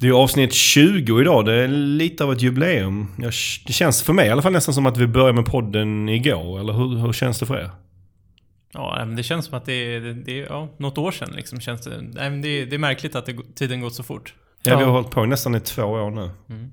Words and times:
Det 0.00 0.08
är 0.08 0.12
avsnitt 0.12 0.52
20 0.52 1.20
idag. 1.20 1.44
Det 1.44 1.54
är 1.54 1.68
lite 1.68 2.24
av 2.24 2.32
ett 2.32 2.42
jubileum. 2.42 3.08
Jag, 3.18 3.32
det 3.66 3.72
känns 3.72 4.02
för 4.02 4.12
mig 4.12 4.26
i 4.26 4.30
alla 4.30 4.42
fall 4.42 4.52
nästan 4.52 4.74
som 4.74 4.86
att 4.86 4.96
vi 4.96 5.06
började 5.06 5.32
med 5.32 5.46
podden 5.46 6.08
igår. 6.08 6.60
Eller 6.60 6.72
hur, 6.72 6.98
hur 6.98 7.12
känns 7.12 7.38
det 7.38 7.46
för 7.46 7.58
er? 7.58 7.70
Ja, 8.72 8.96
men 8.98 9.16
det 9.16 9.22
känns 9.22 9.46
som 9.46 9.54
att 9.54 9.66
det 9.66 9.72
är, 9.72 10.00
det 10.00 10.40
är 10.40 10.46
ja, 10.46 10.68
något 10.76 10.98
år 10.98 11.10
sedan 11.10 11.32
liksom. 11.36 11.60
Känns 11.60 11.80
det, 11.80 11.90
nej, 12.02 12.30
men 12.30 12.42
det, 12.42 12.48
är, 12.48 12.66
det 12.66 12.76
är 12.76 12.78
märkligt 12.78 13.14
att 13.14 13.26
det, 13.26 13.36
tiden 13.54 13.80
gått 13.80 13.94
så 13.94 14.02
fort. 14.02 14.34
Ja, 14.62 14.78
vi 14.78 14.84
har 14.84 14.90
hållit 14.90 15.10
på 15.10 15.24
nästan 15.24 15.54
i 15.54 15.60
två 15.60 15.82
år 15.82 16.10
nu. 16.10 16.30
Mm. 16.48 16.70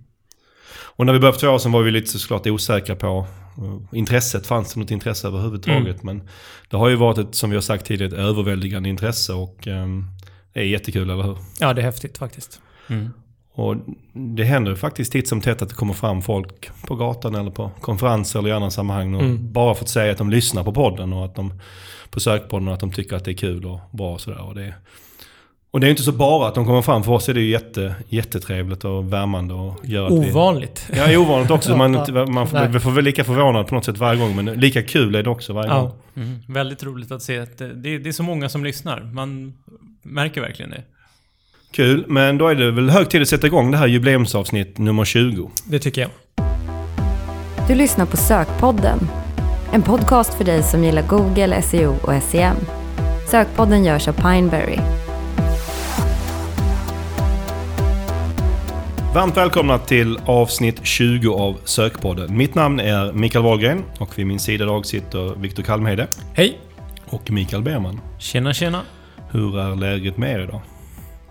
Och 0.98 1.06
när 1.06 1.14
vi 1.14 1.20
började 1.20 1.40
för 1.40 1.48
två 1.48 1.54
år 1.54 1.58
sedan 1.58 1.72
var 1.72 1.82
vi 1.82 1.92
lite 1.92 2.20
såklart 2.20 2.48
osäkra 2.48 2.96
på 2.96 3.28
eh, 3.58 3.98
intresset. 3.98 4.48
Fanns 4.48 4.74
det 4.74 4.80
något 4.80 4.92
intresse 4.92 5.28
överhuvudtaget? 5.28 6.04
Mm. 6.04 6.18
Men 6.18 6.30
det 6.70 6.78
har 6.78 6.90
ju 6.90 6.96
varit 6.96 7.18
ett, 7.18 7.36
som 7.36 7.50
vi 7.50 7.56
har 7.56 7.62
sagt 7.62 7.86
tidigare, 7.86 8.14
ett 8.14 8.20
överväldigande 8.20 8.90
intresse 8.90 9.34
och 9.34 9.68
um, 9.68 10.06
det 10.54 10.60
är 10.60 10.64
jättekul, 10.64 11.10
eller 11.10 11.24
hur? 11.24 11.38
Ja, 11.60 11.74
det 11.74 11.82
är 11.82 11.86
häftigt 11.86 12.18
faktiskt. 12.18 12.62
Mm. 12.88 13.10
Och 13.54 13.76
det 14.14 14.44
händer 14.44 14.72
ju 14.72 14.78
faktiskt 14.78 15.12
titt 15.12 15.28
som 15.28 15.42
tätt 15.42 15.62
att 15.62 15.70
det 15.70 15.76
kommer 15.76 15.94
fram 15.94 16.22
folk 16.22 16.70
på 16.88 16.96
gatan 16.96 17.36
eller 17.36 17.52
på 17.52 17.72
konferenser 17.82 18.40
eller 18.40 18.50
i 18.50 18.52
andra 18.52 18.70
sammanhang 18.70 19.16
och 19.16 19.22
mm. 19.22 19.54
bara 19.54 19.76
fått 19.76 19.90
säga 19.90 20.12
att 20.12 20.18
de 20.18 20.30
lyssnar 20.30 20.64
på 20.64 20.74
podden 20.74 21.14
och 21.14 21.26
att 21.26 21.36
de 21.36 21.54
på 22.10 22.20
sökpodden 22.20 22.68
och 22.68 22.74
att 22.74 22.80
de 22.80 22.92
tycker 22.92 23.16
att 23.16 23.26
det 23.26 23.32
är 23.32 23.36
kul 23.36 23.66
och 23.66 23.80
bra 23.92 24.14
och 24.14 24.22
sådär. 24.22 24.42
Och 24.42 24.56
det, 24.56 24.74
och 25.72 25.80
det 25.80 25.88
är 25.88 25.92
inte 25.92 26.04
så 26.04 26.12
bara 26.12 26.48
att 26.48 26.56
de 26.56 26.66
kommer 26.66 26.82
fram. 26.82 27.04
För 27.04 27.12
oss 27.12 27.30
är 27.30 27.34
det 27.34 27.42
ju 27.42 27.50
jätte, 27.50 27.96
jättetrevligt 28.10 28.86
och 28.86 29.14
värmande. 29.14 29.54
Och 29.54 29.76
gör 29.84 30.06
att 30.06 30.12
ovanligt. 30.12 30.88
Vi, 30.92 30.98
ja, 30.98 31.20
ovanligt 31.20 31.52
också. 31.52 31.78
man, 31.78 31.92
man 32.34 32.48
får, 32.48 32.68
vi 32.68 32.80
får 32.80 32.92
väl 32.92 33.04
lika 33.04 33.24
förvånad 33.24 33.68
på 33.68 33.76
något 33.76 33.86
sätt 33.86 33.98
varje 33.98 34.20
gång. 34.20 34.36
Men 34.36 34.46
lika 34.46 34.84
kul 34.84 35.16
är 35.16 35.24
det 35.24 35.30
också 35.30 35.54
varje 35.54 35.72
ja. 35.72 35.82
gång. 35.82 35.92
Mm. 36.16 36.40
Väldigt 36.48 36.84
roligt 36.84 37.12
att 37.12 37.22
se 37.22 37.40
att 37.40 37.58
det, 37.58 37.98
det 37.98 38.10
är 38.10 38.12
så 38.12 38.24
många 38.24 38.50
som 38.50 38.64
lyssnar. 38.64 39.02
Man 39.02 39.54
märker 40.02 40.42
verkligen 40.42 40.72
det. 40.72 40.84
Kul, 41.76 42.06
men 42.08 42.38
då 42.38 42.48
är 42.48 42.56
det 42.56 42.72
väl 42.72 42.90
hög 42.90 43.10
tid 43.10 43.22
att 43.22 43.28
sätta 43.28 43.48
igång 43.48 43.72
det 43.72 43.78
här 43.78 43.88
jubileumsavsnitt 43.88 44.78
nummer 44.78 45.06
20. 45.06 45.52
Det 45.66 45.80
tycker 45.80 46.02
jag. 46.02 46.10
Du 47.68 47.76
lyssnar 47.76 48.06
på 48.06 48.18
Sökpodden. 48.18 49.00
En 49.74 49.82
podcast 49.82 50.34
för 50.34 50.44
dig 50.44 50.64
som 50.64 50.84
gillar 50.84 51.02
Google, 51.08 51.62
SEO 51.62 51.96
och 52.02 52.24
SEM. 52.24 52.56
Sökpodden 53.28 53.86
görs 53.86 54.08
av 54.08 54.14
Pineberry. 54.14 54.78
Varmt 59.14 59.38
välkomna 59.38 59.80
till 59.80 60.18
avsnitt 60.26 60.86
20 60.86 61.34
av 61.34 61.58
Sökpodden. 61.64 62.38
Mitt 62.38 62.56
namn 62.56 62.80
är 62.80 63.14
Mikael 63.14 63.44
Wahlgren 63.44 63.84
och 64.00 64.20
vid 64.20 64.28
min 64.28 64.40
sida 64.40 64.64
idag 64.64 64.86
sitter 64.86 65.40
Viktor 65.40 65.64
Kalmhede. 65.64 66.08
Hej! 66.34 66.60
Och 67.06 67.32
Mikael 67.32 67.64
Berman. 67.64 68.02
Tjena, 68.20 68.54
tjena. 68.54 68.82
Hur 69.32 69.60
är 69.60 69.76
läget 69.76 70.18
med 70.18 70.36
er 70.36 70.40
idag? 70.40 70.62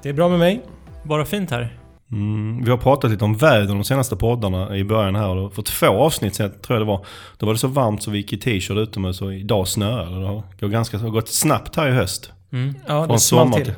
Det 0.04 0.10
är 0.10 0.12
bra 0.12 0.28
med 0.28 0.38
mig. 0.38 0.62
Bara 1.02 1.24
fint 1.24 1.50
här. 1.50 1.78
Mm, 2.12 2.64
vi 2.64 2.70
har 2.70 2.78
pratat 2.78 3.10
lite 3.10 3.24
om 3.24 3.36
väder 3.36 3.74
de 3.74 3.84
senaste 3.84 4.16
poddarna 4.16 4.76
i 4.76 4.84
början 4.84 5.16
här. 5.16 5.36
Och 5.36 5.54
för 5.54 5.62
två 5.62 5.86
avsnitt 5.86 6.34
sen, 6.34 6.50
tror 6.50 6.78
jag 6.78 6.86
det 6.86 6.90
var, 6.90 7.06
då 7.38 7.46
var 7.46 7.52
det 7.52 7.58
så 7.58 7.68
varmt 7.68 8.02
så 8.02 8.10
vi 8.10 8.18
gick 8.18 8.32
i 8.32 8.38
t-shirt 8.38 8.76
utomhus 8.76 9.22
och 9.22 9.34
idag 9.34 9.68
snöade 9.68 10.20
det. 10.20 10.26
Har 10.26 10.42
gått, 10.60 10.70
ganska, 10.70 10.98
har 10.98 11.10
gått 11.10 11.28
snabbt 11.28 11.76
här 11.76 11.88
i 11.88 11.92
höst. 11.92 12.32
Mm. 12.52 12.74
Ja, 12.86 13.06
Från 13.06 13.20
sommar 13.20 13.56
till. 13.56 13.64
till 13.64 13.74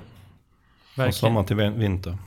från 0.95 1.13
sommar 1.13 1.43
till 1.43 1.57
vinter. 1.57 2.19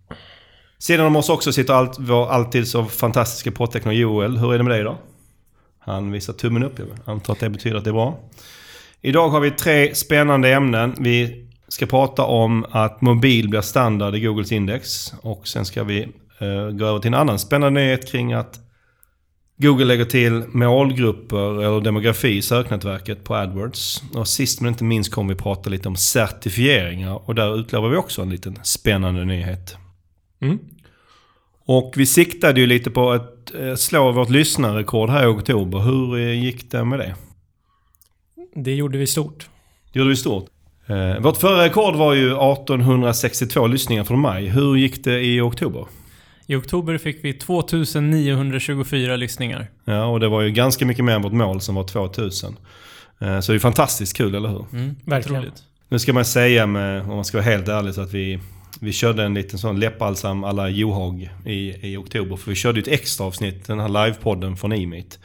Sidan 0.77 1.05
om 1.05 1.15
oss 1.15 1.29
också 1.29 1.51
sitter 1.51 1.73
allt, 1.73 1.99
vår 1.99 2.29
alltid 2.29 2.67
så 2.67 2.85
fantastiska 2.85 3.51
poddtekniker 3.51 3.99
Joel. 3.99 4.37
Hur 4.37 4.53
är 4.53 4.57
det 4.57 4.63
med 4.63 4.71
dig 4.71 4.81
idag? 4.81 4.97
Han 5.79 6.11
visar 6.11 6.33
tummen 6.33 6.63
upp. 6.63 6.79
Jag 6.79 6.87
antar 7.05 7.33
att 7.33 7.39
det 7.39 7.49
betyder 7.49 7.77
att 7.77 7.83
det 7.83 7.89
är 7.89 7.93
bra. 7.93 8.19
Idag 9.01 9.29
har 9.29 9.39
vi 9.39 9.51
tre 9.51 9.95
spännande 9.95 10.53
ämnen. 10.53 10.95
Vi 10.99 11.48
ska 11.69 11.85
prata 11.85 12.23
om 12.23 12.65
att 12.71 13.01
mobil 13.01 13.49
blir 13.49 13.61
standard 13.61 14.15
i 14.15 14.19
Googles 14.19 14.51
index. 14.51 15.13
Och 15.21 15.47
sen 15.47 15.65
ska 15.65 15.83
vi 15.83 16.03
uh, 16.41 16.69
gå 16.71 16.85
över 16.85 16.99
till 16.99 17.07
en 17.07 17.13
annan 17.13 17.39
spännande 17.39 17.81
nyhet 17.81 18.11
kring 18.11 18.33
att 18.33 18.59
Google 19.61 19.85
lägger 19.85 20.05
till 20.05 20.43
målgrupper 20.47 21.63
eller 21.63 21.81
demografi 21.81 22.37
i 22.37 22.41
söknätverket 22.41 23.23
på 23.23 23.35
AdWords. 23.35 24.03
Och 24.13 24.27
sist 24.27 24.61
men 24.61 24.69
inte 24.69 24.83
minst 24.83 25.11
kommer 25.11 25.33
vi 25.33 25.39
prata 25.39 25.69
lite 25.69 25.87
om 25.87 25.95
certifieringar. 25.95 27.29
Och 27.29 27.35
där 27.35 27.59
utlovar 27.59 27.89
vi 27.89 27.97
också 27.97 28.21
en 28.21 28.29
liten 28.29 28.59
spännande 28.63 29.25
nyhet. 29.25 29.77
Mm. 30.41 30.59
Och 31.65 31.93
vi 31.97 32.05
siktade 32.05 32.59
ju 32.59 32.67
lite 32.67 32.91
på 32.91 33.11
att 33.11 33.53
eh, 33.55 33.75
slå 33.75 34.11
vårt 34.11 34.29
lyssnarrekord 34.29 35.09
här 35.09 35.23
i 35.23 35.27
oktober. 35.27 35.79
Hur 35.79 36.17
eh, 36.17 36.43
gick 36.43 36.71
det 36.71 36.85
med 36.85 36.99
det? 36.99 37.15
Det 38.55 38.75
gjorde 38.75 38.97
vi 38.97 39.07
stort. 39.07 39.49
Det 39.93 39.99
gjorde 39.99 40.09
vi 40.09 40.15
stort. 40.15 40.49
Eh, 40.89 41.19
vårt 41.19 41.37
förra 41.37 41.65
rekord 41.65 41.95
var 41.95 42.13
ju 42.13 42.27
1862 42.27 43.67
lyssningar 43.67 44.03
från 44.03 44.19
maj. 44.19 44.47
Hur 44.47 44.75
gick 44.75 45.03
det 45.03 45.21
i 45.21 45.41
oktober? 45.41 45.85
I 46.47 46.55
oktober 46.55 46.97
fick 46.97 47.23
vi 47.23 47.33
2924 47.33 49.15
lyssningar. 49.15 49.67
Ja, 49.85 50.05
och 50.05 50.19
det 50.19 50.27
var 50.27 50.41
ju 50.41 50.51
ganska 50.51 50.85
mycket 50.85 51.05
mer 51.05 51.13
än 51.13 51.21
vårt 51.21 51.33
mål 51.33 51.61
som 51.61 51.75
var 51.75 51.83
2000. 51.83 52.57
Eh, 53.19 53.39
så 53.39 53.51
det 53.51 53.57
är 53.57 53.59
fantastiskt 53.59 54.17
kul, 54.17 54.35
eller 54.35 54.49
hur? 54.49 54.65
Mm, 54.73 54.95
verkligen. 55.05 55.51
Nu 55.89 55.99
ska 55.99 56.13
man 56.13 56.25
säga 56.25 56.65
med, 56.65 57.01
om 57.01 57.15
man 57.15 57.25
ska 57.25 57.37
vara 57.37 57.45
helt 57.45 57.67
ärlig, 57.67 57.93
så 57.93 58.01
att 58.01 58.13
vi, 58.13 58.39
vi 58.79 58.93
körde 58.93 59.23
en 59.23 59.33
liten 59.33 59.59
sån 59.59 59.79
läppbalsam 59.79 60.43
alla 60.43 60.69
Johag 60.69 61.29
i, 61.45 61.91
i 61.91 61.97
oktober. 61.97 62.35
För 62.35 62.49
vi 62.49 62.55
körde 62.55 62.79
ett 62.79 62.87
extra 62.87 63.25
avsnitt, 63.25 63.67
den 63.67 63.79
här 63.79 64.05
livepodden 64.05 64.57
från 64.57 64.71
Emit. 64.71 65.19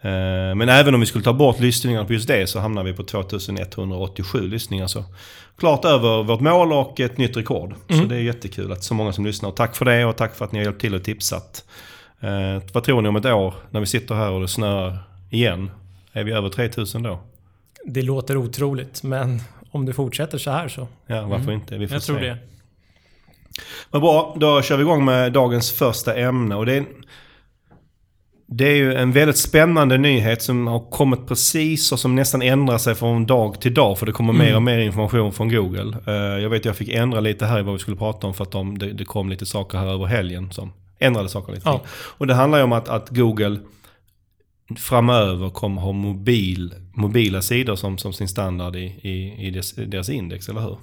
Eh, 0.00 0.54
men 0.54 0.68
även 0.68 0.94
om 0.94 1.00
vi 1.00 1.06
skulle 1.06 1.24
ta 1.24 1.32
bort 1.32 1.60
lyssningarna 1.60 2.04
på 2.04 2.12
just 2.12 2.28
det 2.28 2.46
så 2.46 2.60
hamnar 2.60 2.84
vi 2.84 2.92
på 2.92 3.02
2187 3.02 4.48
lyssningar. 4.48 4.86
Så 4.86 5.04
klart 5.58 5.84
över 5.84 6.22
vårt 6.22 6.40
mål 6.40 6.72
och 6.72 7.00
ett 7.00 7.18
nytt 7.18 7.36
rekord. 7.36 7.74
Mm. 7.88 8.02
Så 8.02 8.08
det 8.08 8.16
är 8.16 8.20
jättekul 8.20 8.72
att 8.72 8.84
så 8.84 8.94
många 8.94 9.12
som 9.12 9.26
lyssnar. 9.26 9.50
tack 9.50 9.76
för 9.76 9.84
det 9.84 10.04
och 10.04 10.16
tack 10.16 10.34
för 10.34 10.44
att 10.44 10.52
ni 10.52 10.58
har 10.58 10.64
hjälpt 10.64 10.80
till 10.80 10.94
och 10.94 11.04
tipsat. 11.04 11.64
Eh, 12.20 12.62
vad 12.72 12.84
tror 12.84 13.02
ni 13.02 13.08
om 13.08 13.16
ett 13.16 13.26
år 13.26 13.54
när 13.70 13.80
vi 13.80 13.86
sitter 13.86 14.14
här 14.14 14.30
och 14.30 14.40
det 14.40 14.48
snöar 14.48 14.98
igen? 15.30 15.70
Är 16.12 16.24
vi 16.24 16.32
över 16.32 16.48
3000 16.48 17.02
då? 17.02 17.20
Det 17.84 18.02
låter 18.02 18.36
otroligt 18.36 19.02
men 19.02 19.40
om 19.70 19.86
det 19.86 19.92
fortsätter 19.92 20.38
så 20.38 20.50
här 20.50 20.68
så. 20.68 20.88
Ja, 21.06 21.22
varför 21.22 21.44
mm. 21.44 21.54
inte? 21.54 21.78
Vi 21.78 21.88
får 21.88 21.94
Jag 21.94 22.02
se. 22.02 22.06
tror 22.06 22.20
det. 22.20 22.38
Vad 23.90 24.02
bra, 24.02 24.36
då 24.40 24.62
kör 24.62 24.76
vi 24.76 24.82
igång 24.82 25.04
med 25.04 25.32
dagens 25.32 25.72
första 25.72 26.14
ämne. 26.14 26.54
Och 26.54 26.66
det 26.66 26.76
är 26.76 26.84
det 28.48 28.68
är 28.68 28.74
ju 28.74 28.94
en 28.94 29.12
väldigt 29.12 29.38
spännande 29.38 29.98
nyhet 29.98 30.42
som 30.42 30.66
har 30.66 30.90
kommit 30.90 31.26
precis 31.28 31.92
och 31.92 32.00
som 32.00 32.14
nästan 32.14 32.42
ändrar 32.42 32.78
sig 32.78 32.94
från 32.94 33.26
dag 33.26 33.60
till 33.60 33.74
dag. 33.74 33.98
För 33.98 34.06
det 34.06 34.12
kommer 34.12 34.34
mm. 34.34 34.46
mer 34.46 34.56
och 34.56 34.62
mer 34.62 34.78
information 34.78 35.32
från 35.32 35.48
Google. 35.48 35.98
Uh, 36.08 36.42
jag 36.42 36.50
vet 36.50 36.60
att 36.60 36.64
jag 36.64 36.76
fick 36.76 36.88
ändra 36.88 37.20
lite 37.20 37.46
här 37.46 37.58
i 37.58 37.62
vad 37.62 37.74
vi 37.74 37.78
skulle 37.78 37.96
prata 37.96 38.26
om 38.26 38.34
för 38.34 38.44
att 38.44 38.50
de, 38.50 38.78
det, 38.78 38.92
det, 38.92 39.04
kom 39.04 39.28
lite 39.30 39.46
saker 39.46 39.78
här 39.78 39.86
över 39.86 40.06
helgen 40.06 40.52
som 40.52 40.72
ändrade 40.98 41.28
saker 41.28 41.52
lite. 41.52 41.68
Ja. 41.68 41.80
Och 41.90 42.26
det 42.26 42.34
handlar 42.34 42.58
ju 42.58 42.64
om 42.64 42.72
att, 42.72 42.88
att 42.88 43.10
Google 43.10 43.58
framöver 44.76 45.50
kommer 45.50 45.82
ha 45.82 45.92
mobil, 45.92 46.74
mobila 46.94 47.42
sidor 47.42 47.76
som, 47.76 47.98
som 47.98 48.12
sin 48.12 48.28
standard 48.28 48.76
i, 48.76 48.84
i, 49.02 49.46
i 49.46 49.50
deras, 49.50 49.72
deras 49.72 50.08
index, 50.08 50.48
eller 50.48 50.60
hur? 50.60 50.78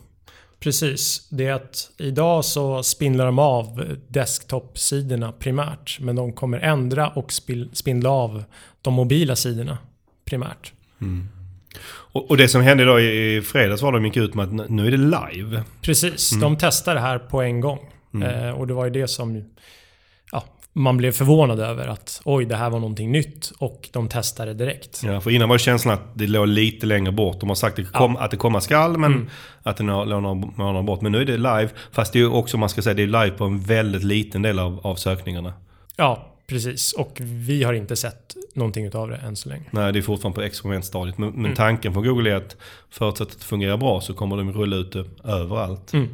Precis. 0.63 1.27
Det 1.29 1.47
är 1.47 1.53
att 1.53 1.91
idag 1.97 2.45
så 2.45 2.83
spindlar 2.83 3.25
de 3.25 3.39
av 3.39 3.97
desktop-sidorna 4.07 5.31
primärt. 5.31 5.99
Men 5.99 6.15
de 6.15 6.33
kommer 6.33 6.59
ändra 6.59 7.09
och 7.09 7.33
spindla 7.73 8.09
av 8.09 8.43
de 8.81 8.93
mobila 8.93 9.35
sidorna 9.35 9.77
primärt. 10.25 10.73
Mm. 11.01 11.27
Och, 11.85 12.29
och, 12.29 12.37
det 12.37 12.47
som 12.47 12.61
hände 12.61 12.85
då 12.85 12.99
i 12.99 13.41
fredags 13.41 13.81
var 13.81 13.93
att 13.93 13.95
de 13.95 14.05
gick 14.05 14.17
ut 14.17 14.33
med 14.33 14.61
att 14.61 14.69
nu 14.69 14.87
är 14.87 14.91
det 14.91 14.97
live. 14.97 15.63
Precis, 15.81 16.31
mm. 16.31 16.41
de 16.41 16.57
testar 16.57 16.95
det 16.95 17.01
här 17.01 17.19
på 17.19 17.41
en 17.41 17.61
gång. 17.61 17.79
Mm. 18.13 18.47
Eh, 18.47 18.51
och 18.51 18.67
det 18.67 18.73
var 18.73 18.85
ju 18.85 18.91
det 18.91 19.07
som 19.07 19.43
man 20.73 20.97
blev 20.97 21.11
förvånad 21.11 21.59
över 21.59 21.87
att 21.87 22.21
oj, 22.25 22.45
det 22.45 22.55
här 22.55 22.69
var 22.69 22.79
någonting 22.79 23.11
nytt 23.11 23.51
och 23.57 23.89
de 23.91 24.09
testade 24.09 24.53
direkt. 24.53 25.01
Ja, 25.03 25.21
för 25.21 25.31
innan 25.31 25.49
var 25.49 25.57
känslan 25.57 25.93
att 25.93 26.01
det 26.13 26.27
låg 26.27 26.47
lite 26.47 26.85
längre 26.85 27.11
bort. 27.11 27.39
De 27.39 27.49
har 27.49 27.55
sagt 27.55 27.79
att 27.79 27.85
det, 27.85 27.91
kom, 27.91 28.15
ja. 28.19 28.25
att 28.25 28.31
det 28.31 28.37
komma 28.37 28.61
skall, 28.61 28.97
men 28.97 29.13
mm. 29.13 29.27
att 29.63 29.77
det 29.77 29.83
låg 29.83 30.21
några 30.57 30.83
bort. 30.83 31.01
Men 31.01 31.11
nu 31.11 31.21
är 31.21 31.25
det 31.25 31.37
live. 31.37 31.69
Fast 31.91 32.13
det 32.13 32.19
är 32.19 32.33
också, 32.33 32.57
man 32.57 32.69
ska 32.69 32.81
säga, 32.81 32.93
det 32.93 33.03
är 33.03 33.07
live 33.07 33.31
på 33.31 33.45
en 33.45 33.59
väldigt 33.59 34.03
liten 34.03 34.41
del 34.41 34.59
av, 34.59 34.79
av 34.83 34.95
sökningarna. 34.95 35.53
Ja, 35.95 36.35
precis. 36.47 36.93
Och 36.93 37.17
vi 37.21 37.63
har 37.63 37.73
inte 37.73 37.95
sett 37.95 38.35
någonting 38.53 38.85
utav 38.85 39.09
det 39.09 39.15
än 39.15 39.35
så 39.35 39.49
länge. 39.49 39.65
Nej, 39.71 39.93
det 39.93 39.99
är 39.99 40.03
fortfarande 40.03 40.35
på 40.35 40.41
experimentstadiet. 40.41 41.17
Men, 41.17 41.29
men 41.29 41.45
mm. 41.45 41.55
tanken 41.55 41.93
från 41.93 42.03
Google 42.03 42.31
är 42.31 42.35
att 42.35 42.57
förutsatt 42.89 43.27
att 43.27 43.39
det 43.39 43.45
fungerar 43.45 43.77
bra 43.77 44.01
så 44.01 44.13
kommer 44.13 44.37
de 44.37 44.53
rulla 44.53 44.75
ut 44.75 44.91
det 44.91 45.05
överallt. 45.23 45.93
Mm. 45.93 46.09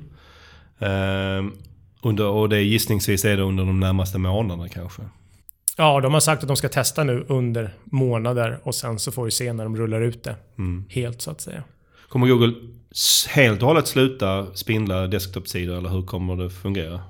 Ehm, 0.79 1.53
under, 2.01 2.25
och 2.25 2.49
det 2.49 2.61
gissningsvis 2.61 3.25
är 3.25 3.37
det 3.37 3.43
under 3.43 3.65
de 3.65 3.79
närmaste 3.79 4.17
månaderna 4.17 4.69
kanske? 4.69 5.01
Ja, 5.77 5.99
de 6.01 6.13
har 6.13 6.19
sagt 6.19 6.41
att 6.41 6.47
de 6.47 6.57
ska 6.57 6.69
testa 6.69 7.03
nu 7.03 7.25
under 7.27 7.73
månader 7.83 8.59
och 8.63 8.75
sen 8.75 8.99
så 8.99 9.11
får 9.11 9.25
vi 9.25 9.31
se 9.31 9.53
när 9.53 9.63
de 9.63 9.77
rullar 9.77 10.01
ut 10.01 10.23
det. 10.23 10.35
Mm. 10.57 10.85
Helt 10.89 11.21
så 11.21 11.31
att 11.31 11.41
säga. 11.41 11.63
Kommer 12.09 12.27
Google 12.27 12.53
helt 13.29 13.61
och 13.61 13.67
hållet 13.67 13.87
sluta 13.87 14.45
spindla 14.53 15.07
desktop-sidor 15.07 15.77
eller 15.77 15.89
hur 15.89 16.01
kommer 16.01 16.35
det 16.35 16.49
fungera? 16.49 17.01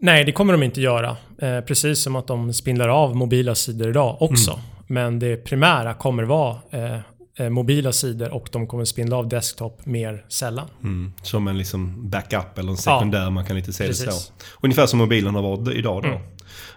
Nej, 0.00 0.24
det 0.24 0.32
kommer 0.32 0.52
de 0.52 0.62
inte 0.62 0.80
göra. 0.80 1.16
Eh, 1.38 1.60
precis 1.60 2.02
som 2.02 2.16
att 2.16 2.26
de 2.26 2.52
spindlar 2.52 2.88
av 2.88 3.16
mobila 3.16 3.54
sidor 3.54 3.88
idag 3.88 4.16
också. 4.22 4.50
Mm. 4.50 4.64
Men 4.86 5.18
det 5.18 5.36
primära 5.36 5.94
kommer 5.94 6.22
vara 6.22 6.56
eh, 6.70 6.98
mobila 7.48 7.92
sidor 7.92 8.34
och 8.34 8.48
de 8.52 8.66
kommer 8.66 8.84
spindla 8.84 9.16
av 9.16 9.28
desktop 9.28 9.86
mer 9.86 10.24
sällan. 10.28 10.68
Mm. 10.82 11.12
Som 11.22 11.48
en 11.48 11.58
liksom 11.58 12.10
backup 12.10 12.58
eller 12.58 12.70
en 12.70 12.76
sekundär, 12.76 13.22
ja, 13.22 13.30
man 13.30 13.44
kan 13.44 13.56
lite 13.56 13.72
se 13.72 13.86
precis. 13.86 14.04
det 14.04 14.12
så. 14.12 14.32
Ungefär 14.60 14.86
som 14.86 14.98
mobilen 14.98 15.34
har 15.34 15.42
varit 15.42 15.74
idag 15.74 16.02
då. 16.02 16.08
Mm. 16.08 16.20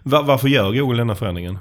Var, 0.03 0.23
varför 0.23 0.47
gör 0.47 0.73
Google 0.73 0.97
denna 0.97 1.15
förändringen? 1.15 1.59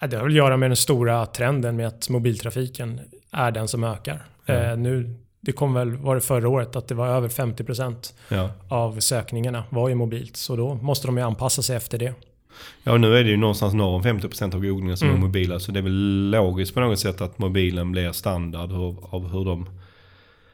Det 0.00 0.16
har 0.16 0.22
väl 0.22 0.32
att 0.32 0.36
göra 0.36 0.56
med 0.56 0.70
den 0.70 0.76
stora 0.76 1.26
trenden 1.26 1.76
med 1.76 1.86
att 1.86 2.08
mobiltrafiken 2.08 3.00
är 3.30 3.50
den 3.50 3.68
som 3.68 3.84
ökar. 3.84 4.26
Mm. 4.46 4.70
Eh, 4.70 4.76
nu, 4.76 5.14
det 5.40 5.52
kom 5.52 5.74
väl, 5.74 5.96
var 5.96 6.14
det 6.14 6.20
förra 6.20 6.48
året, 6.48 6.76
att 6.76 6.88
det 6.88 6.94
var 6.94 7.08
över 7.08 7.28
50% 7.28 8.12
ja. 8.28 8.50
av 8.68 9.00
sökningarna 9.00 9.64
var 9.70 9.88
ju 9.88 9.94
mobilt. 9.94 10.36
Så 10.36 10.56
då 10.56 10.74
måste 10.74 11.06
de 11.08 11.16
ju 11.18 11.24
anpassa 11.24 11.62
sig 11.62 11.76
efter 11.76 11.98
det. 11.98 12.14
Ja, 12.82 12.96
nu 12.96 13.16
är 13.16 13.24
det 13.24 13.30
ju 13.30 13.36
någonstans 13.36 13.74
norr 13.74 13.94
om 13.94 14.02
50% 14.02 14.54
av 14.54 14.60
googlingen 14.60 14.96
som 14.96 15.08
mm. 15.08 15.20
är 15.20 15.26
mobila. 15.26 15.60
Så 15.60 15.72
det 15.72 15.78
är 15.78 15.82
väl 15.82 16.30
logiskt 16.30 16.74
på 16.74 16.80
något 16.80 16.98
sätt 16.98 17.20
att 17.20 17.38
mobilen 17.38 17.92
blir 17.92 18.12
standard 18.12 18.72
av 19.10 19.28
hur 19.32 19.44
de 19.44 19.68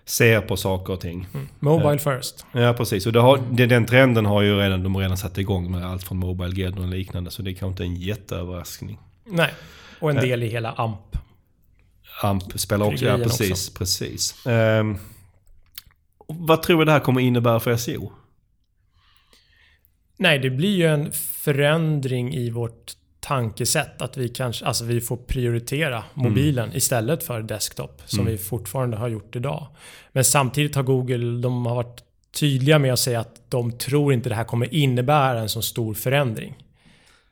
ser 0.04 0.40
på 0.40 0.56
saker 0.56 0.92
och 0.92 1.00
ting. 1.00 1.28
Mm. 1.34 1.48
Mobile 1.58 1.98
first. 1.98 2.46
Ja, 2.52 2.72
precis. 2.72 3.06
Och 3.06 3.12
det 3.12 3.20
har, 3.20 3.40
det, 3.50 3.66
den 3.66 3.86
trenden 3.86 4.26
har 4.26 4.42
ju 4.42 4.58
redan, 4.58 4.82
de 4.82 4.94
har 4.94 5.02
redan 5.02 5.16
satt 5.16 5.38
igång 5.38 5.70
med 5.70 5.86
allt 5.86 6.02
från 6.02 6.18
Mobile 6.18 6.62
Get 6.62 6.78
och 6.78 6.86
liknande. 6.86 7.30
Så 7.30 7.42
det 7.42 7.50
är 7.50 7.54
kanske 7.54 7.84
inte 7.84 7.84
en 7.84 7.96
jätteöverraskning. 7.96 8.98
Nej, 9.24 9.54
och 10.00 10.10
en 10.10 10.16
del 10.16 10.42
i 10.42 10.48
hela 10.48 10.72
AMP. 10.72 11.16
AMP 12.22 12.60
spelar 12.60 12.86
också, 12.86 13.04
ja 13.04 13.18
precis. 13.18 13.50
Också. 13.50 13.78
precis. 13.78 14.46
Um, 14.46 14.98
vad 16.26 16.62
tror 16.62 16.78
du 16.78 16.84
det 16.84 16.92
här 16.92 17.00
kommer 17.00 17.20
innebära 17.20 17.60
för 17.60 17.76
SEO? 17.76 18.12
Nej, 20.16 20.38
det 20.38 20.50
blir 20.50 20.76
ju 20.76 20.86
en 20.86 21.12
förändring 21.12 22.34
i 22.34 22.50
vårt 22.50 22.92
tankesätt. 23.20 24.02
Att 24.02 24.16
vi 24.16 24.28
kanske, 24.28 24.64
alltså 24.64 24.84
vi 24.84 25.00
får 25.00 25.16
prioritera 25.16 26.04
mobilen 26.14 26.64
mm. 26.64 26.76
istället 26.76 27.22
för 27.22 27.42
desktop. 27.42 28.02
Som 28.04 28.20
mm. 28.20 28.32
vi 28.32 28.38
fortfarande 28.38 28.96
har 28.96 29.08
gjort 29.08 29.36
idag. 29.36 29.66
Men 30.12 30.24
samtidigt 30.24 30.74
har 30.74 30.82
Google, 30.82 31.40
de 31.42 31.66
har 31.66 31.74
varit 31.74 32.02
tydliga 32.40 32.78
med 32.78 32.92
att 32.92 32.98
säga 32.98 33.20
att 33.20 33.40
de 33.48 33.72
tror 33.72 34.12
inte 34.12 34.28
det 34.28 34.34
här 34.34 34.44
kommer 34.44 34.74
innebära 34.74 35.40
en 35.40 35.48
så 35.48 35.62
stor 35.62 35.94
förändring. 35.94 36.54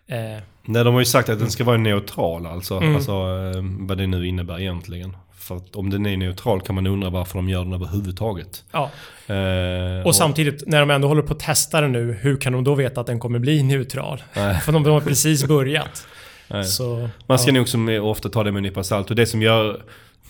Eh. 0.06 0.42
Nej, 0.66 0.84
de 0.84 0.94
har 0.94 1.00
ju 1.00 1.04
sagt 1.04 1.28
att 1.28 1.38
den 1.38 1.50
ska 1.50 1.64
vara 1.64 1.76
neutral 1.76 2.46
alltså. 2.46 2.76
Mm. 2.76 2.96
Alltså 2.96 3.12
eh, 3.12 3.62
vad 3.62 3.98
det 3.98 4.06
nu 4.06 4.26
innebär 4.26 4.60
egentligen. 4.60 5.16
För 5.44 5.56
att 5.56 5.76
om 5.76 5.90
den 5.90 6.06
är 6.06 6.16
neutral 6.16 6.60
kan 6.60 6.74
man 6.74 6.86
undra 6.86 7.10
varför 7.10 7.38
de 7.38 7.48
gör 7.48 7.64
den 7.64 7.72
överhuvudtaget. 7.72 8.64
Ja. 8.72 8.90
Eh, 9.26 10.00
och, 10.00 10.06
och, 10.06 10.16
samtidigt, 10.16 10.66
när 10.66 10.80
de 10.80 10.90
ändå 10.90 11.08
håller 11.08 11.22
på 11.22 11.32
att 11.32 11.40
testa 11.40 11.80
den 11.80 11.92
nu, 11.92 12.18
hur 12.20 12.36
kan 12.36 12.52
de 12.52 12.64
då 12.64 12.74
veta 12.74 13.00
att 13.00 13.06
den 13.06 13.20
kommer 13.20 13.38
bli 13.38 13.62
neutral? 13.62 14.22
För 14.34 14.72
de, 14.72 14.82
de 14.82 14.90
har 14.90 15.00
precis 15.00 15.44
börjat. 15.44 16.06
Så, 16.66 17.08
man 17.26 17.38
ska 17.38 17.50
ja. 17.50 17.54
nog 17.54 17.68
som 17.68 17.88
ofta 17.88 18.28
ta 18.28 18.44
det 18.44 18.52
med 18.52 18.58
en 18.58 18.62
nypa 18.62 18.84
salt. 18.84 19.10
Och 19.10 19.16
det 19.16 19.26
som 19.26 19.42
gör... 19.42 19.82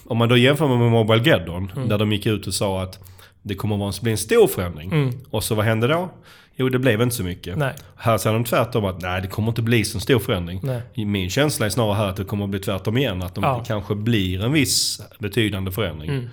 Om 0.07 0.19
man 0.19 0.29
då 0.29 0.37
jämför 0.37 0.69
med 0.69 0.79
Mobile 0.79 1.23
Geddon, 1.25 1.73
mm. 1.77 1.89
där 1.89 1.99
de 1.99 2.13
gick 2.13 2.27
ut 2.27 2.47
och 2.47 2.55
sa 2.55 2.83
att 2.83 2.99
det 3.43 3.55
kommer 3.55 3.89
att 3.89 4.01
bli 4.01 4.11
en 4.11 4.19
stor 4.19 4.47
förändring. 4.47 4.93
Mm. 4.93 5.15
Och 5.31 5.45
så 5.45 5.55
vad 5.55 5.65
hände 5.65 5.87
då? 5.87 6.11
Jo, 6.57 6.69
det 6.69 6.79
blev 6.79 7.03
inte 7.03 7.17
så 7.17 7.23
mycket. 7.23 7.57
Nej. 7.57 7.75
Här 7.97 8.19
säger 8.19 8.35
de 8.35 8.45
tvärtom 8.45 8.85
att 8.85 9.03
nej, 9.03 9.23
det 9.23 9.29
kommer 9.29 9.49
inte 9.49 9.63
bli 9.63 9.85
så 9.85 10.01
stor 10.01 10.19
förändring. 10.19 10.61
Nej. 10.63 11.07
Min 11.07 11.31
känsla 11.31 11.67
är 11.67 11.71
snarare 11.71 11.95
här 11.95 12.07
att 12.07 12.17
det 12.17 12.25
kommer 12.25 12.45
att 12.45 12.51
bli 12.51 12.61
tvärtom 12.61 12.97
igen. 12.97 13.23
Att 13.23 13.35
de 13.35 13.45
ja. 13.45 13.65
kanske 13.67 13.95
blir 13.95 14.45
en 14.45 14.53
viss 14.53 15.03
betydande 15.19 15.71
förändring. 15.73 16.11
Mm. 16.11 16.29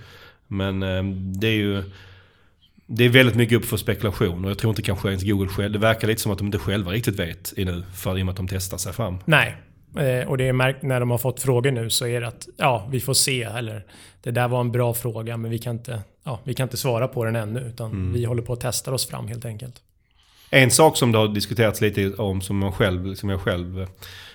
Men 0.46 0.82
eh, 0.82 1.14
det 1.40 1.46
är 1.46 1.56
ju... 1.56 1.84
Det 2.86 3.04
är 3.04 3.08
väldigt 3.08 3.34
mycket 3.34 3.58
upp 3.58 3.64
för 3.64 3.76
spekulation 3.76 4.44
och 4.44 4.50
jag 4.50 4.58
tror 4.58 4.70
inte 4.70 4.82
kanske 4.82 5.08
ens 5.08 5.22
Google 5.22 5.48
själv... 5.48 5.72
Det 5.72 5.78
verkar 5.78 6.08
lite 6.08 6.20
som 6.20 6.32
att 6.32 6.38
de 6.38 6.46
inte 6.46 6.58
själva 6.58 6.92
riktigt 6.92 7.18
vet 7.18 7.52
ännu. 7.56 7.82
För 7.94 8.18
i 8.18 8.22
och 8.22 8.26
med 8.26 8.32
att 8.32 8.36
de 8.36 8.48
testar 8.48 8.78
sig 8.78 8.92
fram. 8.92 9.18
Nej. 9.24 9.56
Eh, 9.96 10.28
och 10.28 10.38
det 10.38 10.48
är 10.48 10.52
märkt 10.52 10.82
när 10.82 11.00
de 11.00 11.10
har 11.10 11.18
fått 11.18 11.40
frågor 11.40 11.70
nu 11.70 11.90
så 11.90 12.06
är 12.06 12.20
det 12.20 12.28
att 12.28 12.48
ja, 12.56 12.88
vi 12.90 13.00
får 13.00 13.14
se. 13.14 13.42
Eller 13.42 13.84
det 14.22 14.30
där 14.30 14.48
var 14.48 14.60
en 14.60 14.72
bra 14.72 14.94
fråga 14.94 15.36
men 15.36 15.50
vi 15.50 15.58
kan 15.58 15.76
inte, 15.76 16.00
ja, 16.24 16.40
vi 16.44 16.54
kan 16.54 16.64
inte 16.64 16.76
svara 16.76 17.08
på 17.08 17.24
den 17.24 17.36
ännu. 17.36 17.60
Utan 17.60 17.90
mm. 17.90 18.12
vi 18.12 18.24
håller 18.24 18.42
på 18.42 18.52
att 18.52 18.60
testa 18.60 18.94
oss 18.94 19.06
fram 19.06 19.28
helt 19.28 19.44
enkelt. 19.44 19.74
En 20.54 20.70
sak 20.70 20.96
som 20.96 21.12
det 21.12 21.18
har 21.18 21.28
diskuterats 21.28 21.80
lite 21.80 22.14
om, 22.14 22.40
som 22.40 22.58
man 22.58 22.72
själv, 22.72 23.14
som 23.14 23.28
jag 23.28 23.40
själv 23.40 23.86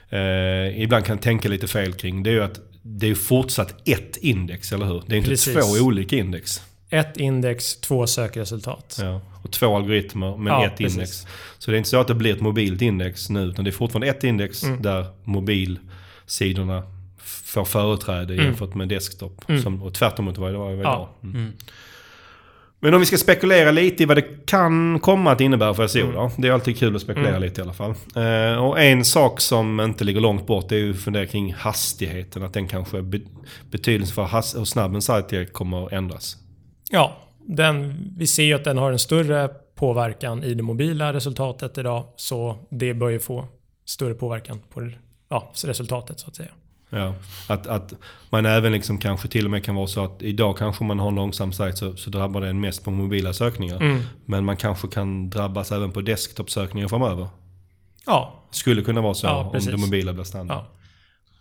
eh, 0.09 0.81
ibland 0.83 1.05
kan 1.05 1.17
tänka 1.17 1.49
lite 1.49 1.67
fel 1.67 1.93
kring, 1.93 2.23
det 2.23 2.29
är 2.29 2.33
ju 2.33 2.43
att 2.43 2.59
det 2.81 3.09
är 3.09 3.15
fortsatt 3.15 3.89
ett 3.89 4.17
index, 4.17 4.71
eller 4.71 4.85
hur? 4.85 5.03
Det 5.07 5.15
är 5.15 5.17
inte 5.17 5.29
Precis. 5.29 5.53
två 5.53 5.85
olika 5.85 6.15
index. 6.15 6.61
Ett 6.89 7.17
index, 7.17 7.75
två 7.75 8.07
sökresultat. 8.07 8.97
Ja, 9.01 9.21
och 9.43 9.51
två 9.51 9.75
algoritmer, 9.75 10.37
men 10.37 10.53
ja, 10.53 10.65
ett 10.65 10.77
precis. 10.77 10.93
index. 10.93 11.27
Så 11.57 11.71
det 11.71 11.75
är 11.75 11.77
inte 11.77 11.89
så 11.89 11.99
att 11.99 12.07
det 12.07 12.15
blir 12.15 12.33
ett 12.33 12.41
mobilt 12.41 12.81
index 12.81 13.29
nu, 13.29 13.43
utan 13.43 13.65
det 13.65 13.69
är 13.69 13.71
fortfarande 13.71 14.07
ett 14.07 14.23
index 14.23 14.63
mm. 14.63 14.81
där 14.81 15.05
mobilsidorna 15.23 16.83
får 17.45 17.65
företräde 17.65 18.33
mm. 18.33 18.45
jämfört 18.45 18.75
med 18.75 18.87
desktop. 18.87 19.49
Mm. 19.49 19.61
Som, 19.61 19.83
och 19.83 19.93
tvärtom 19.93 20.25
mot 20.25 20.37
vad 20.37 20.53
det 20.53 20.57
var 20.57 20.73
idag. 20.73 20.83
Ja. 20.83 21.09
Mm. 21.23 21.53
Mm. 22.81 22.88
Men 22.88 22.94
om 22.94 23.00
vi 23.00 23.06
ska 23.06 23.18
spekulera 23.18 23.71
lite 23.71 24.03
i 24.03 24.06
vad 24.06 24.18
det 24.18 24.45
kan 24.45 25.00
komma 25.00 25.31
att 25.31 25.41
innebära 25.41 25.74
för 25.74 25.88
SEO 25.88 26.12
då. 26.12 26.31
Det 26.38 26.47
är 26.47 26.51
alltid 26.51 26.77
kul 26.77 26.95
att 26.95 27.01
spekulera 27.01 27.29
mm. 27.29 27.41
lite 27.41 27.62
i 27.62 27.63
alla 27.63 27.74
fall. 27.74 27.94
Eh, 28.15 28.63
och 28.63 28.81
en 28.81 29.06
sak 29.06 29.41
som 29.41 29.79
inte 29.79 30.03
ligger 30.03 30.21
långt 30.21 30.47
bort 30.47 30.71
är 30.71 30.75
ju 30.75 30.91
att 30.91 31.00
fundera 31.00 31.25
kring 31.25 31.53
hastigheten. 31.53 32.44
Att 32.44 32.53
den 32.53 32.68
kanske 32.68 33.01
be 33.01 33.19
betydelse 33.71 34.13
för 34.13 34.57
hur 34.57 34.65
snabb 34.65 34.95
en 34.95 35.01
sajt 35.01 35.33
är 35.33 35.45
kommer 35.45 35.85
att 35.85 35.91
ändras. 35.91 36.38
Ja, 36.89 37.18
den, 37.47 37.95
vi 38.18 38.27
ser 38.27 38.44
ju 38.44 38.53
att 38.53 38.63
den 38.63 38.77
har 38.77 38.91
en 38.91 39.00
större 39.00 39.50
påverkan 39.75 40.44
i 40.44 40.53
det 40.53 40.63
mobila 40.63 41.13
resultatet 41.13 41.77
idag. 41.77 42.03
Så 42.15 42.68
det 42.69 42.94
bör 42.94 43.09
ju 43.09 43.19
få 43.19 43.47
större 43.85 44.13
påverkan 44.13 44.59
på 44.74 44.91
ja, 45.29 45.51
resultatet 45.65 46.19
så 46.19 46.27
att 46.27 46.35
säga. 46.35 46.50
Ja, 46.89 47.16
att, 47.48 47.68
att 47.68 47.94
man 48.30 48.45
även 48.45 48.72
liksom 48.72 48.98
kanske 48.98 49.28
till 49.28 49.45
och 49.45 49.51
med 49.51 49.63
kan 49.63 49.75
vara 49.75 49.88
så 49.88 50.04
att 50.04 50.22
idag 50.22 50.57
kanske 50.57 50.84
man 50.84 51.00
har 51.00 51.07
en 51.07 51.16
långsam 51.16 51.54
sajt 51.54 51.78
så, 51.78 51.95
så 51.95 52.10
drabbar 52.10 52.42
den 52.42 52.60
mest 52.60 52.84
på 52.84 52.92
mobila 52.92 53.34
sökningar. 53.34 53.81
Mm. 53.81 54.01
Men 54.25 54.45
man 54.45 54.57
kanske 54.57 54.88
kan 54.88 55.30
drabbas 55.30 55.72
även 55.72 55.92
på 55.92 56.01
desktop-sökningar 56.01 56.88
framöver. 56.88 57.28
Ja. 58.06 58.44
Skulle 58.51 58.81
kunna 58.81 59.01
vara 59.01 59.13
så 59.13 59.28
ja, 59.28 59.51
om 59.54 59.66
det 59.66 59.78
mobila 59.78 60.13
blir 60.13 60.24
standard. 60.24 60.57
Ja. 60.57 60.68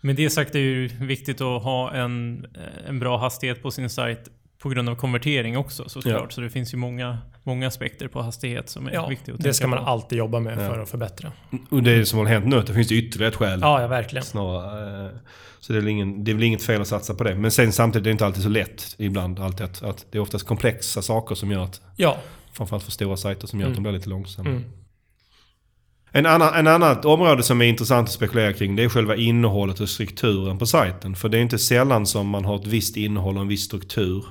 Med 0.01 0.15
det 0.15 0.29
sagt 0.29 0.55
är 0.55 0.59
det 0.59 0.65
ju 0.65 0.87
viktigt 0.87 1.41
att 1.41 1.63
ha 1.63 1.93
en, 1.93 2.45
en 2.87 2.99
bra 2.99 3.17
hastighet 3.17 3.61
på 3.61 3.71
sin 3.71 3.89
sajt 3.89 4.29
på 4.59 4.69
grund 4.69 4.89
av 4.89 4.95
konvertering 4.95 5.57
också 5.57 5.89
såklart. 5.89 6.21
Ja. 6.21 6.29
Så 6.29 6.41
det 6.41 6.49
finns 6.49 6.73
ju 6.73 6.77
många, 6.77 7.17
många 7.43 7.67
aspekter 7.67 8.07
på 8.07 8.21
hastighet 8.21 8.69
som 8.69 8.87
är 8.87 8.91
ja, 8.91 9.07
viktiga 9.07 9.35
att 9.35 9.43
Det 9.43 9.53
ska 9.53 9.67
man 9.67 9.79
på. 9.79 9.85
alltid 9.85 10.17
jobba 10.17 10.39
med 10.39 10.53
ja. 10.53 10.57
för 10.57 10.79
att 10.79 10.89
förbättra. 10.89 11.31
Och 11.69 11.83
det 11.83 12.05
som 12.05 12.19
har 12.19 12.25
hänt 12.25 12.45
nu, 12.45 12.59
att 12.59 12.67
det 12.67 12.73
finns 12.73 12.91
ytterligare 12.91 13.31
ett 13.31 13.37
skäl. 13.37 13.59
Ja, 13.61 13.81
ja 13.81 13.87
verkligen. 13.87 14.25
Snarare, 14.25 15.05
eh, 15.05 15.11
så 15.59 15.73
det 15.73 15.79
är, 15.79 15.81
väl 15.81 15.89
ingen, 15.89 16.23
det 16.23 16.31
är 16.31 16.33
väl 16.33 16.43
inget 16.43 16.63
fel 16.63 16.81
att 16.81 16.87
satsa 16.87 17.13
på 17.13 17.23
det. 17.23 17.35
Men 17.35 17.51
sen 17.51 17.71
samtidigt 17.71 18.03
är 18.03 18.09
det 18.09 18.11
inte 18.11 18.25
alltid 18.25 18.43
så 18.43 18.49
lätt 18.49 18.95
ibland. 18.97 19.39
Alltid 19.39 19.65
att, 19.65 19.83
att 19.83 20.05
det 20.11 20.17
är 20.17 20.21
oftast 20.21 20.47
komplexa 20.47 21.01
saker 21.01 21.35
som 21.35 21.51
gör 21.51 21.63
att... 21.63 21.81
Ja. 21.95 22.17
Framförallt 22.53 22.83
för 22.83 22.91
stora 22.91 23.17
sajter 23.17 23.47
som 23.47 23.59
gör 23.59 23.65
mm. 23.65 23.71
att 23.71 23.75
de 23.75 23.81
blir 23.81 23.91
lite 23.91 24.09
långsamma. 24.09 24.49
Mm. 24.49 24.63
En, 26.11 26.25
annan, 26.25 26.53
en 26.53 26.67
annat 26.67 27.05
område 27.05 27.43
som 27.43 27.61
är 27.61 27.65
intressant 27.65 28.07
att 28.07 28.13
spekulera 28.13 28.53
kring 28.53 28.75
det 28.75 28.83
är 28.83 28.89
själva 28.89 29.15
innehållet 29.15 29.79
och 29.79 29.89
strukturen 29.89 30.57
på 30.57 30.65
sajten. 30.65 31.15
För 31.15 31.29
det 31.29 31.37
är 31.37 31.41
inte 31.41 31.57
sällan 31.57 32.05
som 32.05 32.27
man 32.27 32.45
har 32.45 32.55
ett 32.55 32.67
visst 32.67 32.97
innehåll 32.97 33.35
och 33.35 33.41
en 33.41 33.47
viss 33.47 33.63
struktur 33.63 34.25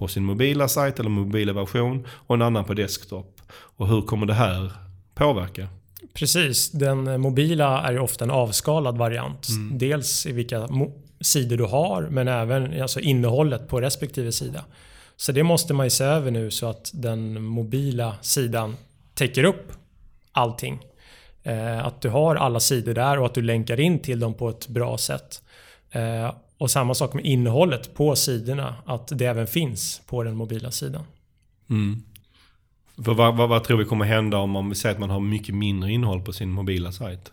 på 0.00 0.08
sin 0.08 0.24
mobila 0.24 0.68
sajt 0.68 1.00
eller 1.00 1.10
mobila 1.10 1.52
version 1.52 2.06
och 2.10 2.34
en 2.34 2.42
annan 2.42 2.64
på 2.64 2.74
desktop. 2.74 3.40
Och 3.52 3.88
hur 3.88 4.02
kommer 4.02 4.26
det 4.26 4.34
här 4.34 4.72
påverka? 5.14 5.68
Precis, 6.14 6.70
den 6.70 7.20
mobila 7.20 7.82
är 7.82 7.92
ju 7.92 7.98
ofta 7.98 8.24
en 8.24 8.30
avskalad 8.30 8.98
variant. 8.98 9.48
Mm. 9.48 9.78
Dels 9.78 10.26
i 10.26 10.32
vilka 10.32 10.68
sidor 11.20 11.56
du 11.56 11.64
har 11.64 12.02
men 12.10 12.28
även 12.28 12.82
alltså 12.82 13.00
innehållet 13.00 13.68
på 13.68 13.80
respektive 13.80 14.32
sida. 14.32 14.64
Så 15.16 15.32
det 15.32 15.42
måste 15.42 15.74
man 15.74 15.86
ju 15.86 15.90
se 15.90 16.04
över 16.04 16.30
nu 16.30 16.50
så 16.50 16.66
att 16.66 16.90
den 16.94 17.42
mobila 17.42 18.16
sidan 18.20 18.76
täcker 19.14 19.44
upp 19.44 19.72
allting. 20.32 20.80
Eh, 21.42 21.86
att 21.86 22.00
du 22.00 22.08
har 22.08 22.36
alla 22.36 22.60
sidor 22.60 22.94
där 22.94 23.18
och 23.18 23.26
att 23.26 23.34
du 23.34 23.42
länkar 23.42 23.80
in 23.80 23.98
till 23.98 24.20
dem 24.20 24.34
på 24.34 24.48
ett 24.48 24.68
bra 24.68 24.98
sätt. 24.98 25.42
Eh, 25.90 26.34
och 26.60 26.70
samma 26.70 26.94
sak 26.94 27.14
med 27.14 27.24
innehållet 27.24 27.94
på 27.94 28.16
sidorna, 28.16 28.74
att 28.86 29.08
det 29.18 29.26
även 29.26 29.46
finns 29.46 30.02
på 30.06 30.22
den 30.22 30.36
mobila 30.36 30.70
sidan. 30.70 31.04
Mm. 31.70 32.02
Vad, 32.96 33.36
vad, 33.36 33.48
vad, 33.48 33.64
tror 33.64 33.78
vi 33.78 33.84
kommer 33.84 34.04
hända 34.04 34.38
om 34.38 34.50
man 34.50 34.74
säger 34.74 34.94
att 34.94 35.00
man 35.00 35.10
har 35.10 35.20
mycket 35.20 35.54
mindre 35.54 35.92
innehåll 35.92 36.22
på 36.22 36.32
sin 36.32 36.50
mobila 36.50 36.92
sajt? 36.92 37.32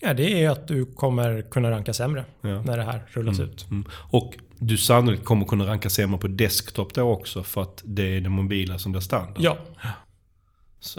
Ja, 0.00 0.14
det 0.14 0.44
är 0.44 0.50
att 0.50 0.68
du 0.68 0.84
kommer 0.84 1.42
kunna 1.42 1.70
ranka 1.70 1.92
sämre 1.92 2.24
ja. 2.40 2.62
när 2.62 2.76
det 2.76 2.82
här 2.82 3.02
rullas 3.08 3.38
mm. 3.38 3.50
ut. 3.50 3.70
Mm. 3.70 3.84
Och 3.92 4.34
du 4.58 4.76
sannolikt 4.76 5.24
kommer 5.24 5.46
kunna 5.46 5.66
ranka 5.66 5.90
sämre 5.90 6.18
på 6.18 6.28
desktop 6.28 6.94
då 6.94 7.02
också 7.02 7.42
för 7.42 7.62
att 7.62 7.82
det 7.84 8.16
är 8.16 8.20
det 8.20 8.28
mobila 8.28 8.78
som 8.78 8.92
blir 8.92 9.02
standard? 9.02 9.36
Ja. 9.38 9.56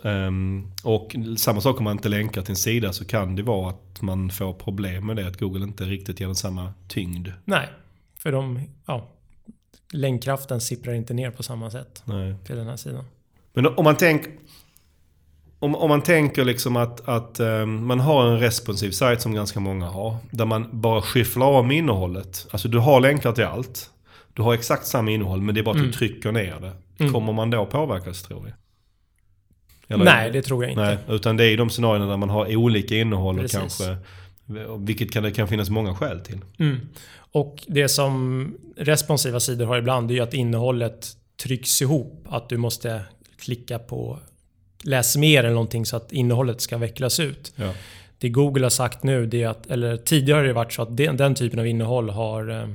Um, 0.04 0.72
och 0.84 1.16
samma 1.38 1.62
sak 1.62 1.78
om 1.78 1.84
man 1.84 1.92
inte 1.92 2.10
länkar 2.10 2.42
till 2.42 2.52
en 2.52 2.56
sida 2.56 2.94
så 2.94 3.06
kan 3.06 3.36
det 3.36 3.44
vara 3.44 3.70
att 3.70 4.02
man 4.02 4.30
får 4.30 4.54
problem 4.54 5.06
med 5.06 5.16
det. 5.16 5.28
Att 5.28 5.40
Google 5.40 5.64
inte 5.64 5.84
riktigt 5.84 6.20
ger 6.20 6.28
den 6.28 6.36
samma 6.36 6.74
tyngd. 6.88 7.28
Nej, 7.46 7.70
för 8.20 8.32
de, 8.32 8.62
ja, 8.86 9.08
länkkraften 9.94 10.62
sipprar 10.62 10.94
inte 10.94 11.14
ner 11.14 11.32
på 11.32 11.44
samma 11.44 11.72
sätt 11.72 12.04
Nej. 12.06 12.36
till 12.46 12.56
den 12.56 12.68
här 12.68 12.78
sidan. 12.78 13.06
Men 13.54 13.68
om 13.68 13.84
man 13.84 13.98
tänker... 13.98 14.32
om, 15.60 15.76
om 15.76 15.90
man 15.90 16.02
tänker 16.02 16.46
liksom 16.46 16.76
att, 16.76 17.08
att 17.08 17.40
um, 17.40 17.88
man 17.88 18.00
har 18.00 18.28
en 18.28 18.40
responsiv 18.40 18.92
sajt 18.92 19.22
som 19.22 19.34
ganska 19.34 19.60
många 19.60 19.86
har. 19.86 20.18
Där 20.32 20.46
man 20.46 20.82
bara 20.82 21.02
skyfflar 21.02 21.48
om 21.48 21.72
innehållet. 21.72 22.48
Alltså 22.52 22.68
du 22.68 22.80
har 22.80 23.00
länkar 23.02 23.32
till 23.32 23.46
allt. 23.46 23.92
Du 24.34 24.42
har 24.42 24.54
exakt 24.54 24.88
samma 24.88 25.12
innehåll 25.12 25.42
men 25.42 25.56
det 25.56 25.62
är 25.62 25.64
bara 25.64 25.72
att 25.72 25.78
mm. 25.78 25.92
du 25.92 25.98
trycker 25.98 26.32
ner 26.32 26.60
det. 26.60 26.72
Mm. 26.98 27.14
Kommer 27.14 27.34
man 27.34 27.50
då 27.50 27.66
påverkas 27.66 28.24
tror 28.24 28.42
vi? 28.42 28.52
Eller, 29.88 30.06
Nej, 30.06 30.32
det 30.32 30.42
tror 30.42 30.64
jag 30.64 30.72
inte. 30.72 30.84
Nej, 30.84 30.98
utan 31.10 31.38
det 31.38 31.44
är 31.44 31.50
ju 31.50 31.56
de 31.56 31.70
scenarierna 31.70 32.06
där 32.06 32.18
man 32.18 32.30
har 32.30 32.56
olika 32.56 32.96
innehåll 32.96 33.38
Precis. 33.38 33.56
och 33.56 33.62
kanske... 33.62 33.98
Vilket 34.80 35.12
kan, 35.12 35.24
det 35.24 35.32
kan 35.32 35.48
finnas 35.48 35.70
många 35.70 35.96
skäl 35.96 36.20
till. 36.20 36.40
Mm. 36.60 36.78
Och 37.32 37.64
det 37.68 37.90
som 37.90 38.54
responsiva 38.78 39.40
sidor 39.40 39.66
har 39.66 39.78
ibland 39.78 40.12
är 40.12 40.16
ju 40.16 40.22
att 40.22 40.34
innehållet 40.34 41.08
trycks 41.44 41.82
ihop. 41.82 42.26
Att 42.30 42.50
du 42.50 42.58
måste 42.58 43.02
klicka 43.40 43.80
på 43.80 44.20
läs 44.82 45.18
mer 45.18 45.40
eller 45.40 45.54
någonting 45.54 45.86
så 45.86 45.98
att 45.98 46.12
innehållet 46.12 46.62
ska 46.62 46.78
vecklas 46.78 47.20
ut. 47.20 47.54
Ja. 47.56 47.74
Det 48.18 48.30
Google 48.30 48.66
har 48.66 48.70
sagt 48.70 49.04
nu, 49.04 49.26
det 49.26 49.44
är 49.44 49.48
att, 49.48 49.68
eller 49.68 49.98
tidigare 49.98 50.38
har 50.38 50.44
det 50.44 50.54
varit 50.54 50.74
så 50.74 50.82
att 50.82 50.98
den, 50.98 51.18
den 51.18 51.36
typen 51.36 51.60
av 51.60 51.68
innehåll 51.68 52.10
har 52.10 52.50
eh, 52.50 52.70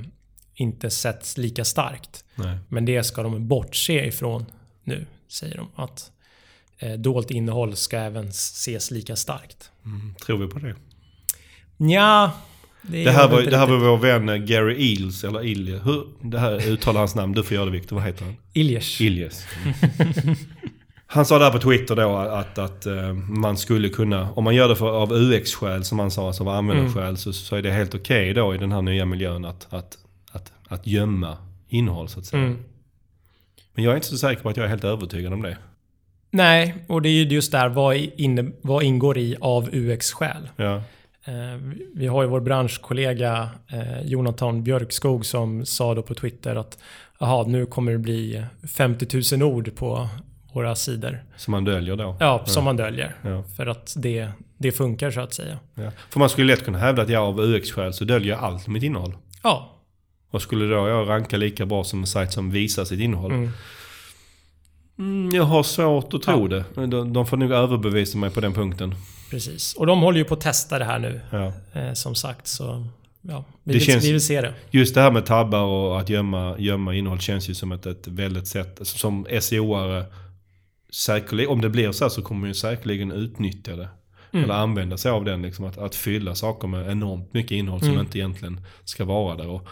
inte 0.55 0.89
setts 0.89 1.37
lika 1.37 1.65
starkt. 1.65 2.25
Nej. 2.35 2.57
Men 2.67 2.85
det 2.85 3.03
ska 3.03 3.23
de 3.23 3.47
bortse 3.47 4.05
ifrån 4.05 4.45
nu, 4.83 5.05
säger 5.27 5.57
de. 5.57 5.67
Att 5.75 6.11
dolt 6.91 7.31
innehåll 7.31 7.75
ska 7.75 7.97
även 7.97 8.27
ses 8.27 8.91
lika 8.91 9.15
starkt. 9.15 9.71
Mm, 9.85 10.15
tror 10.25 10.37
vi 10.37 10.47
på 10.47 10.59
det? 10.59 10.75
Ja, 11.77 12.31
det, 12.81 13.03
det, 13.03 13.11
här 13.11 13.27
var, 13.27 13.41
det 13.41 13.57
här 13.57 13.67
var 13.67 13.77
vår 13.77 13.97
vän 13.97 14.29
eh, 14.29 14.35
Gary 14.35 14.91
Eels, 14.91 15.23
eller 15.23 15.45
Ilje. 15.45 15.79
Hur, 15.79 16.07
det 16.21 16.39
här 16.39 16.67
uttalar 16.67 16.99
hans 16.99 17.15
namn. 17.15 17.33
Du 17.33 17.43
får 17.43 17.55
göra 17.55 17.65
det 17.65 17.71
Viktor. 17.71 17.95
Vad 17.95 18.05
heter 18.05 18.25
han? 18.25 18.35
Iljes. 18.53 19.01
Iljes. 19.01 19.45
Han 21.07 21.25
sa 21.25 21.39
där 21.39 21.51
på 21.51 21.59
Twitter 21.59 21.95
då 21.95 22.17
att, 22.17 22.57
att 22.57 22.87
uh, 22.87 23.13
man 23.13 23.57
skulle 23.57 23.89
kunna, 23.89 24.31
om 24.31 24.43
man 24.43 24.55
gör 24.55 24.69
det 24.69 24.75
för, 24.75 24.89
av 24.89 25.13
UX-skäl 25.13 25.83
som 25.83 25.99
han 25.99 26.11
sa, 26.11 26.27
alltså 26.27 26.43
av 26.43 26.49
användarskäl, 26.49 27.03
mm. 27.03 27.17
så, 27.17 27.33
så 27.33 27.55
är 27.55 27.61
det 27.61 27.71
helt 27.71 27.95
okej 27.95 28.31
okay 28.31 28.33
då 28.33 28.55
i 28.55 28.57
den 28.57 28.71
här 28.71 28.81
nya 28.81 29.05
miljön 29.05 29.45
att, 29.45 29.73
att, 29.73 29.97
att, 30.31 30.51
att 30.67 30.87
gömma 30.87 31.37
innehåll 31.67 32.09
så 32.09 32.19
att 32.19 32.25
säga. 32.25 32.43
Mm. 32.43 32.63
Men 33.73 33.83
jag 33.83 33.91
är 33.91 33.95
inte 33.95 34.07
så 34.07 34.17
säker 34.17 34.43
på 34.43 34.49
att 34.49 34.57
jag 34.57 34.63
är 34.63 34.69
helt 34.69 34.83
övertygad 34.83 35.33
om 35.33 35.41
det. 35.41 35.57
Nej, 36.33 36.75
och 36.87 37.01
det 37.01 37.09
är 37.09 37.11
ju 37.11 37.23
just 37.23 37.51
där, 37.51 37.69
vad, 37.69 37.95
inne, 37.95 38.51
vad 38.61 38.83
ingår 38.83 39.17
i 39.17 39.35
av 39.41 39.69
UX-skäl? 39.73 40.49
Ja. 40.55 40.75
Uh, 41.27 41.73
vi 41.95 42.07
har 42.07 42.23
ju 42.23 42.29
vår 42.29 42.39
branschkollega 42.39 43.49
uh, 43.73 44.01
Jonathan 44.05 44.63
Björkskog 44.63 45.25
som 45.25 45.65
sa 45.65 45.93
då 45.93 46.01
på 46.01 46.13
Twitter 46.13 46.55
att 46.55 46.77
Jaha, 47.19 47.47
nu 47.47 47.65
kommer 47.65 47.91
det 47.91 47.97
bli 47.97 48.45
50 48.77 49.37
000 49.37 49.43
ord 49.43 49.75
på 49.75 50.09
våra 50.53 50.75
sidor. 50.75 51.23
Som 51.37 51.51
man 51.51 51.65
döljer 51.65 51.95
då? 51.95 52.17
Ja, 52.19 52.45
som 52.45 52.61
ja. 52.61 52.65
man 52.65 52.77
döljer. 52.77 53.15
Ja. 53.21 53.43
För 53.57 53.65
att 53.67 53.93
det, 53.97 54.29
det 54.57 54.71
funkar 54.71 55.11
så 55.11 55.21
att 55.21 55.33
säga. 55.33 55.59
Ja. 55.75 55.91
För 56.09 56.19
man 56.19 56.29
skulle 56.29 56.53
lätt 56.53 56.65
kunna 56.65 56.77
hävda 56.77 57.01
att 57.01 57.09
jag 57.09 57.23
av 57.23 57.39
UX-skäl 57.39 57.93
så 57.93 58.05
döljer 58.05 58.33
jag 58.33 58.43
allt 58.43 58.67
mitt 58.67 58.83
innehåll. 58.83 59.15
Ja. 59.43 59.69
Och 60.31 60.41
skulle 60.41 60.65
då 60.65 60.87
jag 60.87 61.09
ranka 61.09 61.37
lika 61.37 61.65
bra 61.65 61.83
som 61.83 61.99
en 61.99 62.07
sajt 62.07 62.31
som 62.31 62.51
visar 62.51 62.85
sitt 62.85 62.99
innehåll? 62.99 63.31
Mm. 63.31 63.49
Mm, 64.99 65.35
jag 65.35 65.43
har 65.43 65.63
svårt 65.63 66.13
att 66.13 66.21
tro 66.21 66.47
det. 66.47 66.63
De, 66.75 67.13
de 67.13 67.25
får 67.25 67.37
nog 67.37 67.51
överbevisa 67.51 68.17
mig 68.17 68.29
på 68.29 68.41
den 68.41 68.53
punkten. 68.53 68.95
Precis. 69.29 69.73
Och 69.73 69.87
de 69.87 70.01
håller 70.01 70.17
ju 70.17 70.25
på 70.25 70.33
att 70.33 70.41
testa 70.41 70.79
det 70.79 70.85
här 70.85 70.99
nu. 70.99 71.21
Eh, 71.73 71.93
som 71.93 72.15
sagt 72.15 72.47
så... 72.47 72.87
Ja, 73.21 73.45
vi, 73.63 73.73
det 73.73 73.79
vill, 73.79 73.87
känns, 73.87 74.03
vi 74.05 74.11
vill 74.11 74.25
se 74.25 74.41
det. 74.41 74.53
Just 74.71 74.95
det 74.95 75.01
här 75.01 75.11
med 75.11 75.25
tabbar 75.25 75.61
och 75.61 75.99
att 75.99 76.09
gömma, 76.09 76.55
gömma 76.59 76.95
innehåll 76.95 77.19
känns 77.19 77.49
ju 77.49 77.53
som 77.53 77.71
ett, 77.71 77.85
ett 77.85 78.07
väldigt 78.07 78.47
sätt. 78.47 78.79
Som 78.81 79.27
SEO-are 79.27 80.05
säkerligen, 80.91 81.51
om 81.51 81.61
det 81.61 81.69
blir 81.69 81.91
så 81.91 82.03
här 82.03 82.09
så 82.09 82.21
kommer 82.21 82.41
man 82.41 82.49
ju 82.49 82.53
säkerligen 82.53 83.11
utnyttja 83.11 83.75
det. 83.75 83.89
Mm. 84.31 84.43
Eller 84.43 84.53
använda 84.53 84.97
sig 84.97 85.11
av 85.11 85.25
den. 85.25 85.41
Liksom, 85.41 85.65
att, 85.65 85.77
att 85.77 85.95
fylla 85.95 86.35
saker 86.35 86.67
med 86.67 86.91
enormt 86.91 87.33
mycket 87.33 87.51
innehåll 87.51 87.81
mm. 87.81 87.93
som 87.93 88.01
inte 88.05 88.17
egentligen 88.17 88.65
ska 88.83 89.05
vara 89.05 89.35
där. 89.35 89.47
Och 89.47 89.67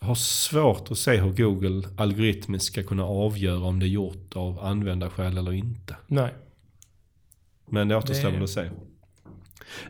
har 0.00 0.14
svårt 0.14 0.90
att 0.90 0.98
se 0.98 1.16
hur 1.16 1.32
Google 1.32 1.88
algoritmiskt 1.96 2.72
ska 2.72 2.82
kunna 2.82 3.04
avgöra 3.04 3.64
om 3.64 3.78
det 3.78 3.86
är 3.86 3.88
gjort 3.88 4.36
av 4.36 4.64
användarskäl 4.64 5.38
eller 5.38 5.52
inte. 5.52 5.96
Nej. 6.06 6.34
Men 7.70 7.88
det 7.88 7.96
återstår 7.96 8.30
väl 8.30 8.42
att 8.42 8.50
se. 8.50 8.70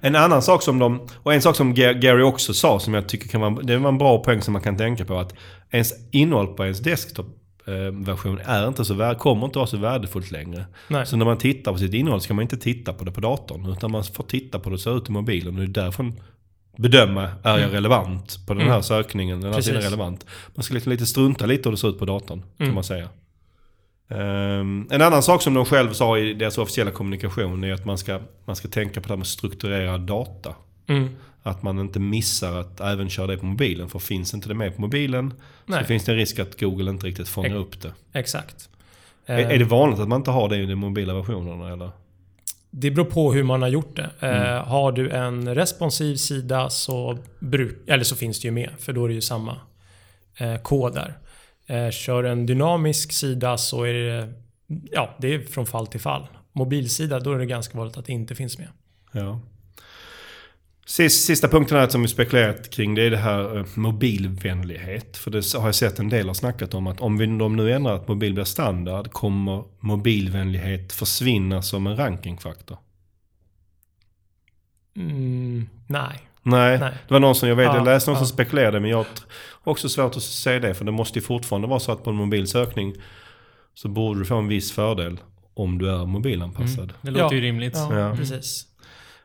En 0.00 0.17
annan 0.17 0.43
sak 0.43 0.62
som 0.62 0.79
de, 0.79 1.00
och 1.15 1.35
en 1.35 1.43
sak 1.43 1.57
som 1.57 1.75
Gary 1.75 2.23
också 2.23 2.55
sa 2.55 2.81
som 2.81 2.95
jag 2.95 3.09
tycker 3.09 3.29
kan 3.29 3.41
vara, 3.41 3.62
det 3.62 3.77
var 3.77 3.88
en 3.88 3.99
bra 3.99 4.25
poäng 4.25 4.43
som 4.43 4.53
man 4.53 4.62
kan 4.62 4.77
tänka 4.77 5.05
på. 5.05 5.19
Att 5.19 5.35
ens 5.71 5.93
innehåll 6.11 6.47
på 6.47 6.65
ens 6.65 6.81
desktop 6.81 7.38
Eh, 7.69 8.49
är 8.49 8.69
inte 8.69 8.85
så, 8.85 9.15
kommer 9.19 9.47
inte 9.47 9.59
vara 9.59 9.67
så 9.67 9.77
värdefullt 9.77 10.31
längre. 10.31 10.67
Nej. 10.88 11.07
Så 11.07 11.17
när 11.17 11.25
man 11.25 11.38
tittar 11.38 11.73
på 11.73 11.79
sitt 11.79 11.95
innehåll 11.95 12.21
ska 12.21 12.35
man 12.35 12.43
inte 12.43 12.57
titta 12.57 12.93
på 12.93 13.05
det 13.05 13.11
på 13.11 13.21
datorn. 13.21 13.67
Utan 13.67 13.91
man 13.91 14.05
får 14.05 14.25
titta 14.25 14.59
på 14.59 14.71
det 14.71 14.79
så 14.79 14.97
ut 14.97 15.09
i 15.09 15.12
mobilen. 15.12 15.55
Och 15.55 15.61
det 15.61 15.81
är 15.81 15.85
därför 15.85 16.12
bedöma, 16.78 17.23
är 17.23 17.50
jag 17.50 17.58
mm. 17.58 17.70
relevant 17.70 18.47
på 18.47 18.54
den 18.54 18.62
här 18.62 18.70
mm. 18.70 18.82
sökningen? 18.82 19.40
Den 19.40 19.52
här 19.52 19.61
sidan 19.61 19.82
relevant. 19.82 20.26
Man 20.54 20.62
ska 20.62 20.75
liksom 20.75 20.92
lite 20.92 21.06
strunta 21.06 21.47
lite 21.47 21.68
hur 21.68 21.70
det 21.70 21.76
ser 21.76 21.88
ut 21.88 21.99
på 21.99 22.04
datorn, 22.04 22.38
mm. 22.38 22.68
kan 22.68 22.75
man 22.75 22.85
säga. 22.85 23.08
Um, 24.08 24.88
en 24.90 25.02
annan 25.02 25.23
sak 25.23 25.42
som 25.42 25.54
de 25.54 25.64
själv 25.64 25.92
sa 25.92 26.18
i 26.18 26.35
deras 26.35 26.58
officiella 26.58 26.90
kommunikation 26.90 27.64
är 27.64 27.73
att 27.73 27.85
man 27.85 27.99
ska, 27.99 28.20
man 28.44 28.56
ska 28.56 28.68
tänka 28.68 29.00
på 29.00 29.08
det 29.08 29.12
här 29.12 29.16
med 29.16 29.26
strukturerad 29.26 30.00
data. 30.00 30.54
Mm. 30.87 31.08
Att 31.42 31.62
man 31.62 31.78
inte 31.78 32.00
missar 32.00 32.61
att 32.61 32.80
även 32.80 33.08
köra 33.08 33.26
det 33.26 33.37
på 33.37 33.47
mobilen. 33.47 33.88
För 33.88 33.99
finns 33.99 34.35
inte 34.35 34.49
det 34.49 34.54
med 34.54 34.75
på 34.75 34.80
mobilen 34.80 35.35
Nej. 35.66 35.80
så 35.80 35.87
finns 35.87 36.04
det 36.04 36.12
en 36.12 36.18
risk 36.18 36.38
att 36.38 36.61
Google 36.61 36.90
inte 36.90 37.06
riktigt 37.06 37.28
fångar 37.28 37.50
e 37.50 37.54
upp 37.54 37.80
det. 37.80 37.92
Exakt. 38.12 38.68
Är, 39.26 39.38
är, 39.38 39.58
det 39.58 39.64
vanligt 39.64 40.00
att 40.00 40.08
man 40.08 40.20
inte 40.20 40.30
har 40.30 40.49
det 40.49 40.56
i 40.56 40.66
de 40.66 40.75
mobila 40.75 41.14
versionerna 41.14 41.73
eller? 41.73 41.90
Det 42.80 42.90
beror 42.90 43.04
på 43.04 43.32
hur 43.32 43.42
man 43.42 43.62
har 43.62 43.68
gjort 43.68 43.97
det. 43.97 44.11
Mm. 44.20 44.42
Uh, 44.42 44.64
har 44.64 44.92
du 44.92 45.11
en 45.11 45.54
responsiv 45.54 46.16
sida 46.16 46.70
så, 46.70 47.18
bruk, 47.38 47.88
eller 47.88 48.04
så 48.04 48.16
finns 48.16 48.40
det 48.40 48.49
ju 48.49 48.52
med. 48.52 48.70
För 48.78 48.92
då 48.92 49.04
är 49.04 49.08
det 49.08 49.14
ju 49.14 49.20
samma 49.20 49.56
uh, 50.40 50.56
kod 50.56 50.94
där. 50.94 51.18
Uh, 51.70 51.90
kör 51.90 52.25
en 52.25 52.47
dynamisk 52.47 53.12
sida 53.12 53.58
så 53.58 53.85
är 53.85 53.94
det, 53.94 54.32
ja, 54.92 55.16
det 55.18 55.35
är 55.35 55.40
från 55.40 55.66
fall 55.66 55.87
till 55.87 56.00
fall. 56.00 56.26
Mobilsida, 56.52 57.20
då 57.20 57.32
är 57.32 57.38
det 57.38 57.47
ganska 57.47 57.78
vanligt 57.78 57.97
att 57.97 58.06
det 58.06 58.12
inte 58.12 58.35
finns 58.35 58.58
med. 58.58 58.68
Ja. 59.12 59.40
Sista 60.88 61.49
punkten 61.49 61.78
här 61.78 61.88
som 61.88 62.02
vi 62.02 62.09
spekulerat 62.09 62.71
kring 62.71 62.95
det 62.95 63.02
är 63.02 63.11
det 63.11 63.16
här 63.16 63.59
eh, 63.59 63.64
mobilvänlighet. 63.75 65.16
För 65.16 65.30
det 65.30 65.54
har 65.54 65.68
jag 65.68 65.75
sett 65.75 65.99
en 65.99 66.09
del 66.09 66.26
har 66.26 66.35
snackat 66.35 66.75
om 66.75 66.87
att 66.87 67.00
om 67.00 67.18
vi, 67.18 67.26
de 67.26 67.57
nu 67.57 67.73
ändrar 67.73 67.95
att 67.95 68.09
mobil 68.09 68.35
blir 68.35 68.45
standard 68.45 69.11
kommer 69.11 69.64
mobilvänlighet 69.80 70.92
försvinna 70.92 71.62
som 71.62 71.87
en 71.87 71.97
rankingfaktor. 71.97 72.78
Mm, 74.97 75.68
nej. 75.87 76.21
nej. 76.42 76.78
Nej, 76.78 76.92
det 77.09 77.14
var 77.14 77.21
någon 77.21 77.35
som 77.35 77.49
jag 77.49 77.57
vet, 77.57 77.66
ja, 77.66 77.76
jag 77.76 77.85
läste 77.85 78.11
någon 78.11 78.21
ja. 78.21 78.26
som 78.26 78.35
spekulerade 78.35 78.80
men 78.80 78.90
jag 78.90 79.07
har 79.62 79.73
också 79.73 79.88
svårt 79.88 80.16
att 80.16 80.23
se 80.23 80.59
det. 80.59 80.75
För 80.75 80.85
det 80.85 80.92
måste 80.92 81.18
ju 81.18 81.25
fortfarande 81.25 81.68
vara 81.68 81.80
så 81.80 81.92
att 81.92 82.04
på 82.04 82.11
en 82.11 82.16
mobilsökning 82.16 82.95
så 83.75 83.88
borde 83.88 84.21
du 84.21 84.25
få 84.25 84.37
en 84.37 84.49
viss 84.49 84.73
fördel 84.73 85.21
om 85.54 85.78
du 85.78 85.90
är 85.90 86.07
mobilanpassad. 86.07 86.78
Mm, 86.78 86.95
det 87.00 87.11
låter 87.11 87.25
ja, 87.25 87.33
ju 87.35 87.40
rimligt. 87.40 87.76
Ja, 87.76 88.14
precis. 88.16 88.67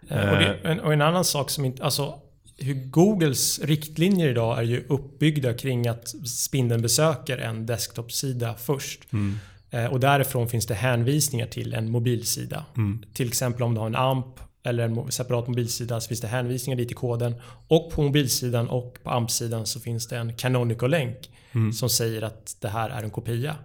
Eh, 0.09 0.31
och, 0.31 0.37
det, 0.37 0.57
en, 0.63 0.79
och, 0.79 0.93
en, 0.93 1.01
annan 1.01 1.25
sak 1.25 1.49
som 1.49 1.65
inte... 1.65 1.83
Alltså, 1.83 2.19
hur 2.57 2.73
Googles 2.73 3.59
riktlinjer 3.59 4.29
idag 4.29 4.57
är 4.57 4.63
ju 4.63 4.85
uppbyggda 4.87 5.53
kring 5.53 5.87
att 5.87 6.07
spindeln 6.27 6.81
besöker 6.81 7.37
en 7.37 7.65
desktop-sida 7.65 8.55
först. 8.55 9.13
Mm. 9.13 9.39
Eh, 9.69 9.85
och 9.85 9.99
därifrån 9.99 10.49
finns 10.49 10.65
det 10.65 10.73
hänvisningar 10.73 11.47
till 11.47 11.73
en 11.73 11.91
mobilsida. 11.91 12.65
Mm. 12.77 13.03
Till 13.13 13.27
exempel 13.27 13.63
om 13.63 13.73
du 13.73 13.79
har 13.79 13.87
en 13.87 13.95
AMP 13.95 14.39
eller 14.63 14.83
en 14.83 15.11
separat 15.11 15.47
mobilsida 15.47 16.01
så 16.01 16.07
finns 16.07 16.21
det 16.21 16.27
hänvisningar 16.27 16.77
dit 16.77 16.91
i 16.91 16.93
koden. 16.93 17.35
Och 17.67 17.91
på 17.91 18.01
mobilsidan 18.01 18.67
och 18.67 18.97
på 19.03 19.09
AMP-sidan 19.09 19.65
så 19.65 19.79
finns 19.79 20.07
det 20.07 20.17
en 20.17 20.33
canonical-länk 20.33 21.29
mm. 21.51 21.73
som 21.73 21.89
säger 21.89 22.21
att 22.21 22.57
det 22.59 22.67
här 22.67 22.89
är 22.89 23.03
en 23.03 23.09
kopia. 23.09 23.55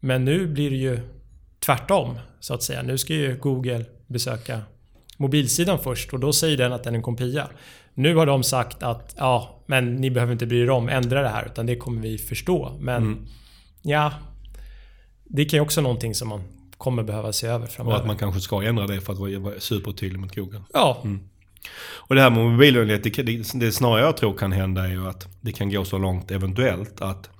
Men 0.00 0.24
nu 0.24 0.46
blir 0.46 0.70
det 0.70 0.76
ju 0.76 1.00
tvärtom 1.58 2.18
så 2.40 2.54
att 2.54 2.62
säga. 2.62 2.82
Nu 2.82 2.98
ska 2.98 3.14
ju 3.14 3.36
Google 3.36 3.84
besöka 4.06 4.62
mobilsidan 5.20 5.78
först 5.78 6.12
och 6.12 6.20
då 6.20 6.32
säger 6.32 6.56
den 6.56 6.72
att 6.72 6.84
den 6.84 6.94
är 6.94 6.96
en 6.96 7.02
kopia. 7.02 7.48
Nu 7.94 8.14
har 8.14 8.26
de 8.26 8.42
sagt 8.42 8.82
att 8.82 9.14
ja, 9.18 9.62
men 9.66 9.96
ni 9.96 10.10
behöver 10.10 10.32
inte 10.32 10.46
bry 10.46 10.62
er 10.62 10.70
om, 10.70 10.88
ändra 10.88 11.22
det 11.22 11.28
här 11.28 11.46
utan 11.46 11.66
det 11.66 11.76
kommer 11.76 12.02
vi 12.02 12.18
förstå. 12.18 12.76
Men 12.80 13.02
mm. 13.02 13.26
ja, 13.82 14.12
det 15.24 15.44
kan 15.44 15.56
ju 15.56 15.60
också 15.60 15.80
någonting 15.80 16.14
som 16.14 16.28
man 16.28 16.42
kommer 16.76 17.02
behöva 17.02 17.32
se 17.32 17.46
över 17.46 17.66
framöver. 17.66 17.96
Och 17.96 18.00
att 18.00 18.06
man 18.06 18.16
kanske 18.16 18.40
ska 18.40 18.62
ändra 18.62 18.86
det 18.86 19.00
för 19.00 19.12
att 19.12 19.18
vara 19.18 19.60
supertydlig 19.60 20.20
mot 20.20 20.34
Google. 20.34 20.62
Ja. 20.72 21.00
Mm. 21.04 21.20
Och 21.94 22.14
det 22.14 22.20
här 22.20 22.30
med 22.30 22.44
mobilvänlighet, 22.44 23.04
det, 23.04 23.22
det, 23.22 23.52
det 23.54 23.72
snarare 23.72 24.00
jag 24.00 24.16
tror 24.16 24.36
kan 24.36 24.52
hända 24.52 24.84
är 24.84 24.90
ju 24.90 25.08
att 25.08 25.28
det 25.40 25.52
kan 25.52 25.70
gå 25.70 25.84
så 25.84 25.98
långt 25.98 26.30
eventuellt 26.30 27.00
att 27.00 27.30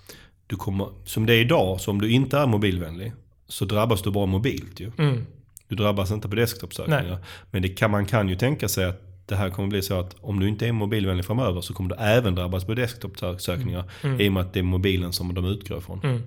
du 0.46 0.56
kommer, 0.56 0.88
som 1.04 1.26
det 1.26 1.34
är 1.34 1.40
idag, 1.40 1.80
så 1.80 1.90
om 1.90 2.00
du 2.00 2.10
inte 2.10 2.38
är 2.38 2.46
mobilvänlig 2.46 3.12
så 3.48 3.64
drabbas 3.64 4.02
du 4.02 4.10
bara 4.10 4.26
mobilt 4.26 4.80
ju. 4.80 4.92
Mm. 4.98 5.26
Du 5.70 5.76
drabbas 5.76 6.10
inte 6.10 6.28
på 6.28 6.34
desktop-sökningar. 6.34 7.18
Men 7.50 7.62
det 7.62 7.68
kan, 7.68 7.90
man 7.90 8.06
kan 8.06 8.28
ju 8.28 8.36
tänka 8.36 8.68
sig 8.68 8.84
att 8.84 9.26
det 9.26 9.36
här 9.36 9.50
kommer 9.50 9.68
bli 9.68 9.82
så 9.82 10.00
att 10.00 10.16
om 10.20 10.40
du 10.40 10.48
inte 10.48 10.66
är 10.66 10.72
mobilvänlig 10.72 11.24
framöver 11.24 11.60
så 11.60 11.74
kommer 11.74 11.90
du 11.90 12.02
även 12.02 12.34
drabbas 12.34 12.64
på 12.64 12.74
desktop-sökningar. 12.74 13.84
Mm. 14.02 14.20
I 14.20 14.28
och 14.28 14.32
med 14.32 14.40
att 14.40 14.52
det 14.52 14.58
är 14.58 14.62
mobilen 14.62 15.12
som 15.12 15.34
de 15.34 15.44
utgår 15.44 15.78
ifrån. 15.78 16.00
Mm. 16.04 16.22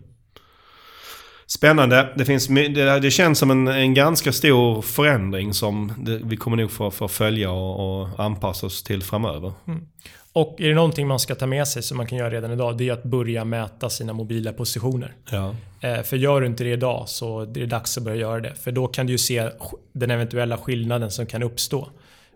Spännande. 1.45 2.13
Det, 2.17 2.25
finns, 2.25 2.47
det, 2.47 2.99
det 2.99 3.11
känns 3.11 3.39
som 3.39 3.51
en, 3.51 3.67
en 3.67 3.93
ganska 3.93 4.31
stor 4.31 4.81
förändring 4.81 5.53
som 5.53 5.93
det, 5.97 6.19
vi 6.23 6.37
kommer 6.37 6.57
nog 6.57 6.71
få, 6.71 6.91
få 6.91 7.07
följa 7.07 7.51
och, 7.51 8.01
och 8.01 8.19
anpassa 8.19 8.65
oss 8.65 8.83
till 8.83 9.03
framöver. 9.03 9.53
Mm. 9.67 9.87
Och 10.33 10.61
är 10.61 10.67
det 10.67 10.75
någonting 10.75 11.07
man 11.07 11.19
ska 11.19 11.35
ta 11.35 11.45
med 11.45 11.67
sig 11.67 11.83
som 11.83 11.97
man 11.97 12.07
kan 12.07 12.17
göra 12.17 12.29
redan 12.29 12.51
idag, 12.51 12.77
det 12.77 12.89
är 12.89 12.93
att 12.93 13.03
börja 13.03 13.45
mäta 13.45 13.89
sina 13.89 14.13
mobila 14.13 14.53
positioner. 14.53 15.13
Ja. 15.31 15.55
Eh, 15.81 16.01
för 16.01 16.17
gör 16.17 16.41
du 16.41 16.47
inte 16.47 16.63
det 16.63 16.69
idag 16.69 17.09
så 17.09 17.41
är 17.41 17.45
det 17.45 17.65
dags 17.65 17.97
att 17.97 18.03
börja 18.03 18.17
göra 18.17 18.39
det. 18.41 18.55
För 18.55 18.71
då 18.71 18.87
kan 18.87 19.05
du 19.05 19.11
ju 19.11 19.17
se 19.17 19.49
den 19.91 20.11
eventuella 20.11 20.57
skillnaden 20.57 21.11
som 21.11 21.25
kan 21.25 21.43
uppstå 21.43 21.89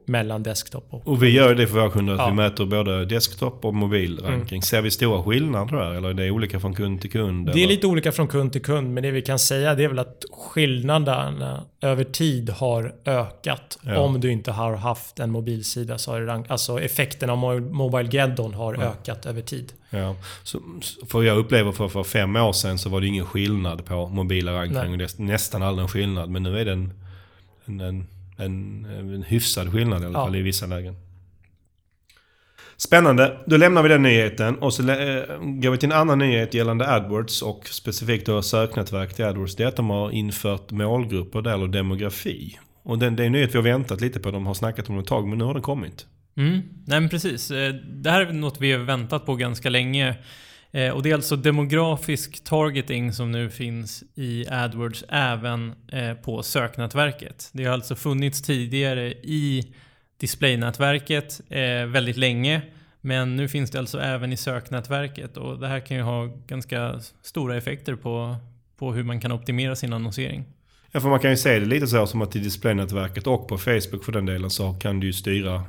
mellan 0.07 0.43
desktop 0.43 0.87
och... 0.89 1.07
Och 1.07 1.23
vi 1.23 1.29
gör 1.29 1.55
det 1.55 1.67
för 1.67 1.79
våra 1.79 1.89
kunder, 1.89 2.13
att 2.13 2.19
ja. 2.19 2.27
vi 2.27 2.33
mäter 2.33 2.65
både 2.65 3.05
desktop 3.05 3.65
och 3.65 3.73
mobilranking. 3.73 4.57
Mm. 4.57 4.61
Ser 4.61 4.81
vi 4.81 4.91
stora 4.91 5.23
skillnader 5.23 5.77
där 5.77 5.91
eller 5.91 6.09
är 6.09 6.13
det 6.13 6.31
olika 6.31 6.59
från 6.59 6.75
kund 6.75 7.01
till 7.01 7.11
kund? 7.11 7.45
Det 7.45 7.51
eller? 7.51 7.63
är 7.63 7.67
lite 7.67 7.87
olika 7.87 8.11
från 8.11 8.27
kund 8.27 8.51
till 8.51 8.61
kund, 8.61 8.93
men 8.93 9.03
det 9.03 9.11
vi 9.11 9.21
kan 9.21 9.39
säga 9.39 9.75
det 9.75 9.83
är 9.83 9.87
väl 9.87 9.99
att 9.99 10.25
skillnaderna 10.31 11.63
över 11.81 12.03
tid 12.03 12.49
har 12.49 12.95
ökat. 13.05 13.79
Ja. 13.81 13.99
Om 13.99 14.21
du 14.21 14.31
inte 14.31 14.51
har 14.51 14.75
haft 14.75 15.19
en 15.19 15.31
mobilsida 15.31 15.97
så 15.97 16.11
har 16.11 16.21
det 16.21 16.43
Alltså 16.47 16.81
effekten 16.81 17.29
av 17.29 17.37
Mobile 17.61 18.09
Geddon 18.11 18.53
har 18.53 18.73
ja. 18.73 18.81
ökat 18.81 19.25
över 19.25 19.41
tid. 19.41 19.73
Ja. 19.89 20.15
Så, 20.43 20.59
för 21.07 21.23
jag 21.23 21.37
upplever 21.37 21.71
för, 21.71 21.87
för 21.87 22.03
fem 22.03 22.35
år 22.35 22.53
sedan 22.53 22.77
så 22.77 22.89
var 22.89 23.01
det 23.01 23.07
ingen 23.07 23.25
skillnad 23.25 23.85
på 23.85 24.07
mobila 24.07 24.51
ranking. 24.51 25.25
Nästan 25.25 25.63
aldrig 25.63 25.83
en 25.83 25.89
skillnad, 25.89 26.29
men 26.29 26.43
nu 26.43 26.59
är 26.59 26.65
det 26.65 26.71
en, 26.71 26.93
en, 27.65 28.07
en 28.37 28.85
en, 28.85 29.23
hyfsad 29.23 29.71
skillnad 29.71 30.03
i 30.03 30.05
alla 30.05 30.19
fall 30.19 30.35
i 30.35 30.41
vissa 30.41 30.65
lägen. 30.65 30.95
Spännande. 32.77 33.37
Då 33.45 33.57
lämnar 33.57 33.83
vi 33.83 33.89
den 33.89 34.01
nyheten 34.01 34.55
och 34.55 34.73
så 34.73 34.81
äh, 34.81 34.87
går 35.39 35.71
vi 35.71 35.77
till 35.77 35.91
en 35.91 35.97
annan 35.97 36.19
nyhet 36.19 36.53
gällande 36.53 36.89
AdWords 36.89 37.41
och 37.41 37.67
specifikt 37.67 38.25
då 38.25 38.41
söknätverk 38.41 39.13
till 39.13 39.25
AdWords. 39.25 39.55
Det 39.55 39.63
är 39.63 39.67
att 39.67 39.75
de 39.75 39.89
har 39.89 40.11
infört 40.11 40.71
målgrupper 40.71 41.41
där, 41.41 41.53
eller 41.53 41.67
demografi. 41.67 42.59
Och 42.83 42.99
den, 42.99 43.15
det 43.15 43.23
är 43.23 43.27
en 43.27 43.31
nyhet 43.31 43.53
vi 43.53 43.57
har 43.57 43.63
väntat 43.63 44.01
lite 44.01 44.19
på. 44.19 44.31
De 44.31 44.45
har 44.45 44.53
snackat 44.53 44.89
om 44.89 44.95
det 44.95 45.01
ett 45.01 45.07
tag, 45.07 45.27
men 45.27 45.37
nu 45.37 45.43
har 45.43 45.53
den 45.53 45.63
kommit. 45.63 46.05
Mm. 46.37 46.61
Nej 46.85 46.99
men 46.99 47.09
precis. 47.09 47.51
Eh, 47.51 47.73
det 47.73 48.11
här 48.11 48.21
är 48.21 48.33
något 48.33 48.61
vi 48.61 48.71
har 48.71 48.79
väntat 48.79 49.25
på 49.25 49.35
ganska 49.35 49.69
länge. 49.69 50.15
Eh, 50.77 50.91
och 50.91 51.03
det 51.03 51.09
är 51.09 51.13
alltså 51.13 51.35
demografisk 51.35 52.43
targeting 52.43 53.13
som 53.13 53.31
nu 53.31 53.49
finns 53.49 54.03
i 54.15 54.45
AdWords 54.49 55.03
även 55.09 55.73
eh, 55.91 56.13
på 56.13 56.43
söknätverket. 56.43 57.49
Det 57.53 57.65
har 57.65 57.73
alltså 57.73 57.95
funnits 57.95 58.41
tidigare 58.41 59.11
i 59.11 59.73
displaynätverket 60.17 61.41
eh, 61.49 61.85
väldigt 61.85 62.17
länge. 62.17 62.61
Men 63.01 63.35
nu 63.35 63.47
finns 63.47 63.71
det 63.71 63.79
alltså 63.79 63.99
även 63.99 64.33
i 64.33 64.37
söknätverket 64.37 65.37
och 65.37 65.59
det 65.59 65.67
här 65.67 65.79
kan 65.79 65.97
ju 65.97 66.03
ha 66.03 66.25
ganska 66.47 66.99
stora 67.21 67.57
effekter 67.57 67.95
på, 67.95 68.35
på 68.77 68.93
hur 68.93 69.03
man 69.03 69.21
kan 69.21 69.31
optimera 69.31 69.75
sin 69.75 69.93
annonsering. 69.93 70.45
Ja, 70.91 70.99
för 70.99 71.09
man 71.09 71.19
kan 71.19 71.31
ju 71.31 71.37
se 71.37 71.59
det 71.59 71.65
lite 71.65 71.87
så 71.87 72.07
som 72.07 72.21
att 72.21 72.35
i 72.35 72.39
displaynätverket 72.39 73.27
och 73.27 73.47
på 73.47 73.57
Facebook 73.57 74.03
för 74.03 74.11
den 74.11 74.25
delen 74.25 74.49
så 74.49 74.73
kan 74.73 74.99
du 74.99 75.07
ju 75.07 75.13
styra 75.13 75.63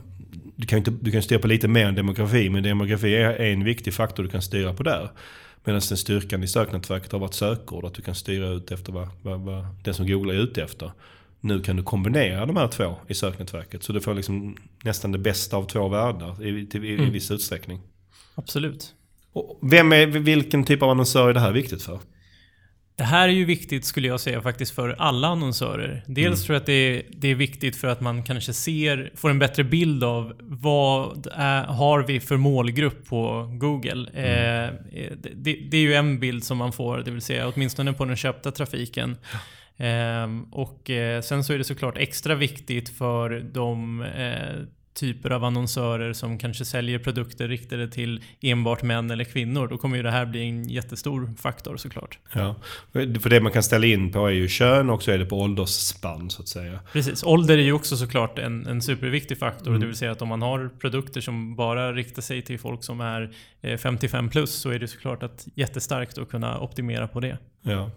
du 0.59 0.67
kan, 0.67 0.79
inte, 0.79 0.91
du 0.91 1.11
kan 1.11 1.23
styra 1.23 1.39
på 1.39 1.47
lite 1.47 1.69
mer 1.69 1.87
än 1.87 1.95
demografi, 1.95 2.51
men 2.51 2.63
demografi 2.63 3.17
är 3.17 3.41
en 3.41 3.65
viktig 3.65 3.95
faktor 3.95 4.23
du 4.23 4.29
kan 4.29 4.43
styra 4.43 4.75
på 4.75 4.83
där. 4.83 5.11
Medan 5.65 5.81
den 5.89 5.97
styrkan 5.97 6.43
i 6.43 6.49
söknätverket 6.49 7.13
har 7.13 7.19
varit 7.19 7.35
sökord, 7.35 7.85
att 7.85 7.95
du 7.95 8.03
kan 8.03 8.15
styra 8.15 8.49
ut 8.49 8.71
efter 8.71 8.93
vad, 8.93 9.09
vad, 9.23 9.41
vad 9.41 9.67
den 9.85 9.95
som 9.95 10.07
googlar 10.07 10.35
är 10.35 10.39
ute 10.39 10.63
efter. 10.63 10.93
Nu 11.41 11.61
kan 11.61 11.77
du 11.77 11.83
kombinera 11.83 12.47
de 12.47 12.57
här 12.57 12.69
två 12.69 12.97
i 13.09 13.15
söknätverket, 13.15 13.83
så 13.83 13.93
du 13.93 14.01
får 14.01 14.15
liksom 14.15 14.57
nästan 14.85 15.13
det 15.13 15.19
bästa 15.19 15.57
av 15.57 15.65
två 15.65 15.89
världar 15.89 16.45
i, 16.45 16.49
i, 16.49 16.79
i 16.79 16.95
mm. 16.95 17.13
viss 17.13 17.31
utsträckning. 17.31 17.81
Absolut. 18.35 18.95
Och 19.33 19.59
vem 19.63 19.93
är, 19.93 20.07
vilken 20.07 20.65
typ 20.65 20.83
av 20.83 20.91
annonsör 20.91 21.29
är 21.29 21.35
det 21.35 21.41
här 21.41 21.53
viktigt 21.53 21.83
för? 21.83 21.99
Det 22.99 23.05
här 23.05 23.29
är 23.29 23.33
ju 23.33 23.45
viktigt 23.45 23.85
skulle 23.85 24.09
jag 24.09 24.21
säga 24.21 24.43
faktiskt 24.43 24.75
för 24.75 24.97
alla 24.99 25.29
annonsörer. 25.29 26.03
Dels 26.07 26.27
mm. 26.27 26.47
tror 26.47 26.55
jag 26.55 26.61
att 26.61 26.67
det 26.67 26.73
är, 26.73 27.03
det 27.11 27.29
är 27.29 27.35
viktigt 27.35 27.77
för 27.77 27.89
att 27.89 28.01
man 28.01 28.23
kanske 28.23 28.53
ser, 28.53 29.13
får 29.15 29.31
en 29.31 29.39
bättre 29.39 29.65
bild 29.65 30.05
av 30.05 30.33
vad 30.41 31.27
är, 31.35 31.65
har 31.65 32.03
vi 32.03 32.21
för 32.21 32.37
målgrupp 32.37 33.07
på 33.07 33.51
Google. 33.53 34.11
Mm. 34.15 34.75
Eh, 34.93 35.11
det, 35.35 35.53
det, 35.71 35.77
är 35.77 35.81
ju 35.81 35.95
en 35.95 36.21
bild 36.21 36.45
som 36.45 36.59
man 36.59 36.73
får, 36.73 36.99
det 36.99 37.11
vill 37.11 37.23
säga 37.23 37.53
åtminstone 37.55 37.93
på 37.93 38.05
den 38.05 38.17
köpta 38.17 38.51
trafiken. 38.51 39.17
Eh, 39.77 40.29
och 40.51 40.91
eh, 40.91 41.21
sen 41.21 41.45
så 41.45 41.53
är 41.53 41.59
det 41.59 41.65
såklart 41.65 41.97
extra 41.97 42.35
viktigt 42.35 42.89
för 42.89 43.41
de 43.53 44.03
eh, 44.03 44.57
typer 44.99 45.31
av 45.31 45.45
annonsörer 45.45 46.13
som 46.13 46.39
kanske 46.39 46.65
säljer 46.65 46.99
produkter 46.99 47.49
riktade 47.49 47.89
till 47.89 48.21
enbart 48.41 48.83
män 48.83 49.11
eller 49.11 49.25
kvinnor. 49.25 49.69
Då 49.69 49.79
kommer 49.79 49.97
ju 49.97 50.03
det 50.03 50.11
här 50.11 50.27
bli 50.27 50.49
en 50.49 50.69
jättestor 50.69 51.35
faktor 51.39 51.77
såklart. 51.77 52.19
Ja, 52.33 52.55
för 52.93 53.31
det 53.31 53.41
man 53.41 53.53
kan 53.53 53.63
ställa 53.63 53.87
in 53.87 54.13
på 54.13 54.27
är 54.27 54.33
ju 54.33 54.49
kön 54.49 54.91
och 54.91 55.03
så 55.03 55.11
är 55.11 55.19
det 55.19 55.27
på 55.27 55.41
åldersspann 55.41 56.31
så 56.31 56.43
att 56.43 56.49
säga. 56.49 56.81
Precis, 56.93 57.25
ålder 57.25 57.59
är 57.59 57.63
ju 57.63 57.73
också 57.73 57.97
såklart 57.97 58.39
en, 58.39 58.67
en 58.67 58.83
superviktig 58.83 59.39
faktor. 59.39 59.69
Mm. 59.69 59.81
Det 59.81 59.87
vill 59.87 59.97
säga 59.97 60.13
att 60.13 60.23
om 60.23 60.29
man 60.29 60.43
har 60.43 60.71
produkter 60.81 61.21
som 61.21 61.57
bara 61.57 61.93
riktar 61.93 62.23
sig 62.23 62.43
till 62.43 62.59
folk 62.59 62.85
som 62.85 63.01
är 63.01 63.33
55 63.77 64.25
eh, 64.25 64.31
plus 64.31 64.55
så 64.55 64.71
är 64.71 64.79
det 64.79 64.89
såklart 64.89 65.23
att 65.23 65.47
jättestarkt 65.55 66.19
att 66.19 66.31
kunna 66.31 66.61
optimera 66.61 67.09
på 67.09 67.21
det. 67.21 67.39
Ja, 67.63 67.91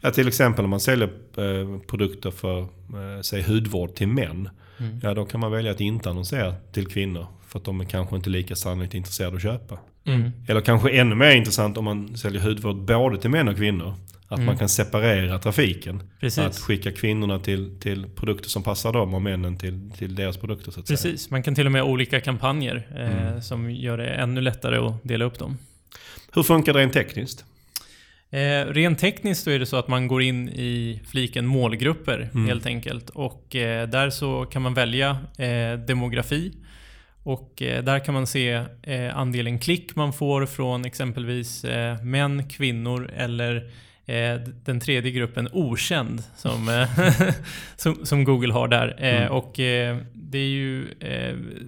ja 0.00 0.10
till 0.10 0.28
exempel 0.28 0.64
om 0.64 0.70
man 0.70 0.80
säljer 0.80 1.08
eh, 1.36 1.80
produkter 1.80 2.30
för 2.30 2.60
eh, 2.60 3.20
säg 3.22 3.42
hudvård 3.42 3.94
till 3.94 4.08
män. 4.08 4.48
Mm. 4.80 5.00
Ja, 5.02 5.14
då 5.14 5.24
kan 5.24 5.40
man 5.40 5.52
välja 5.52 5.70
att 5.70 5.80
inte 5.80 6.10
annonsera 6.10 6.54
till 6.72 6.86
kvinnor. 6.86 7.26
För 7.48 7.58
att 7.58 7.64
de 7.64 7.80
är 7.80 7.84
kanske 7.84 8.16
inte 8.16 8.30
lika 8.30 8.56
sannolikt 8.56 8.94
intresserade 8.94 9.36
att 9.36 9.42
köpa. 9.42 9.78
Mm. 10.04 10.30
Eller 10.48 10.60
kanske 10.60 10.90
ännu 10.90 11.14
mer 11.14 11.36
intressant 11.36 11.76
om 11.76 11.84
man 11.84 12.16
säljer 12.16 12.42
hudvård 12.42 12.76
både 12.76 13.18
till 13.18 13.30
män 13.30 13.48
och 13.48 13.56
kvinnor. 13.56 13.94
Att 14.28 14.38
mm. 14.38 14.46
man 14.46 14.58
kan 14.58 14.68
separera 14.68 15.38
trafiken. 15.38 16.02
Precis. 16.20 16.38
Att 16.38 16.56
skicka 16.56 16.92
kvinnorna 16.92 17.38
till, 17.38 17.80
till 17.80 18.06
produkter 18.16 18.48
som 18.48 18.62
passar 18.62 18.92
dem 18.92 19.14
och 19.14 19.22
männen 19.22 19.58
till, 19.58 19.90
till 19.98 20.14
deras 20.14 20.36
produkter. 20.36 20.70
Så 20.70 20.80
att 20.80 20.86
Precis, 20.86 21.20
säga. 21.22 21.28
man 21.30 21.42
kan 21.42 21.54
till 21.54 21.66
och 21.66 21.72
med 21.72 21.82
ha 21.82 21.88
olika 21.88 22.20
kampanjer 22.20 22.88
eh, 22.96 23.28
mm. 23.28 23.42
som 23.42 23.70
gör 23.70 23.98
det 23.98 24.06
ännu 24.06 24.40
lättare 24.40 24.76
att 24.76 25.02
dela 25.02 25.24
upp 25.24 25.38
dem. 25.38 25.58
Hur 26.32 26.42
funkar 26.42 26.72
det 26.72 26.78
rent 26.78 26.92
tekniskt? 26.92 27.44
Eh, 28.30 28.66
rent 28.66 28.98
tekniskt 28.98 29.44
så 29.44 29.50
är 29.50 29.58
det 29.58 29.66
så 29.66 29.76
att 29.76 29.88
man 29.88 30.08
går 30.08 30.22
in 30.22 30.48
i 30.48 31.00
fliken 31.06 31.46
målgrupper 31.46 32.30
mm. 32.34 32.46
helt 32.46 32.66
enkelt. 32.66 33.10
Och 33.10 33.56
eh, 33.56 33.88
där 33.88 34.10
så 34.10 34.44
kan 34.44 34.62
man 34.62 34.74
välja 34.74 35.18
eh, 35.38 35.78
demografi. 35.78 36.52
Och 37.22 37.62
eh, 37.62 37.84
där 37.84 37.98
kan 37.98 38.14
man 38.14 38.26
se 38.26 38.62
eh, 38.82 39.18
andelen 39.18 39.58
klick 39.58 39.96
man 39.96 40.12
får 40.12 40.46
från 40.46 40.84
exempelvis 40.84 41.64
eh, 41.64 42.02
män, 42.02 42.48
kvinnor 42.48 43.10
eller 43.16 43.70
den 44.64 44.80
tredje 44.80 45.10
gruppen 45.10 45.48
okänd 45.52 46.22
som, 46.36 46.68
eh, 46.68 46.88
som, 47.76 48.06
som, 48.06 48.24
Google 48.24 48.52
har 48.52 48.68
där. 48.68 48.96
Eh, 48.98 49.16
mm. 49.16 49.32
Och 49.32 49.52
det 50.12 50.38
är 50.38 50.48
ju... 50.48 50.86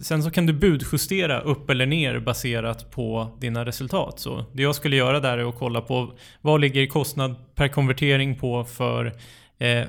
Sen 0.03 0.23
så 0.23 0.31
kan 0.31 0.47
du 0.47 0.53
budjustera 0.53 1.41
upp 1.41 1.71
eller 1.71 1.87
ner 1.87 2.19
baserat 2.19 2.91
på 2.91 3.39
dina 3.41 3.65
resultat. 3.65 4.21
Så 4.21 4.45
det 4.53 4.63
jag 4.63 4.75
skulle 4.75 4.97
göra 4.97 5.21
där 5.21 5.39
är 5.39 5.49
att 5.49 5.59
kolla 5.59 5.81
på 5.81 6.13
vad 6.41 6.61
ligger 6.61 6.87
kostnad 6.87 7.35
per 7.55 7.69
konvertering 7.69 8.35
på 8.35 8.65
för 8.65 9.13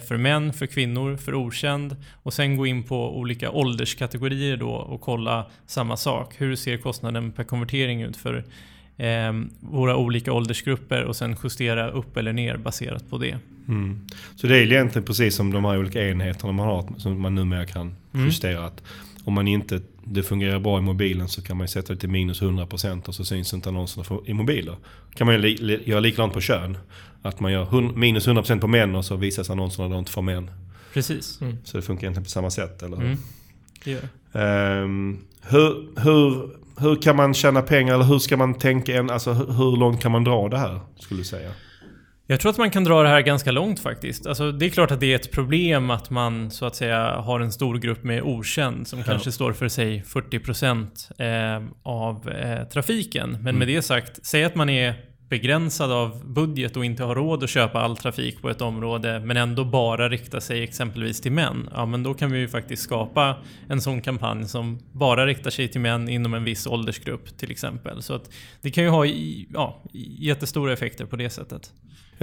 för 0.08 0.18
män, 0.18 0.54
för 0.54 0.66
kvinnor, 0.66 1.18
för 1.18 1.36
okänd 1.36 1.96
och 2.24 2.34
sen 2.34 2.58
gå 2.58 2.66
in 2.66 2.84
på 2.84 3.18
olika 3.18 3.52
ålderskategorier 3.52 4.58
då 4.58 4.72
och 4.72 5.02
kolla 5.02 5.46
samma 5.66 5.98
sak. 5.98 6.34
Hur 6.38 6.56
ser 6.56 6.78
kostnaden 6.78 7.32
per 7.32 7.44
konvertering 7.44 8.02
ut 8.02 8.18
för 8.18 8.38
eh, 8.38 8.44
våra 9.60 9.98
olika 9.98 10.34
åldersgrupper 10.34 11.04
och 11.04 11.16
sen 11.16 11.36
justera 11.44 11.92
upp 11.92 12.18
eller 12.18 12.34
ner 12.34 12.58
baserat 12.58 13.10
på 13.10 13.18
det. 13.18 13.38
Mm. 13.68 14.08
Så 14.36 14.48
det 14.48 14.58
är 14.58 14.62
egentligen 14.62 15.06
precis 15.06 15.36
som 15.36 15.52
de 15.54 15.66
här 15.66 15.78
olika 15.78 16.10
enheterna 16.10 16.54
man 16.54 16.68
har 16.68 16.94
som 16.98 17.22
man 17.22 17.36
numera 17.36 17.66
kan 17.66 17.96
mm. 18.14 18.26
justera. 18.26 18.60
Mm. 18.60 18.74
om 19.24 19.34
man 19.34 19.48
inte 19.48 19.82
det 20.04 20.24
fungerar 20.24 20.60
bra 20.60 20.78
i 20.78 20.82
mobilen 20.82 21.28
så 21.28 21.42
kan 21.42 21.58
man 21.58 21.68
sätta 21.68 21.94
det 21.94 22.00
till 22.00 22.10
minus 22.10 22.42
100% 22.42 23.08
och 23.08 23.16
så 23.16 23.26
syns 23.26 23.54
inte 23.54 23.70
annonserna 23.70 24.20
i 24.26 24.34
mobiler. 24.34 24.76
kan 25.14 25.28
man 25.28 25.42
göra 25.86 26.00
likadant 26.00 26.34
på 26.34 26.42
kön. 26.42 26.78
Att 27.22 27.40
man 27.40 27.52
gör 27.52 27.96
minus 27.96 28.28
100% 28.28 28.60
på 28.60 28.68
män 28.68 28.96
och 28.96 29.06
så 29.06 29.16
visas 29.16 29.50
annonserna 29.50 29.90
då 29.90 30.00
inte 30.00 30.12
för 30.12 30.22
män. 30.22 30.52
Precis. 30.94 31.42
Mm. 31.42 31.58
Så 31.64 31.78
det 31.78 31.84
funkar 31.84 32.04
egentligen 32.04 32.24
på 32.24 32.30
samma 32.30 32.50
sätt, 32.50 32.84
eller 32.84 32.98
hur? 32.98 33.06
Mm. 33.06 33.18
Det 33.84 33.92
gör. 33.92 34.84
Um, 34.84 35.20
hur, 35.42 36.00
hur 36.02 36.50
hur 36.82 37.02
kan 37.02 37.16
man 37.16 37.34
tjäna 37.34 37.62
pengar 37.62 37.94
eller 37.94 38.06
hur 38.06 38.20
ska 38.20 38.38
man 38.38 38.54
tänka? 38.54 38.96
En, 38.96 39.10
alltså, 39.10 39.34
hur 39.34 39.78
långt 39.78 40.02
kan 40.02 40.12
man 40.12 40.24
dra 40.24 40.50
det 40.50 40.58
här, 40.58 40.80
skulle 41.00 41.20
du 41.20 41.26
säga? 41.26 41.52
Jag 42.28 42.40
tror 42.40 42.50
att 42.50 42.58
man 42.58 42.72
kan 42.72 42.84
dra 42.84 43.04
det 43.04 43.10
här 43.10 43.22
ganska 43.22 43.52
långt 43.52 43.80
faktiskt. 43.80 44.28
Alltså, 44.28 44.52
det 44.52 44.66
är 44.66 44.70
klart 44.70 44.92
att 44.92 45.00
det 45.00 45.12
är 45.12 45.16
ett 45.16 45.32
problem 45.32 45.90
att 45.90 46.10
man 46.10 46.52
så 46.52 46.66
att 46.66 46.76
säga 46.76 47.16
har 47.16 47.40
en 47.40 47.52
stor 47.52 47.78
grupp 47.78 48.04
med 48.04 48.22
okänd 48.22 48.88
som 48.88 49.00
ja. 49.00 49.06
kanske 49.06 49.32
står 49.32 49.54
för 49.54 49.68
sig 49.68 50.04
40% 50.08 51.58
eh, 51.58 51.64
av 51.84 52.30
eh, 52.30 52.64
trafiken. 52.64 53.32
Men 53.32 53.40
mm. 53.40 53.60
med 53.60 53.68
det 53.68 53.82
sagt, 53.82 54.26
säg 54.26 54.44
att 54.44 54.56
man 54.56 54.70
är 54.70 55.11
begränsad 55.32 55.92
av 55.92 56.26
budget 56.26 56.78
och 56.78 56.86
inte 56.86 57.04
har 57.04 57.16
råd 57.16 57.44
att 57.44 57.50
köpa 57.50 57.82
all 57.82 57.98
trafik 57.98 58.42
på 58.42 58.50
ett 58.50 58.62
område 58.62 59.20
men 59.20 59.38
ändå 59.38 59.66
bara 59.66 60.10
rikta 60.10 60.42
sig 60.42 60.64
exempelvis 60.64 61.22
till 61.22 61.32
män. 61.32 61.70
Ja, 61.74 61.86
men 61.86 62.04
då 62.04 62.14
kan 62.14 62.32
vi 62.32 62.40
ju 62.40 62.48
faktiskt 62.48 62.84
skapa 62.84 63.36
en 63.70 63.82
sån 63.82 64.02
kampanj 64.02 64.48
som 64.48 64.80
bara 64.92 65.26
riktar 65.26 65.50
sig 65.50 65.68
till 65.68 65.82
män 65.82 66.10
inom 66.10 66.34
en 66.34 66.44
viss 66.44 66.68
åldersgrupp 66.68 67.38
till 67.38 67.52
exempel. 67.52 68.02
Så 68.02 68.14
att 68.14 68.30
det 68.62 68.72
kan 68.72 68.84
ju 68.84 68.90
ha 68.90 69.06
ja, 69.06 69.84
jättestora 70.20 70.74
effekter 70.74 71.06
på 71.06 71.16
det 71.16 71.30
sättet. 71.30 71.74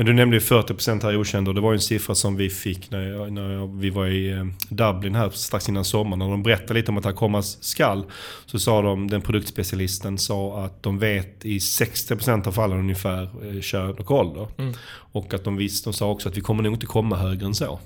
Du 0.04 0.12
nämnde 0.12 0.36
ju 0.36 0.40
40% 0.40 1.02
här 1.02 1.16
okända 1.16 1.50
och 1.50 1.54
det 1.54 1.60
var 1.60 1.72
ju 1.72 1.74
en 1.74 1.80
siffra 1.80 2.14
som 2.14 2.36
vi 2.36 2.50
fick 2.50 2.90
när, 2.90 3.08
jag, 3.08 3.32
när 3.32 3.52
jag, 3.52 3.78
vi 3.78 3.90
var 3.90 4.06
i 4.06 4.30
eh, 4.30 4.46
Dublin 4.68 5.14
här 5.14 5.30
strax 5.30 5.68
innan 5.68 5.84
sommaren. 5.84 6.18
När 6.18 6.30
de 6.30 6.42
berättade 6.42 6.74
lite 6.74 6.90
om 6.90 6.96
att 6.96 7.02
det 7.02 7.08
här 7.08 7.16
komma 7.16 7.42
skall. 7.42 8.04
Så 8.46 8.58
sa 8.58 8.82
de, 8.82 9.10
den 9.10 9.20
produktspecialisten 9.20 10.18
sa 10.18 10.64
att 10.64 10.82
de 10.82 10.98
vet 10.98 11.44
i 11.44 11.58
60% 11.58 12.48
av 12.48 12.52
fallen 12.52 12.78
ungefär 12.78 13.22
eh, 13.22 13.60
kön 13.60 13.90
och 13.90 14.10
ålder. 14.10 14.48
Mm. 14.58 14.74
Och 15.12 15.34
att 15.34 15.44
de 15.44 15.56
visste, 15.56 15.90
de 15.90 15.94
sa 15.94 16.10
också 16.10 16.28
att 16.28 16.36
vi 16.36 16.40
kommer 16.40 16.62
nog 16.62 16.74
inte 16.74 16.86
komma 16.86 17.16
högre 17.16 17.46
än 17.46 17.54
så. 17.54 17.80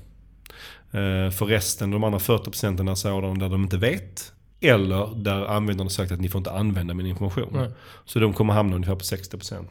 Eh, 0.90 1.30
för 1.30 1.46
resten, 1.46 1.90
de 1.90 2.04
andra 2.04 2.18
40% 2.18 2.94
sa 2.94 3.20
de 3.20 3.38
där 3.38 3.48
de 3.48 3.62
inte 3.62 3.76
vet. 3.76 4.32
Eller 4.60 5.14
där 5.16 5.44
användaren 5.44 5.86
har 5.86 5.90
sagt 5.90 6.12
att 6.12 6.20
ni 6.20 6.28
får 6.28 6.38
inte 6.38 6.52
använda 6.52 6.94
min 6.94 7.06
information. 7.06 7.56
Mm. 7.56 7.72
Så 8.04 8.18
de 8.18 8.32
kommer 8.32 8.54
hamna 8.54 8.76
ungefär 8.76 8.94
på 8.94 9.00
60%. 9.00 9.64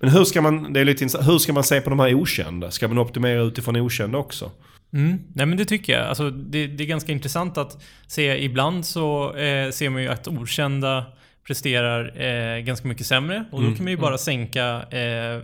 Men 0.00 0.10
hur 0.10 0.24
ska 0.24 0.42
man, 0.42 0.72
det 0.72 0.80
är 0.80 0.84
lite 0.84 1.04
hur 1.04 1.38
ska 1.38 1.52
man 1.52 1.64
se 1.64 1.80
på 1.80 1.90
de 1.90 1.98
här 2.00 2.14
okända? 2.14 2.70
Ska 2.70 2.88
man 2.88 2.98
optimera 2.98 3.42
utifrån 3.42 3.76
okända 3.76 4.18
också? 4.18 4.50
Mm. 4.92 5.18
Nej 5.32 5.46
men 5.46 5.58
det 5.58 5.64
tycker 5.64 5.92
jag. 5.92 6.06
Alltså, 6.06 6.30
det, 6.30 6.66
det 6.66 6.84
är 6.84 6.88
ganska 6.88 7.12
intressant 7.12 7.58
att 7.58 7.82
se. 8.06 8.44
Ibland 8.44 8.86
så 8.86 9.36
eh, 9.36 9.70
ser 9.70 9.90
man 9.90 10.02
ju 10.02 10.08
att 10.08 10.28
okända 10.28 11.04
presterar 11.46 12.22
eh, 12.22 12.60
ganska 12.60 12.88
mycket 12.88 13.06
sämre. 13.06 13.44
Och 13.50 13.60
då 13.60 13.66
mm. 13.66 13.76
kan 13.76 13.84
man 13.84 13.90
ju 13.90 13.96
bara 13.96 14.08
mm. 14.08 14.18
sänka 14.18 14.82
eh, 14.90 15.42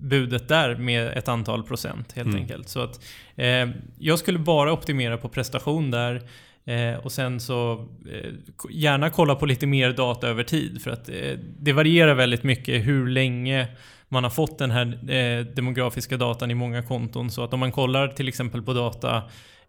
budet 0.00 0.48
där 0.48 0.74
med 0.74 1.06
ett 1.06 1.28
antal 1.28 1.62
procent 1.62 2.12
helt 2.12 2.28
mm. 2.28 2.40
enkelt. 2.40 2.68
Så 2.68 2.80
att 2.80 3.00
eh, 3.36 3.68
jag 3.98 4.18
skulle 4.18 4.38
bara 4.38 4.72
optimera 4.72 5.16
på 5.16 5.28
prestation 5.28 5.90
där. 5.90 6.22
Eh, 6.64 6.94
och 6.94 7.12
sen 7.12 7.40
så 7.40 7.72
eh, 8.12 8.30
gärna 8.70 9.10
kolla 9.10 9.34
på 9.34 9.46
lite 9.46 9.66
mer 9.66 9.92
data 9.92 10.28
över 10.28 10.44
tid 10.44 10.82
för 10.82 10.90
att 10.90 11.08
eh, 11.08 11.38
det 11.58 11.72
varierar 11.72 12.14
väldigt 12.14 12.42
mycket 12.42 12.86
hur 12.86 13.08
länge 13.08 13.68
man 14.08 14.24
har 14.24 14.30
fått 14.30 14.58
den 14.58 14.70
här 14.70 15.10
eh, 15.10 15.46
demografiska 15.46 16.16
datan 16.16 16.50
i 16.50 16.54
många 16.54 16.82
konton. 16.82 17.30
Så 17.30 17.44
att 17.44 17.54
om 17.54 17.60
man 17.60 17.72
kollar 17.72 18.08
till 18.08 18.28
exempel 18.28 18.62
på 18.62 18.72
data 18.72 19.22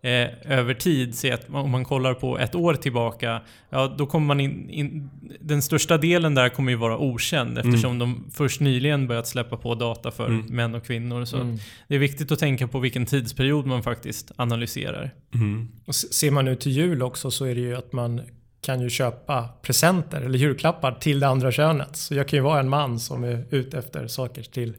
eh, 0.04 0.60
över 0.60 0.74
tid, 0.74 1.16
se 1.16 1.32
att 1.32 1.50
om 1.50 1.72
man 1.72 1.86
kollar 1.86 2.14
på 2.14 2.40
ett 2.40 2.56
år 2.56 2.74
tillbaka, 2.74 3.42
ja 3.70 3.96
då 3.98 4.06
kommer 4.06 4.28
man 4.28 4.40
in, 4.40 4.70
in 4.70 5.10
den 5.40 5.62
största 5.62 5.98
delen 5.98 6.36
där 6.36 6.50
kommer 6.50 6.72
ju 6.72 6.78
vara 6.78 6.98
okänd 6.98 7.58
eftersom 7.58 7.92
mm. 7.92 8.00
de 8.00 8.32
först 8.32 8.62
nyligen 8.62 9.08
börjat 9.08 9.28
släppa 9.28 9.58
på 9.58 9.76
data 9.76 10.12
för 10.12 10.26
mm. 10.26 10.46
män 10.46 10.76
och 10.76 10.86
kvinnor. 10.86 11.26
Så 11.26 11.38
mm. 11.38 11.58
det 11.88 11.96
är 11.96 12.00
viktigt 12.00 12.32
att 12.32 12.40
tänka 12.40 12.68
på 12.68 12.80
vilken 12.80 13.06
tidsperiod 13.06 13.66
man 13.66 13.84
faktiskt 13.84 14.32
analyserar. 14.36 15.12
Mm. 15.34 15.68
Och 15.86 15.96
ser 15.96 16.32
man 16.32 16.46
nu 16.46 16.56
till 16.56 16.72
jul 16.72 17.04
också 17.04 17.32
så 17.32 17.46
är 17.46 17.56
det 17.56 17.62
ju 17.62 17.76
att 17.76 17.94
man 17.94 18.22
kan 18.62 18.82
ju 18.82 18.90
köpa 18.90 19.50
presenter 19.62 20.22
eller 20.22 20.40
julklappar 20.40 20.92
till 20.92 21.20
det 21.20 21.28
andra 21.28 21.52
könet. 21.52 21.96
Så 21.96 22.16
jag 22.16 22.28
kan 22.28 22.38
ju 22.38 22.44
vara 22.44 22.60
en 22.60 22.70
man 22.70 23.00
som 23.00 23.24
är 23.24 23.46
ute 23.50 23.78
efter 23.78 24.08
saker 24.08 24.44
till 24.44 24.74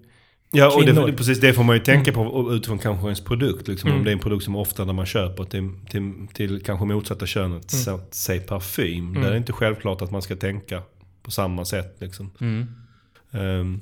Ja, 0.55 0.77
och 0.77 0.85
det, 0.85 1.13
precis 1.13 1.41
det 1.41 1.53
får 1.53 1.65
man 1.65 1.77
ju 1.77 1.83
tänka 1.83 2.13
mm. 2.13 2.31
på 2.31 2.53
utifrån 2.53 2.79
kanske 2.79 3.07
ens 3.07 3.25
produkt. 3.25 3.69
Liksom, 3.69 3.89
mm. 3.89 3.99
Om 3.99 4.05
det 4.05 4.11
är 4.11 4.13
en 4.13 4.19
produkt 4.19 4.45
som 4.45 4.57
ofta 4.57 4.85
när 4.85 4.93
man 4.93 5.07
köper 5.07 5.45
till, 5.45 5.71
till, 5.89 6.13
till 6.33 6.63
kanske 6.65 6.87
motsatta 6.87 7.27
könet, 7.27 7.73
mm. 7.87 8.01
säg 8.11 8.41
parfym. 8.41 9.09
Mm. 9.09 9.23
Där 9.23 9.29
är 9.29 9.33
det 9.33 9.39
inte 9.39 9.53
självklart 9.53 10.03
att 10.03 10.11
man 10.11 10.23
ska 10.23 10.37
tänka 10.37 10.83
på 11.23 11.31
samma 11.31 11.65
sätt. 11.65 11.97
Liksom. 11.99 12.31
Um, 13.31 13.81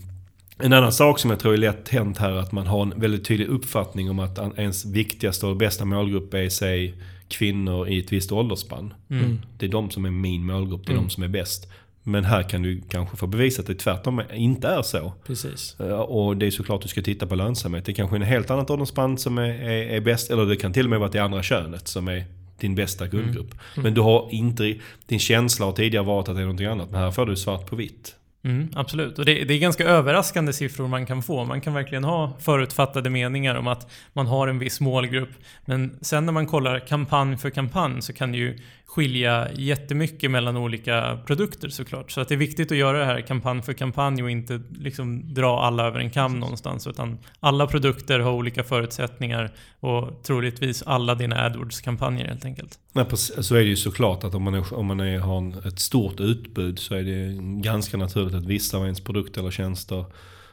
en 0.58 0.72
annan 0.72 0.92
sak 0.92 1.18
som 1.18 1.30
jag 1.30 1.40
tror 1.40 1.52
är 1.52 1.56
lätt 1.56 1.88
hänt 1.88 2.18
här 2.18 2.30
är 2.30 2.36
att 2.36 2.52
man 2.52 2.66
har 2.66 2.82
en 2.82 3.00
väldigt 3.00 3.24
tydlig 3.24 3.48
uppfattning 3.48 4.10
om 4.10 4.18
att 4.18 4.58
ens 4.58 4.84
viktigaste 4.84 5.46
och 5.46 5.56
bästa 5.56 5.84
målgrupp 5.84 6.34
är, 6.34 6.48
säg, 6.48 6.94
kvinnor 7.28 7.88
i 7.88 7.98
ett 7.98 8.12
visst 8.12 8.32
åldersspann. 8.32 8.94
Mm. 9.10 9.38
Det 9.58 9.66
är 9.66 9.70
de 9.70 9.90
som 9.90 10.04
är 10.04 10.10
min 10.10 10.46
målgrupp, 10.46 10.86
det 10.86 10.92
är 10.92 10.94
mm. 10.94 11.04
de 11.04 11.10
som 11.10 11.22
är 11.22 11.28
bäst. 11.28 11.72
Men 12.02 12.24
här 12.24 12.42
kan 12.42 12.62
du 12.62 12.80
kanske 12.90 13.16
få 13.16 13.26
bevisa 13.26 13.60
att 13.60 13.66
det 13.66 13.74
tvärtom 13.74 14.22
inte 14.32 14.68
är 14.68 14.82
så. 14.82 15.12
Precis. 15.26 15.80
Eh, 15.80 16.00
och 16.00 16.36
det 16.36 16.46
är 16.46 16.50
såklart 16.50 16.82
du 16.82 16.88
ska 16.88 17.02
titta 17.02 17.26
på 17.26 17.34
lönsamhet. 17.34 17.84
Det 17.84 17.92
kanske 17.92 18.16
är 18.16 18.20
en 18.20 18.26
helt 18.26 18.50
annat 18.50 18.70
åldersspann 18.70 19.18
som 19.18 19.38
är, 19.38 19.48
är, 19.48 19.86
är 19.86 20.00
bäst. 20.00 20.30
Eller 20.30 20.46
det 20.46 20.56
kan 20.56 20.72
till 20.72 20.86
och 20.86 20.90
med 20.90 20.98
vara 20.98 21.10
det 21.10 21.18
andra 21.18 21.42
könet 21.42 21.88
som 21.88 22.08
är 22.08 22.24
din 22.60 22.74
bästa 22.74 23.08
kundgrupp. 23.08 23.52
Mm. 23.52 23.60
Mm. 23.74 23.82
Men 23.82 23.94
du 23.94 24.00
har 24.00 24.28
inte, 24.30 24.74
din 25.06 25.18
känsla 25.18 25.66
har 25.66 25.72
tidigare 25.72 26.04
varit 26.04 26.28
att 26.28 26.34
det 26.34 26.40
är 26.40 26.44
någonting 26.44 26.66
annat. 26.66 26.90
Men 26.90 27.00
här 27.00 27.10
får 27.10 27.26
du 27.26 27.36
svart 27.36 27.70
på 27.70 27.76
vitt. 27.76 28.16
Mm, 28.44 28.70
absolut, 28.74 29.18
och 29.18 29.24
det, 29.24 29.44
det, 29.44 29.54
är 29.54 29.58
ganska 29.58 29.84
överraskande 29.84 30.52
siffror 30.52 30.88
man 30.88 31.06
kan 31.06 31.22
få. 31.22 31.44
Man 31.44 31.60
kan 31.60 31.74
verkligen 31.74 32.04
ha 32.04 32.32
förutfattade 32.40 33.10
meningar 33.10 33.54
om 33.54 33.66
att 33.66 33.90
man 34.12 34.26
har 34.26 34.48
en 34.48 34.58
viss 34.58 34.80
målgrupp. 34.80 35.30
Men 35.64 35.98
sen 36.00 36.26
när 36.26 36.32
man 36.32 36.46
kollar 36.46 36.78
kampanj 36.78 37.36
för 37.36 37.50
kampanj 37.50 38.02
så 38.02 38.12
kan 38.12 38.32
det 38.32 38.38
ju 38.38 38.58
skilja 38.92 39.48
jättemycket 39.52 40.30
mellan 40.30 40.56
olika 40.56 41.18
produkter 41.26 41.68
såklart. 41.68 42.10
Så 42.10 42.20
att 42.20 42.28
det 42.28 42.34
är 42.34 42.38
viktigt 42.38 42.72
att 42.72 42.78
göra 42.78 42.98
det 42.98 43.04
här 43.04 43.20
kampanj 43.20 43.62
för 43.62 43.72
kampanj 43.72 44.22
och 44.22 44.30
inte 44.30 44.60
liksom 44.70 45.34
dra 45.34 45.62
alla 45.62 45.86
över 45.86 46.00
en 46.00 46.10
kam 46.10 46.40
någonstans. 46.40 46.86
Utan 46.86 47.18
alla 47.40 47.66
produkter 47.66 48.18
har 48.18 48.32
olika 48.32 48.64
förutsättningar 48.64 49.50
och 49.80 50.22
troligtvis 50.22 50.82
alla 50.82 51.14
dina 51.14 51.36
AdWords-kampanjer 51.36 52.26
helt 52.26 52.44
enkelt. 52.44 52.78
Nej, 52.92 53.06
så 53.16 53.54
är 53.54 53.60
det 53.60 53.68
ju 53.68 53.76
såklart 53.76 54.24
att 54.24 54.34
om 54.34 54.42
man, 54.42 54.54
är, 54.54 54.74
om 54.74 54.86
man 54.86 55.00
är, 55.00 55.18
har 55.18 55.68
ett 55.68 55.78
stort 55.78 56.20
utbud 56.20 56.78
så 56.78 56.94
är 56.94 57.02
det 57.02 57.42
ganska 57.62 57.96
naturligt 57.96 58.34
att 58.34 58.46
vissa 58.46 58.76
av 58.76 58.84
ens 58.84 59.00
produkter 59.00 59.40
eller 59.40 59.50
tjänster 59.50 60.04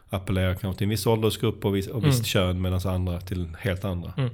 appellerar 0.09 0.55
kanske 0.55 0.77
till 0.77 0.85
en 0.85 0.89
viss 0.89 1.07
åldersgrupp 1.07 1.65
och, 1.65 1.75
viss, 1.75 1.87
och 1.87 2.05
visst 2.05 2.19
mm. 2.19 2.23
kön 2.25 2.61
medan 2.61 2.79
andra 2.85 3.21
till 3.21 3.47
helt 3.59 3.85
andra. 3.85 4.13
Mm. 4.17 4.29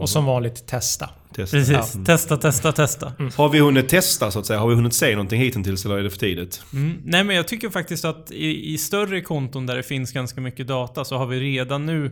Och 0.00 0.08
som 0.08 0.24
vanligt 0.24 0.66
testa. 0.66 1.10
testa. 1.34 1.56
Precis, 1.56 1.94
mm. 1.94 2.04
testa, 2.04 2.36
testa, 2.36 2.72
testa. 2.72 3.12
Mm. 3.18 3.32
Har 3.36 3.48
vi 3.48 3.58
hunnit 3.58 3.88
testa 3.88 4.30
så 4.30 4.38
att 4.38 4.46
säga? 4.46 4.60
Har 4.60 4.68
vi 4.68 4.74
hunnit 4.74 4.94
se 4.94 5.12
någonting 5.12 5.40
hittills 5.40 5.84
eller 5.84 5.98
är 5.98 6.02
det 6.02 6.10
för 6.10 6.18
tidigt? 6.18 6.62
Mm. 6.72 7.02
Nej 7.04 7.24
men 7.24 7.36
jag 7.36 7.48
tycker 7.48 7.70
faktiskt 7.70 8.04
att 8.04 8.30
i, 8.30 8.72
i, 8.72 8.78
större 8.78 9.20
konton 9.20 9.66
där 9.66 9.76
det 9.76 9.82
finns 9.82 10.12
ganska 10.12 10.40
mycket 10.40 10.66
data 10.66 11.04
så 11.04 11.16
har 11.16 11.26
vi 11.26 11.40
redan 11.40 11.86
nu 11.86 12.10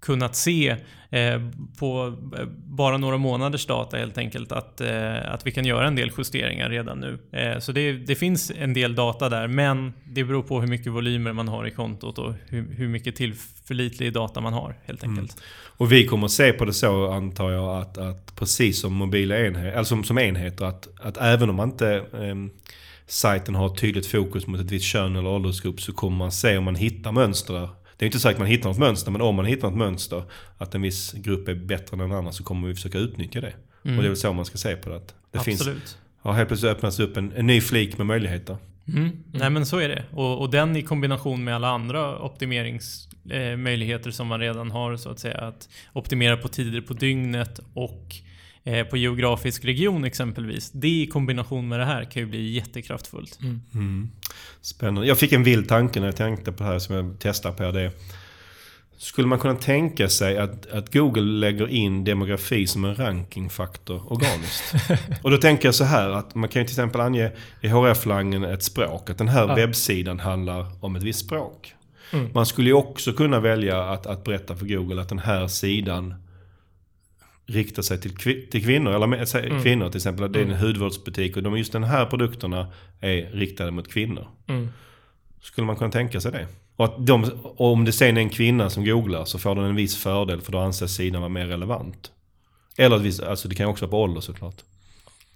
kunnat 0.00 0.36
se 0.36 0.76
eh, 1.10 1.40
på 1.78 2.16
eh, 2.38 2.44
bara 2.56 2.96
några 2.96 3.16
månaders 3.16 3.66
data 3.66 3.96
helt 3.96 4.18
enkelt 4.18 4.52
att, 4.52 4.80
eh, 4.80 5.32
att 5.32 5.46
vi 5.46 5.50
kan 5.50 5.64
göra 5.64 5.86
en 5.86 5.96
del 5.96 6.10
justeringar 6.18 6.70
redan 6.70 7.00
nu. 7.00 7.18
Så 7.60 7.72
det, 7.72 7.92
det, 7.92 8.14
finns 8.14 8.52
en 8.58 8.74
del 8.74 8.94
data 8.94 9.28
där 9.28 9.48
men 9.48 9.92
det 10.04 10.24
beror 10.24 10.42
på 10.42 10.60
hur 10.60 10.68
mycket 10.68 10.92
volymer 10.92 11.32
man 11.32 11.48
har 11.48 11.66
i 11.66 11.70
kontot 11.70 12.18
och 12.18 12.34
hur, 12.48 12.74
hur 12.74 12.88
mycket 12.88 13.16
tillförlitlig 13.16 14.12
data 14.12 14.40
man 14.40 14.52
har 14.52 14.74
helt 14.84 15.02
mm. 15.02 15.18
enkelt. 15.18 15.32
Mm. 15.32 15.44
Och 15.76 15.92
vi 15.92 16.06
kommer 16.06 16.24
att 16.24 16.32
se 16.32 16.52
på 16.52 16.64
det 16.64 16.72
så 16.72 17.12
antar 17.12 17.50
jag 17.50 17.80
att, 17.80 17.98
att 17.98 18.36
precis 18.36 18.80
som 18.80 18.94
mobila 18.94 19.38
enheter, 19.38 19.78
alltså 19.78 19.94
som, 19.94 20.04
som 20.04 20.18
enheter 20.18 20.64
att, 20.64 20.88
att 21.00 21.16
även 21.16 21.50
om 21.50 21.56
man 21.56 21.70
inte 21.70 21.94
eh, 21.96 22.34
sajten 23.06 23.54
har 23.54 23.66
ett 23.66 23.80
tydligt 23.80 24.06
fokus 24.06 24.46
mot 24.46 24.60
ett 24.60 24.70
visst 24.70 24.86
kön 24.86 25.16
eller 25.16 25.30
åldersgrupp 25.30 25.80
så 25.80 25.92
kommer 25.92 26.16
man 26.16 26.32
se 26.32 26.58
om 26.58 26.64
man 26.64 26.74
hittar 26.74 27.12
mönster 27.12 27.54
där 27.54 27.68
det 28.00 28.04
är 28.04 28.06
inte 28.06 28.20
säkert 28.20 28.34
att 28.34 28.38
man 28.38 28.48
hittar 28.48 28.68
något 28.68 28.78
mönster, 28.78 29.10
men 29.10 29.20
om 29.20 29.34
man 29.34 29.44
hittar 29.44 29.68
något 29.68 29.78
mönster, 29.78 30.22
att 30.58 30.74
en 30.74 30.82
viss 30.82 31.12
grupp 31.12 31.48
är 31.48 31.54
bättre 31.54 31.96
än 31.96 32.00
en 32.00 32.12
annan, 32.12 32.32
så 32.32 32.44
kommer 32.44 32.68
vi 32.68 32.74
försöka 32.74 32.98
utnyttja 32.98 33.40
det. 33.40 33.54
Mm. 33.84 33.96
Och 33.96 34.02
det 34.02 34.06
är 34.06 34.10
väl 34.10 34.16
så 34.16 34.32
man 34.32 34.44
ska 34.44 34.58
se 34.58 34.76
på 34.76 34.88
det. 34.90 35.00
det 35.30 35.38
Absolut. 35.38 35.68
Finns, 35.68 35.98
har 36.20 36.32
helt 36.32 36.48
plötsligt 36.48 36.72
öppnats 36.72 37.00
upp 37.00 37.16
en, 37.16 37.32
en 37.32 37.46
ny 37.46 37.60
flik 37.60 37.98
med 37.98 38.06
möjligheter. 38.06 38.56
Mm. 38.88 39.02
Mm. 39.02 39.16
Nej 39.26 39.50
men 39.50 39.66
så 39.66 39.78
är 39.78 39.88
det. 39.88 40.04
Och, 40.10 40.40
och, 40.40 40.50
den 40.50 40.76
i 40.76 40.82
kombination 40.82 41.44
med 41.44 41.54
alla 41.54 41.68
andra 41.68 42.18
optimeringsmöjligheter 42.18 44.08
eh, 44.08 44.12
som 44.12 44.26
man 44.26 44.40
redan 44.40 44.70
har 44.70 44.96
så 44.96 45.10
att 45.10 45.18
säga. 45.18 45.38
Att 45.38 45.68
optimera 45.92 46.36
på 46.36 46.48
tider 46.48 46.80
på 46.80 46.94
dygnet 46.94 47.60
och 47.74 48.14
på 48.90 48.96
geografisk 48.96 49.64
region 49.64 50.04
exempelvis. 50.04 50.70
Det 50.70 50.88
i 50.88 51.06
kombination 51.06 51.68
med 51.68 51.80
det 51.80 51.84
här 51.84 52.04
kan 52.04 52.22
ju 52.22 52.28
bli 52.28 52.50
jättekraftfullt. 52.50 53.38
Mm. 53.42 53.60
Mm. 53.74 54.10
Spännande. 54.60 55.08
Jag 55.08 55.18
fick 55.18 55.32
en 55.32 55.44
vild 55.44 55.68
tanke 55.68 56.00
när 56.00 56.06
jag 56.06 56.16
tänkte 56.16 56.52
på 56.52 56.62
det 56.62 56.70
här 56.70 56.78
som 56.78 56.94
jag 56.94 57.16
testar 57.18 57.52
på. 57.52 57.70
det. 57.70 57.92
Skulle 58.96 59.28
man 59.28 59.38
kunna 59.38 59.54
tänka 59.54 60.08
sig 60.08 60.38
att, 60.38 60.66
att 60.66 60.92
Google 60.92 61.22
lägger 61.22 61.68
in 61.68 62.04
demografi 62.04 62.66
som 62.66 62.84
en 62.84 62.94
rankingfaktor 62.94 64.12
organiskt? 64.12 64.74
och 65.22 65.30
då 65.30 65.36
tänker 65.36 65.68
jag 65.68 65.74
så 65.74 65.84
här 65.84 66.10
att 66.10 66.34
man 66.34 66.48
kan 66.48 66.62
ju 66.62 66.66
till 66.66 66.72
exempel 66.72 67.00
ange 67.00 67.30
i 67.60 67.68
href-langen 67.68 68.44
ett 68.44 68.62
språk. 68.62 69.10
Att 69.10 69.18
den 69.18 69.28
här 69.28 69.48
ja. 69.48 69.54
webbsidan 69.54 70.20
handlar 70.20 70.84
om 70.84 70.96
ett 70.96 71.02
visst 71.02 71.20
språk. 71.20 71.74
Mm. 72.12 72.30
Man 72.34 72.46
skulle 72.46 72.68
ju 72.68 72.74
också 72.74 73.12
kunna 73.12 73.40
välja 73.40 73.82
att, 73.82 74.06
att 74.06 74.24
berätta 74.24 74.56
för 74.56 74.66
Google 74.66 75.02
att 75.02 75.08
den 75.08 75.18
här 75.18 75.48
sidan 75.48 76.14
riktar 77.50 77.82
sig 77.82 78.00
till, 78.00 78.16
till 78.50 78.64
kvinnor, 78.64 78.92
eller 78.92 79.06
med, 79.06 79.34
mm. 79.34 79.62
kvinnor 79.62 79.88
till 79.88 79.98
exempel. 79.98 80.24
Att 80.24 80.32
det 80.32 80.38
är 80.38 80.44
en 80.44 80.50
mm. 80.50 80.62
hudvårdsbutik 80.62 81.36
och 81.36 81.42
de, 81.42 81.58
just 81.58 81.72
de 81.72 81.82
här 81.82 82.06
produkterna 82.06 82.72
är 83.00 83.30
riktade 83.32 83.70
mot 83.70 83.88
kvinnor. 83.88 84.28
Mm. 84.46 84.68
Skulle 85.42 85.66
man 85.66 85.76
kunna 85.76 85.90
tänka 85.90 86.20
sig 86.20 86.32
det? 86.32 86.46
Och, 86.76 86.84
att 86.84 87.06
de, 87.06 87.24
och 87.42 87.72
om 87.72 87.84
det 87.84 87.92
sen 87.92 88.16
är 88.16 88.20
en 88.20 88.30
kvinna 88.30 88.70
som 88.70 88.84
googlar 88.84 89.24
så 89.24 89.38
får 89.38 89.54
den 89.54 89.64
en 89.64 89.74
viss 89.74 89.96
fördel 89.96 90.40
för 90.40 90.52
då 90.52 90.58
anses 90.58 90.94
sidan 90.94 91.20
vara 91.20 91.28
mer 91.28 91.46
relevant. 91.46 92.12
Eller 92.76 93.24
alltså 93.28 93.48
det 93.48 93.54
kan 93.54 93.66
också 93.66 93.84
vara 93.84 93.90
på 93.90 94.02
ålder 94.02 94.20
såklart. 94.20 94.56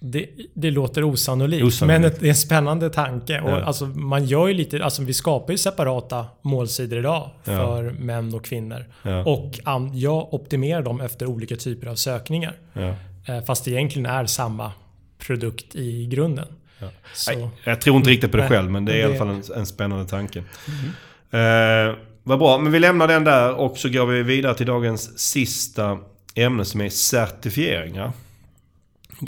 Det, 0.07 0.29
det 0.53 0.71
låter 0.71 1.03
osannolikt, 1.03 1.63
osannolikt, 1.63 2.01
men 2.01 2.11
det 2.19 2.27
är 2.27 2.29
en 2.29 2.35
spännande 2.35 2.89
tanke. 2.89 3.41
Och 3.41 3.51
alltså, 3.51 3.85
man 3.85 4.25
gör 4.25 4.47
ju 4.47 4.53
lite, 4.53 4.83
alltså, 4.83 5.03
vi 5.03 5.13
skapar 5.13 5.51
ju 5.51 5.57
separata 5.57 6.25
målsidor 6.41 6.99
idag 6.99 7.29
för 7.43 7.83
ja. 7.83 7.91
män 7.91 8.33
och 8.33 8.45
kvinnor. 8.45 8.85
Ja. 9.03 9.23
Och 9.23 9.59
jag 9.93 10.33
optimerar 10.33 10.81
dem 10.81 11.01
efter 11.01 11.25
olika 11.25 11.55
typer 11.55 11.87
av 11.87 11.95
sökningar. 11.95 12.55
Eh, 13.25 13.43
fast 13.45 13.65
det 13.65 13.71
egentligen 13.71 14.05
är 14.05 14.25
samma 14.25 14.71
produkt 15.19 15.75
i 15.75 16.05
grunden. 16.05 16.47
Nej, 17.27 17.49
jag 17.63 17.81
tror 17.81 17.97
inte 17.97 18.09
riktigt 18.09 18.31
på 18.31 18.37
det 18.37 18.47
själv, 18.47 18.71
men 18.71 18.85
det 18.85 18.93
är 18.93 18.97
i 18.97 19.03
alla 19.03 19.15
fall 19.15 19.29
en, 19.29 19.43
en 19.55 19.65
spännande 19.65 20.05
tanke. 20.05 20.43
Mm. 20.67 21.89
Uh, 21.89 21.95
vad 22.23 22.39
bra, 22.39 22.57
men 22.57 22.71
vi 22.71 22.79
lämnar 22.79 23.07
den 23.07 23.23
där 23.23 23.55
och 23.55 23.77
så 23.77 23.89
går 23.89 24.05
vi 24.05 24.23
vidare 24.23 24.55
till 24.55 24.65
dagens 24.65 25.19
sista 25.19 25.97
ämne 26.35 26.65
som 26.65 26.81
är 26.81 26.89
certifieringar. 26.89 28.11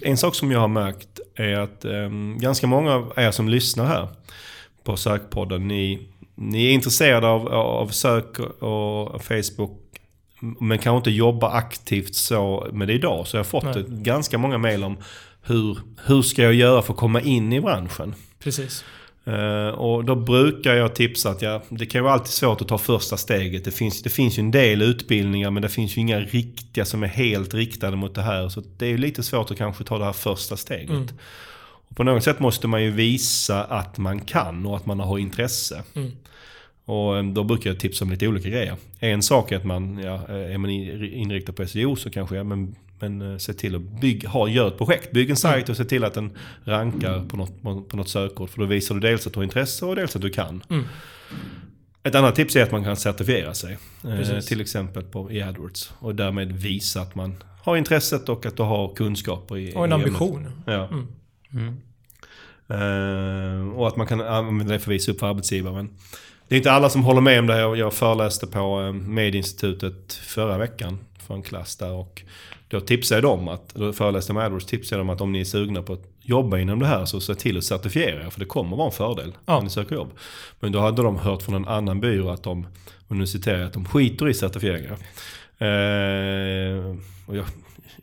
En 0.02 0.18
sak 0.18 0.36
som 0.36 0.52
jag 0.52 0.60
har 0.60 0.68
märkt 0.68 1.20
är 1.36 1.58
att 1.58 1.86
eh, 1.86 2.10
ganska 2.38 2.68
många 2.68 2.94
av 2.94 3.14
er 3.16 3.32
som 3.32 3.50
lyssnar 3.50 3.86
här 3.86 4.08
på 4.84 4.98
Sökpodden, 4.98 5.68
ni, 5.68 6.08
ni 6.36 6.68
är 6.68 6.72
intresserade 6.72 7.28
av, 7.28 7.48
av 7.48 7.88
sök 7.88 8.40
och 8.40 9.24
Facebook 9.24 9.88
men 10.40 10.80
kanske 10.80 10.98
inte 10.98 11.12
jobbar 11.12 11.50
aktivt 11.50 12.16
så 12.16 12.68
med 12.74 12.88
det 12.88 12.94
idag. 12.94 13.28
Så 13.28 13.38
jag 13.38 13.40
har 13.40 13.46
fått 13.46 13.76
ett, 13.76 13.88
ganska 13.88 14.38
många 14.38 14.58
mejl 14.58 14.84
om 14.84 14.98
hur, 15.42 15.78
hur 16.06 16.22
ska 16.22 16.44
jag 16.44 16.54
göra 16.54 16.82
för 16.82 16.94
att 16.94 17.00
komma 17.00 17.22
in 17.22 17.54
i 17.54 17.62
branschen? 17.62 18.16
Precis. 18.40 18.86
Uh, 19.28 19.68
och 19.68 20.06
då 20.06 20.16
brukar 20.16 20.74
jag 20.74 20.96
tipsa 20.96 21.30
att 21.30 21.42
ja, 21.42 21.64
det 21.70 21.86
kan 21.86 22.04
vara 22.04 22.14
alltid 22.14 22.28
svårt 22.28 22.62
att 22.62 22.68
ta 22.68 22.78
första 22.78 23.18
steget. 23.18 23.66
Det 23.66 23.72
finns, 23.72 24.02
det 24.02 24.10
finns 24.10 24.38
ju 24.38 24.42
en 24.42 24.52
del 24.52 24.82
utbildningar 24.82 25.52
men 25.52 25.62
det 25.62 25.70
finns 25.70 25.98
ju 25.98 26.02
inga 26.02 26.20
riktiga 26.20 26.86
som 26.86 27.04
är 27.04 27.08
helt 27.08 27.54
riktade 27.54 27.98
mot 27.98 28.16
det 28.16 28.22
här. 28.22 28.50
Så 28.50 28.64
det 28.78 28.86
är 28.86 28.90
ju 28.90 28.98
lite 28.98 29.24
svårt 29.24 29.52
att 29.52 29.58
kanske 29.58 29.84
ta 29.84 29.98
det 29.98 30.06
här 30.06 30.14
första 30.14 30.58
steget. 30.58 30.90
Mm. 30.90 31.08
Och 31.90 31.96
på 31.96 32.04
något 32.04 32.24
sätt 32.24 32.40
måste 32.40 32.68
man 32.68 32.84
ju 32.84 32.92
visa 32.92 33.64
att 33.64 33.98
man 33.98 34.20
kan 34.20 34.66
och 34.66 34.78
att 34.78 34.86
man 34.86 35.00
har 35.00 35.18
intresse. 35.18 35.84
Mm. 35.94 36.12
Och 36.86 37.18
eh, 37.18 37.24
då 37.24 37.44
brukar 37.44 37.70
jag 37.70 37.80
tipsa 37.80 38.06
om 38.06 38.12
lite 38.12 38.28
olika 38.28 38.50
grejer. 38.50 38.76
En 39.00 39.24
sak 39.24 39.52
är 39.52 39.58
att 39.58 39.66
man, 39.66 39.98
ja, 39.98 40.16
eh, 40.30 40.54
är 40.54 40.58
man 40.58 40.70
inriktad 40.70 41.54
på 41.54 41.66
SEO 41.66 41.96
så 41.96 42.10
kanske, 42.10 42.36
ja, 42.36 42.44
men, 42.44 42.76
men 43.00 43.32
eh, 43.32 43.38
se 43.38 43.54
till 43.54 43.76
att 43.76 43.82
bygga, 43.82 44.30
ha, 44.30 44.48
gör 44.48 44.68
ett 44.68 44.78
projekt. 44.78 45.12
Bygg 45.12 45.30
en 45.30 45.36
sajt 45.36 45.70
och 45.70 45.78
se 45.78 45.86
till 45.86 46.04
att 46.04 46.14
den 46.14 46.38
rankar 46.64 47.26
på 47.30 47.38
något, 47.38 47.62
på 47.90 47.98
något 47.98 48.10
sökord. 48.10 48.50
För 48.50 48.60
då 48.60 48.66
visar 48.66 48.96
du 48.96 49.02
dels 49.02 49.28
att 49.28 49.34
du 49.34 49.40
har 49.40 49.44
intresse 49.44 49.86
och 49.86 49.96
dels 49.96 50.16
att 50.16 50.22
du 50.22 50.30
kan. 50.30 50.64
Mm. 50.70 50.86
Ett 52.04 52.16
annat 52.16 52.36
tips 52.36 52.56
är 52.56 52.64
att 52.64 52.72
man 52.72 52.84
kan 52.84 52.96
certifiera 52.96 53.54
sig. 53.54 53.78
Eh, 54.04 54.40
till 54.40 54.62
exempel 54.62 55.04
på, 55.04 55.32
i 55.32 55.42
AdWords. 55.42 55.94
Och 56.00 56.16
därmed 56.16 56.52
visa 56.52 57.02
att 57.02 57.16
man 57.16 57.44
har 57.62 57.78
intresset 57.78 58.30
och 58.30 58.46
att 58.46 58.58
du 58.58 58.64
har 58.64 58.96
kunskaper 58.96 59.58
i 59.58 59.74
Och 59.76 59.86
en 59.86 59.94
ambition. 59.94 60.48
Ja. 60.66 60.88
Mm. 60.88 61.08
Mm. 61.54 61.78
Uh, 62.72 63.70
och 63.70 63.88
att 63.88 63.96
man 63.96 64.08
kan 64.08 64.22
använda 64.22 64.74
det 64.74 64.80
för 64.80 64.92
att 64.92 64.96
visa 64.96 65.12
upp 65.12 65.20
för 65.20 65.28
arbetsgivaren. 65.28 65.90
Det 66.48 66.56
är 66.56 66.58
inte 66.58 66.72
alla 66.72 66.90
som 66.90 67.04
håller 67.04 67.22
med 67.22 67.40
om 67.40 67.48
det. 67.48 67.60
Jag 67.60 67.94
föreläste 67.94 68.48
på 68.48 68.82
eh, 68.82 68.94
Medieinstitutet 68.94 70.14
förra 70.14 70.58
veckan 70.58 71.00
för 71.28 71.34
en 71.34 71.44
klass 71.44 71.76
där. 71.76 71.92
Och 71.92 72.22
då 72.68 72.80
tipsade 72.80 73.18
jag 73.18 73.24
dem 73.24 73.48
att, 73.48 73.76
då 73.76 73.94
föreläste 73.94 74.34
med 74.34 74.44
AdWords, 74.44 74.66
tipsade 74.66 75.00
jag 75.00 75.08
dem 75.08 75.16
att 75.16 75.22
om 75.22 75.32
ni 75.32 75.40
är 75.40 75.46
sugna 75.46 75.82
på 75.82 75.94
att 75.94 76.04
jobba 76.22 76.58
inom 76.58 76.80
det 76.80 76.86
här 76.86 77.06
så 77.06 77.20
se 77.20 77.36
till 77.36 77.58
att 77.58 77.64
certifiera 77.64 78.26
er. 78.26 78.30
För 78.30 78.40
det 78.40 78.46
kommer 78.46 78.78
vara 78.78 78.88
en 78.88 78.94
fördel 78.94 79.34
ja. 79.46 79.56
när 79.56 79.62
ni 79.62 79.70
söker 79.70 79.96
jobb. 79.96 80.12
Men 80.60 80.72
då 80.72 80.80
hade 80.80 81.02
de 81.02 81.18
hört 81.18 81.42
från 81.42 81.56
en 81.56 81.68
annan 81.68 82.00
byrå 82.00 82.30
att 82.30 82.44
de, 82.44 82.68
och 83.08 83.16
nu 83.16 83.28
citerar 83.28 83.58
jag, 83.58 83.68
att 83.68 83.74
de 83.74 83.86
skiter 83.86 84.30
i 84.30 84.34
certifieringar. 84.34 84.98
Eh, 85.58 86.96
och 87.26 87.38
jag, 87.38 87.46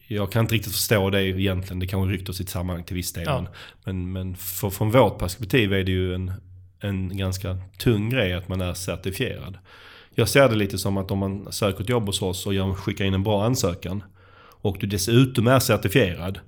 jag 0.07 0.33
kan 0.33 0.41
inte 0.41 0.55
riktigt 0.55 0.73
förstå 0.73 1.11
det 1.11 1.23
egentligen. 1.23 1.79
Det 1.79 1.87
kanske 1.87 2.15
ryckte 2.15 2.33
sitt 2.33 2.49
sammanhang 2.49 2.85
till 2.85 2.97
viss 2.97 3.13
del. 3.13 3.25
Ja. 3.27 3.47
Men, 3.85 4.13
men 4.13 4.37
för, 4.37 4.71
från 4.71 4.91
vårt 4.91 5.19
perspektiv 5.19 5.73
är 5.73 5.85
det 5.85 5.93
ju 5.93 6.15
en 6.15 6.33
en 6.85 7.17
ganska 7.17 7.59
tung 7.79 8.11
grej 8.11 8.33
att 8.33 8.49
man 8.49 8.61
är 8.61 8.75
certifierad. 8.75 9.59
Jag 10.15 10.29
ser 10.29 10.49
det 10.49 10.55
lite 10.55 10.79
som 10.79 10.97
att 10.97 11.11
om 11.11 11.19
man 11.19 11.53
söker 11.53 11.83
ett 11.83 11.89
jobb 11.89 12.07
hos 12.07 12.23
oss 12.23 12.47
och 12.47 12.79
skickar 12.79 13.05
in 13.05 13.15
en 13.15 13.23
bra 13.23 13.45
ansökan 13.45 14.03
och 14.65 14.77
du 14.81 14.87
dessutom 14.87 15.47
är 15.47 15.59
certifierad 15.59 16.41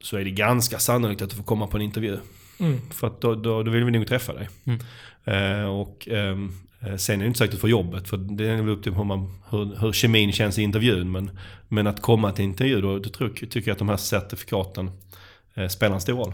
så 0.00 0.16
är 0.16 0.24
det 0.24 0.30
ganska 0.30 0.78
sannolikt 0.78 1.22
att 1.22 1.30
du 1.30 1.36
får 1.36 1.44
komma 1.44 1.66
på 1.66 1.76
en 1.76 1.82
intervju. 1.82 2.18
Mm. 2.60 2.80
För 2.90 3.06
att 3.06 3.20
då, 3.20 3.34
då, 3.34 3.62
då, 3.62 3.70
vill 3.70 3.84
vi 3.84 3.90
nog 3.90 4.06
träffa 4.06 4.32
dig. 4.32 4.48
Mm. 4.64 4.80
Eh, 5.24 5.68
och 5.68 6.08
ehm, 6.08 6.52
eh, 6.80 6.96
Sen 6.96 7.20
är 7.20 7.24
det 7.24 7.26
inte 7.26 7.38
säkert 7.38 7.54
att 7.54 7.60
få 7.60 7.68
jobbet, 7.68 8.08
för 8.08 8.16
det 8.16 8.48
är 8.48 8.56
väl 8.56 8.68
upp 8.68 8.82
till 8.82 8.92
hur, 8.92 9.04
man, 9.04 9.38
hur, 9.50 9.80
hur 9.80 9.92
kemin 9.92 10.32
känns 10.32 10.58
i 10.58 10.62
intervjun. 10.62 11.12
Men, 11.12 11.30
men 11.68 11.86
att 11.86 12.02
komma 12.02 12.32
till 12.32 12.44
intervju, 12.44 12.80
då, 12.80 12.98
då 12.98 13.28
tycker 13.28 13.62
jag 13.64 13.72
att 13.72 13.78
de 13.78 13.88
här 13.88 13.96
certifikaten 13.96 14.90
eh, 15.54 15.68
spelar 15.68 15.94
en 15.94 16.00
stor 16.00 16.16
roll. 16.16 16.32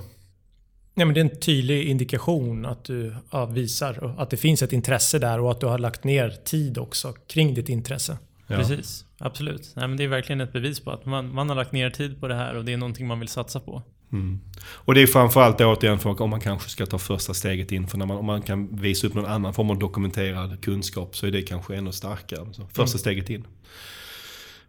Nej, 0.95 1.07
men 1.07 1.15
det 1.15 1.21
är 1.21 1.25
en 1.25 1.41
tydlig 1.41 1.85
indikation 1.85 2.67
att 2.67 2.85
du 2.85 3.17
ja, 3.31 3.47
visar 3.47 4.15
att 4.19 4.31
det 4.31 4.37
finns 4.37 4.63
ett 4.63 4.73
intresse 4.73 5.19
där 5.19 5.41
och 5.41 5.51
att 5.51 5.61
du 5.61 5.67
har 5.67 5.79
lagt 5.79 6.05
ner 6.05 6.31
tid 6.45 6.79
också 6.79 7.13
kring 7.13 7.55
ditt 7.55 7.69
intresse. 7.69 8.19
Ja. 8.47 8.57
Precis, 8.57 9.05
absolut. 9.25 9.73
Nej, 9.77 9.89
men 9.89 9.97
det 9.97 10.05
är 10.05 10.09
verkligen 10.09 10.41
ett 10.41 10.53
bevis 10.53 10.81
på 10.81 10.91
att 10.91 11.07
man, 11.07 11.35
man 11.35 11.49
har 11.49 11.57
lagt 11.57 11.73
ner 11.73 11.91
tid 11.91 12.21
på 12.21 12.29
det 12.29 12.35
här 12.35 12.57
och 12.57 12.65
det 12.65 12.73
är 12.73 12.77
någonting 12.77 13.07
man 13.07 13.21
vill 13.21 13.29
satsa 13.29 13.61
på. 13.61 13.83
Mm. 14.13 14.41
Och 14.67 14.95
det 14.95 15.03
är 15.03 15.07
framförallt 15.07 15.61
återigen 15.61 15.99
för 15.99 16.23
om 16.23 16.31
man 16.31 16.41
kanske 16.41 16.71
ska 16.71 16.87
ta 16.87 16.99
första 16.99 17.35
steget 17.35 17.73
in. 17.73 17.87
För 17.87 17.99
när 17.99 18.07
man, 18.07 18.17
om 18.17 18.27
man 18.27 18.43
kan 18.43 18.77
visa 18.77 19.07
upp 19.07 19.15
någon 19.15 19.27
annan 19.27 19.55
form 19.55 19.71
av 19.71 19.79
dokumenterad 19.79 20.61
kunskap 20.65 21.17
så 21.17 21.27
är 21.27 21.31
det 21.31 21.43
kanske 21.43 21.77
ännu 21.77 21.93
starkare. 21.93 22.53
Så 22.53 22.67
första 22.67 22.83
mm. 22.83 22.99
steget 22.99 23.31
in. 23.31 23.47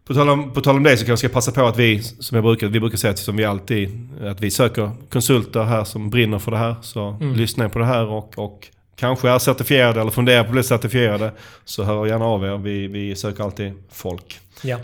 På 0.04 0.14
tal, 0.14 0.28
om, 0.28 0.52
på 0.52 0.60
tal 0.60 0.76
om 0.76 0.82
det 0.82 0.96
så 0.96 1.06
kanske 1.06 1.24
jag 1.24 1.30
ska 1.30 1.36
passa 1.36 1.52
på 1.52 1.66
att 1.66 1.78
vi, 1.78 2.02
som 2.02 2.34
jag 2.34 2.44
brukar, 2.44 2.66
vi 2.66 2.80
brukar 2.80 2.96
säga 2.96 3.16
som 3.16 3.36
vi 3.36 3.44
alltid, 3.44 4.08
att 4.20 4.40
vi 4.40 4.50
söker 4.50 4.90
konsulter 5.10 5.62
här 5.62 5.84
som 5.84 6.10
brinner 6.10 6.38
för 6.38 6.50
det 6.50 6.58
här. 6.58 6.76
Så 6.82 7.08
mm. 7.08 7.34
lyssna 7.34 7.68
på 7.68 7.78
det 7.78 7.84
här 7.84 8.06
och, 8.06 8.38
och 8.38 8.68
kanske 8.96 9.30
är 9.30 9.38
certifierade 9.38 10.00
eller 10.00 10.10
funderar 10.10 10.42
på 10.42 10.48
att 10.48 10.52
bli 10.52 10.62
certifierade. 10.62 11.32
Så 11.64 11.84
hör 11.84 12.06
gärna 12.06 12.24
av 12.24 12.44
er. 12.44 12.56
Vi, 12.56 12.86
vi 12.86 13.16
söker 13.16 13.44
alltid 13.44 13.72
folk. 13.90 14.40
Ja. 14.62 14.78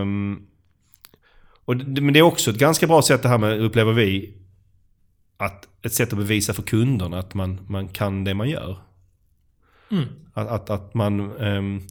Um, 0.00 0.46
och, 1.64 1.76
men 1.76 2.12
det 2.12 2.18
är 2.18 2.22
också 2.22 2.50
ett 2.50 2.58
ganska 2.58 2.86
bra 2.86 3.02
sätt 3.02 3.22
det 3.22 3.28
här 3.28 3.38
med, 3.38 3.60
upplever 3.60 3.92
vi, 3.92 4.34
att 5.36 5.68
ett 5.82 5.94
sätt 5.94 6.12
att 6.12 6.18
bevisa 6.18 6.54
för 6.54 6.62
kunderna 6.62 7.18
att 7.18 7.34
man, 7.34 7.60
man 7.68 7.88
kan 7.88 8.24
det 8.24 8.34
man 8.34 8.48
gör. 8.48 8.76
Mm. 9.90 10.04
Att, 10.34 10.48
att, 10.48 10.70
att 10.70 10.94
man... 10.94 11.32
Um, 11.32 11.86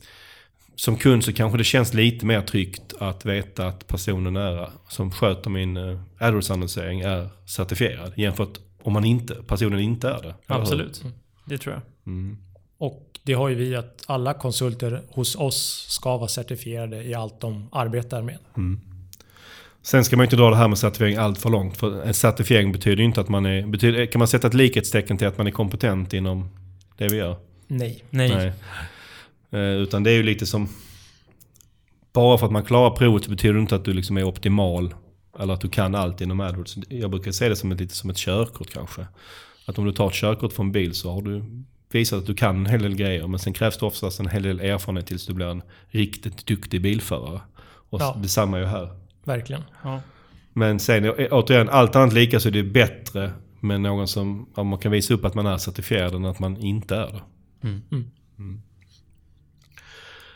som 0.76 0.98
kund 0.98 1.24
så 1.24 1.34
kanske 1.34 1.58
det 1.58 1.64
känns 1.64 1.94
lite 1.94 2.26
mer 2.26 2.42
tryggt 2.42 2.94
att 3.00 3.26
veta 3.26 3.68
att 3.68 3.88
personen 3.88 4.36
är, 4.36 4.70
som 4.88 5.12
sköter 5.12 5.50
min 5.50 5.78
uh, 5.78 6.00
AdWords-annonsering 6.20 7.02
är 7.02 7.30
certifierad. 7.46 8.14
Jämfört 8.16 8.60
om 8.84 8.94
man 8.94 9.06
inte, 9.06 9.36
personen 9.48 9.80
inte 9.80 10.10
är 10.10 10.22
det. 10.22 10.36
Absolut, 10.48 11.02
mm. 11.02 11.14
Det 11.46 11.58
tror 11.58 11.74
jag. 11.74 11.82
Mm. 12.14 12.38
Och 12.78 13.20
det 13.24 13.34
har 13.34 13.50
ju 13.50 13.56
vi 13.56 13.76
att 13.76 14.04
alla 14.08 14.34
konsulter 14.34 15.02
hos 15.10 15.36
oss 15.36 15.86
ska 15.90 16.18
vara 16.18 16.28
certifierade 16.28 17.04
i 17.04 17.14
allt 17.14 17.42
de 17.42 17.70
arbetar 17.72 18.22
med. 18.22 18.38
Mm. 18.58 18.80
Sen 19.82 20.06
ska 20.06 20.18
man 20.18 20.24
inte 20.24 20.36
dra 20.36 20.50
det 20.50 20.56
här 20.56 20.68
med 20.68 20.78
certifiering 20.78 21.16
allt 21.16 21.40
för 21.40 21.50
långt. 21.50 21.78
För 21.78 22.04
en 22.04 22.14
certifiering 22.14 22.72
betyder 22.72 22.98
ju 22.98 23.04
inte 23.04 23.22
att 23.22 23.30
man 23.30 23.46
är... 23.46 23.68
Betyder, 23.68 24.06
kan 24.06 24.20
man 24.20 24.28
sätta 24.28 24.48
ett 24.48 24.54
likhetstecken 24.54 25.18
till 25.18 25.28
att 25.28 25.38
man 25.38 25.48
är 25.48 25.52
kompetent 25.52 26.14
inom 26.14 26.50
det 26.98 27.08
vi 27.08 27.18
gör? 27.18 27.36
Nej. 27.68 28.04
Nej. 28.10 28.30
Nej. 28.30 28.54
Eh, 29.52 29.82
utan 29.82 30.04
det 30.04 30.12
är 30.12 30.16
ju 30.16 30.24
lite 30.24 30.46
som... 30.46 30.70
Bara 32.14 32.38
för 32.38 32.46
att 32.46 32.52
man 32.52 32.64
klarar 32.64 32.96
provet 32.96 33.24
så 33.24 33.30
betyder 33.30 33.54
det 33.54 33.60
inte 33.60 33.76
att 33.76 33.86
du 33.86 33.94
liksom 33.94 34.18
är 34.18 34.24
optimal. 34.24 34.94
Eller 35.40 35.54
att 35.54 35.62
du 35.62 35.70
kan 35.70 35.96
allt 35.96 36.22
inom 36.22 36.40
AdWords. 36.40 36.78
Jag 36.90 37.12
brukar 37.12 37.32
se 37.32 37.50
det 37.50 37.56
som 37.56 37.72
ett, 37.72 37.80
lite 37.80 37.96
som 37.96 38.10
ett 38.10 38.18
körkort 38.18 38.70
kanske. 38.70 39.08
Att 39.66 39.78
om 39.78 39.86
du 39.86 39.92
tar 39.92 40.08
ett 40.08 40.14
körkort 40.14 40.54
från 40.54 40.66
en 40.66 40.72
bil 40.72 40.94
så 40.94 41.12
har 41.14 41.22
du 41.22 41.44
visat 41.92 42.20
att 42.20 42.26
du 42.26 42.34
kan 42.34 42.56
en 42.56 42.66
hel 42.66 42.82
del 42.82 42.96
grejer. 42.96 43.28
Men 43.28 43.40
sen 43.40 43.54
krävs 43.54 43.78
det 43.78 43.86
oftast 43.86 44.20
en 44.20 44.28
hel 44.28 44.44
del 44.44 44.60
erfarenhet 44.60 45.08
tills 45.08 45.26
du 45.26 45.34
blir 45.34 45.46
en 45.46 45.62
riktigt 45.88 46.46
duktig 46.46 46.82
bilförare. 46.82 47.42
Och 47.90 48.02
ja. 48.02 48.18
detsamma 48.22 48.58
är 48.58 48.62
ju 48.62 48.68
här. 48.68 48.90
Verkligen. 49.24 49.64
Ja. 49.84 50.02
Men 50.54 50.80
sen 50.80 51.10
återigen, 51.32 51.70
allt 51.70 51.96
annat 51.96 52.14
lika 52.14 52.40
så 52.40 52.48
är 52.48 52.52
det 52.52 52.64
bättre 52.64 53.32
med 53.60 53.82
någon 53.82 54.08
som 54.08 54.50
man 54.56 54.78
kan 54.78 54.92
visa 54.92 55.14
upp 55.14 55.26
att 55.26 55.36
man 55.36 55.46
är 55.46 55.58
certifierad 55.58 56.16
än 56.16 56.26
att 56.26 56.40
man 56.40 56.58
inte 56.58 56.96
är 56.96 57.08
det. 57.08 57.22
Mm. 57.68 57.82
Mm. 58.38 58.62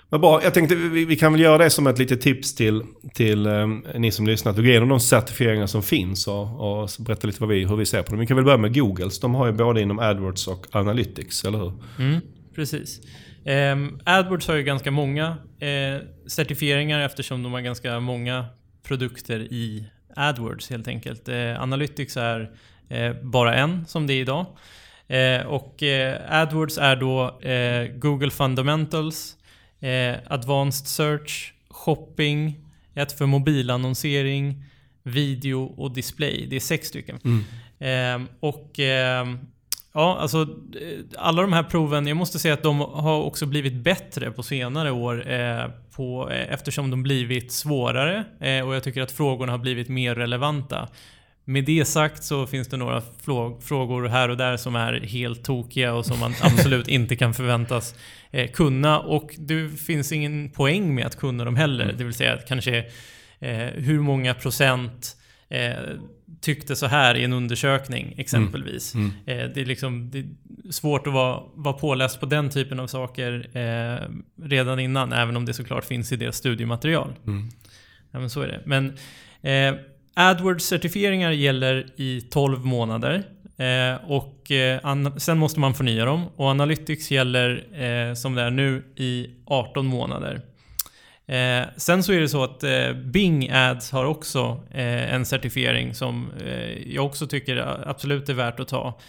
Men 0.09 0.21
bra, 0.21 0.43
jag 0.43 0.53
tänkte 0.53 0.75
vi, 0.75 1.05
vi, 1.05 1.15
kan 1.15 1.31
väl 1.31 1.41
göra 1.41 1.57
det 1.57 1.69
som 1.69 1.87
ett 1.87 1.99
litet 1.99 2.21
tips 2.21 2.55
till, 2.55 2.83
till 3.13 3.45
eh, 3.45 3.67
ni 3.95 4.11
som 4.11 4.27
lyssnar. 4.27 4.51
Att 4.51 4.57
vi 4.57 4.61
går 4.61 4.69
igenom 4.69 4.89
de 4.89 4.99
certifieringar 4.99 5.67
som 5.67 5.83
finns 5.83 6.27
och, 6.27 6.81
och 6.81 6.89
berätta 6.99 7.27
lite 7.27 7.41
vad 7.41 7.49
vi, 7.49 7.65
hur 7.65 7.75
vi 7.75 7.85
ser 7.85 8.01
på 8.01 8.11
dem. 8.11 8.19
Vi 8.19 8.27
kan 8.27 8.37
väl 8.37 8.45
börja 8.45 8.57
med 8.57 8.73
Googles. 8.75 9.19
De 9.19 9.35
har 9.35 9.45
ju 9.45 9.51
både 9.51 9.81
inom 9.81 9.99
AdWords 9.99 10.47
och 10.47 10.67
Analytics, 10.71 11.45
eller 11.45 11.57
hur? 11.57 11.73
Mm, 11.99 12.21
precis. 12.55 13.01
Eh, 13.45 13.77
AdWords 14.03 14.47
har 14.47 14.55
ju 14.55 14.63
ganska 14.63 14.91
många 14.91 15.37
eh, 15.59 16.01
certifieringar 16.27 16.99
eftersom 16.99 17.43
de 17.43 17.53
har 17.53 17.61
ganska 17.61 17.99
många 17.99 18.45
produkter 18.83 19.39
i 19.39 19.85
AdWords 20.15 20.69
helt 20.69 20.87
enkelt. 20.87 21.29
Eh, 21.29 21.61
Analytics 21.61 22.17
är 22.17 22.51
eh, 22.89 23.13
bara 23.23 23.55
en 23.55 23.85
som 23.85 24.07
det 24.07 24.13
är 24.13 24.21
idag. 24.21 24.45
Eh, 25.07 25.47
och 25.47 25.83
AdWords 26.29 26.77
är 26.77 26.95
då 26.95 27.39
Google 27.99 28.31
Fundamentals 28.31 29.37
eh, 29.79 30.15
Advanced 30.27 30.87
Search, 30.87 31.53
Shopping, 31.69 32.59
ett 32.95 33.11
för 33.11 33.25
mobilannonsering, 33.25 34.63
video 35.03 35.63
och 35.63 35.93
display. 35.93 36.47
Det 36.49 36.55
är 36.55 36.59
sex 36.59 36.87
stycken. 36.87 37.19
Mm. 37.23 38.23
Eh, 38.23 38.29
och 38.39 38.79
eh, 38.79 39.25
Ja, 39.97 40.17
alltså 40.19 40.41
eh, 40.81 40.99
alla 41.17 41.41
de 41.41 41.53
här 41.53 41.63
proven, 41.63 42.07
jag 42.07 42.17
måste 42.17 42.39
säga 42.39 42.53
att 42.53 42.63
de 42.63 42.79
har 42.79 43.23
också 43.23 43.45
blivit 43.45 43.73
bättre 43.73 44.31
på 44.31 44.43
senare 44.43 44.91
år 44.91 45.31
eh, 45.31 45.65
på, 45.95 46.29
eh, 46.31 46.53
eftersom 46.53 46.89
de 46.89 47.03
blivit 47.03 47.51
svårare 47.51 48.23
eh, 48.39 48.67
och 48.67 48.75
jag 48.75 48.83
tycker 48.83 49.01
att 49.01 49.11
frågorna 49.11 49.51
har 49.51 49.59
blivit 49.59 49.89
mer 49.89 50.15
relevanta. 50.15 50.87
Med 51.49 51.65
det 51.65 51.85
sagt 51.85 52.23
så 52.23 52.47
finns 52.47 52.67
det 52.67 52.77
några 52.77 53.01
frågor 53.61 54.07
här 54.07 54.29
och 54.29 54.37
där 54.37 54.57
som 54.57 54.75
är 54.75 54.93
helt 55.01 55.43
tokiga 55.43 55.93
och 55.93 56.05
som 56.05 56.19
man 56.19 56.33
absolut 56.41 56.87
inte 56.87 57.15
kan 57.15 57.33
förväntas 57.33 57.95
eh, 58.31 58.51
kunna. 58.51 58.99
Och 58.99 59.35
det 59.37 59.69
finns 59.69 60.11
ingen 60.11 60.49
poäng 60.49 60.95
med 60.95 61.05
att 61.05 61.15
kunna 61.15 61.45
dem 61.45 61.55
heller. 61.55 61.83
Mm. 61.83 61.97
Det 61.97 62.03
vill 62.03 62.13
säga 62.13 62.37
kanske 62.47 62.77
eh, 63.39 63.57
hur 63.57 63.99
många 63.99 64.33
procent 64.33 65.17
eh, 65.49 65.73
tyckte 66.41 66.75
så 66.75 66.85
här 66.85 67.15
i 67.15 67.23
en 67.23 67.33
undersökning 67.33 68.13
exempelvis. 68.17 68.93
Mm. 68.95 69.11
Mm. 69.25 69.39
Eh, 69.39 69.53
det, 69.53 69.61
är 69.61 69.65
liksom, 69.65 70.09
det 70.11 70.19
är 70.19 70.25
svårt 70.71 71.07
att 71.07 71.13
vara, 71.13 71.43
vara 71.53 71.73
påläst 71.73 72.19
på 72.19 72.25
den 72.25 72.49
typen 72.49 72.79
av 72.79 72.87
saker 72.87 73.49
eh, 73.53 74.07
redan 74.43 74.79
innan, 74.79 75.13
även 75.13 75.37
om 75.37 75.45
det 75.45 75.53
såklart 75.53 75.85
finns 75.85 76.11
i 76.11 76.15
deras 76.15 76.35
studiematerial. 76.37 77.13
Mm. 77.27 77.49
Ja, 78.11 78.19
men 78.19 78.29
så 78.29 78.41
är 78.41 78.47
det. 78.47 78.61
Men 78.65 78.97
eh, 79.41 79.79
AdWords-certifieringar 80.17 81.31
gäller 81.31 81.85
i 81.95 82.21
12 82.21 82.65
månader. 82.65 83.23
Eh, 83.57 84.11
och 84.11 84.51
eh, 84.51 85.07
sen 85.17 85.37
måste 85.37 85.59
man 85.59 85.73
förnya 85.73 86.05
dem. 86.05 86.25
Och 86.35 86.49
Analytics 86.49 87.11
gäller 87.11 87.81
eh, 87.83 88.13
som 88.13 88.35
det 88.35 88.41
är 88.41 88.51
nu 88.51 88.83
i 88.95 89.29
18 89.45 89.85
månader. 89.85 90.41
Eh, 91.27 91.67
sen 91.77 92.03
så 92.03 92.13
är 92.13 92.19
det 92.19 92.29
så 92.29 92.43
att 92.43 92.63
eh, 92.63 92.93
Bing 92.93 93.49
Ads 93.51 93.91
har 93.91 94.05
också 94.05 94.63
eh, 94.71 95.13
en 95.13 95.25
certifiering 95.25 95.93
som 95.93 96.29
jag 96.85 97.05
också 97.05 97.27
tycker 97.27 97.83
absolut 97.89 98.29
är 98.29 98.33
värt 98.33 98.59
att 98.59 98.67
ta. 98.67 98.99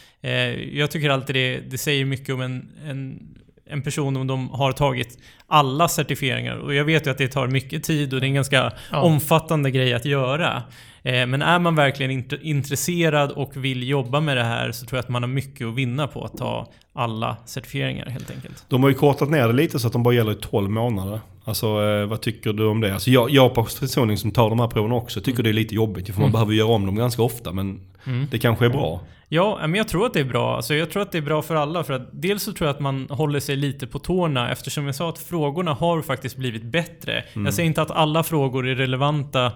Jag 0.72 0.90
tycker 0.90 1.10
alltid 1.10 1.36
det, 1.36 1.60
det 1.60 1.78
säger 1.78 2.04
mycket 2.04 2.34
om 2.34 2.40
en, 2.40 2.68
en, 2.86 3.28
en, 3.66 3.82
person 3.82 4.16
om 4.16 4.26
de 4.26 4.50
har 4.50 4.72
tagit 4.72 5.18
alla 5.46 5.88
certifieringar. 5.88 6.56
Och 6.56 6.74
jag 6.74 6.84
vet 6.84 7.06
ju 7.06 7.10
att 7.10 7.18
det 7.18 7.28
tar 7.28 7.46
mycket 7.46 7.84
tid 7.84 8.14
och 8.14 8.20
det 8.20 8.26
är 8.26 8.28
en 8.28 8.34
ganska 8.34 8.72
ja. 8.92 9.00
omfattande 9.00 9.70
grej 9.70 9.94
att 9.94 10.04
göra. 10.04 10.62
Eh, 11.08 11.26
men 11.26 11.42
är 11.42 11.58
man 11.58 11.74
verkligen 11.74 12.24
intresserad 12.42 13.30
och 13.30 13.56
vill 13.56 13.88
jobba 13.88 14.20
med 14.20 14.36
det 14.36 14.44
här 14.44 14.72
så 14.72 14.86
tror 14.86 14.96
jag 14.96 15.02
att 15.02 15.08
man 15.08 15.22
har 15.22 15.28
mycket 15.28 15.66
att 15.66 15.74
vinna 15.74 16.06
på 16.06 16.24
att 16.24 16.36
ta 16.36 16.68
alla 16.92 17.36
certifieringar 17.46 18.06
helt 18.06 18.30
enkelt. 18.30 18.64
De 18.68 18.82
har 18.82 18.90
ju 18.90 18.94
kortat 18.94 19.30
ner 19.30 19.46
det 19.46 19.52
lite 19.52 19.78
så 19.78 19.86
att 19.86 19.92
de 19.92 20.02
bara 20.02 20.14
gäller 20.14 20.32
i 20.32 20.34
12 20.34 20.70
månader. 20.70 21.20
Alltså 21.44 21.66
eh, 21.66 22.06
vad 22.06 22.20
tycker 22.20 22.52
du 22.52 22.66
om 22.66 22.80
det? 22.80 22.94
Alltså 22.94 23.10
jag, 23.10 23.30
jag 23.30 23.54
personligen 23.54 24.18
som 24.18 24.30
tar 24.30 24.48
de 24.48 24.60
här 24.60 24.68
proven 24.68 24.92
också 24.92 25.20
tycker 25.20 25.40
mm. 25.40 25.44
det 25.44 25.50
är 25.50 25.52
lite 25.52 25.74
jobbigt. 25.74 26.06
För 26.06 26.12
man 26.12 26.22
mm. 26.22 26.32
behöver 26.32 26.52
göra 26.52 26.68
om 26.68 26.86
dem 26.86 26.96
ganska 26.96 27.22
ofta 27.22 27.52
men 27.52 27.80
mm. 28.06 28.26
det 28.30 28.38
kanske 28.38 28.64
är 28.64 28.70
bra. 28.70 29.00
Ja, 29.28 29.58
men 29.60 29.74
jag 29.74 29.88
tror 29.88 30.06
att 30.06 30.14
det 30.14 30.20
är 30.20 30.24
bra. 30.24 30.56
Alltså 30.56 30.74
jag 30.74 30.90
tror 30.90 31.02
att 31.02 31.12
det 31.12 31.18
är 31.18 31.22
bra 31.22 31.42
för 31.42 31.54
alla. 31.54 31.84
För 31.84 31.94
att 31.94 32.08
dels 32.12 32.42
så 32.42 32.52
tror 32.52 32.68
jag 32.68 32.74
att 32.74 32.80
man 32.80 33.06
håller 33.10 33.40
sig 33.40 33.56
lite 33.56 33.86
på 33.86 33.98
tårna 33.98 34.50
eftersom 34.52 34.86
jag 34.86 34.94
sa 34.94 35.08
att 35.08 35.18
frågorna 35.18 35.72
har 35.72 36.02
faktiskt 36.02 36.36
blivit 36.36 36.64
bättre. 36.64 37.24
Mm. 37.32 37.44
Jag 37.44 37.54
säger 37.54 37.66
inte 37.66 37.82
att 37.82 37.90
alla 37.90 38.22
frågor 38.22 38.68
är 38.68 38.74
relevanta 38.74 39.52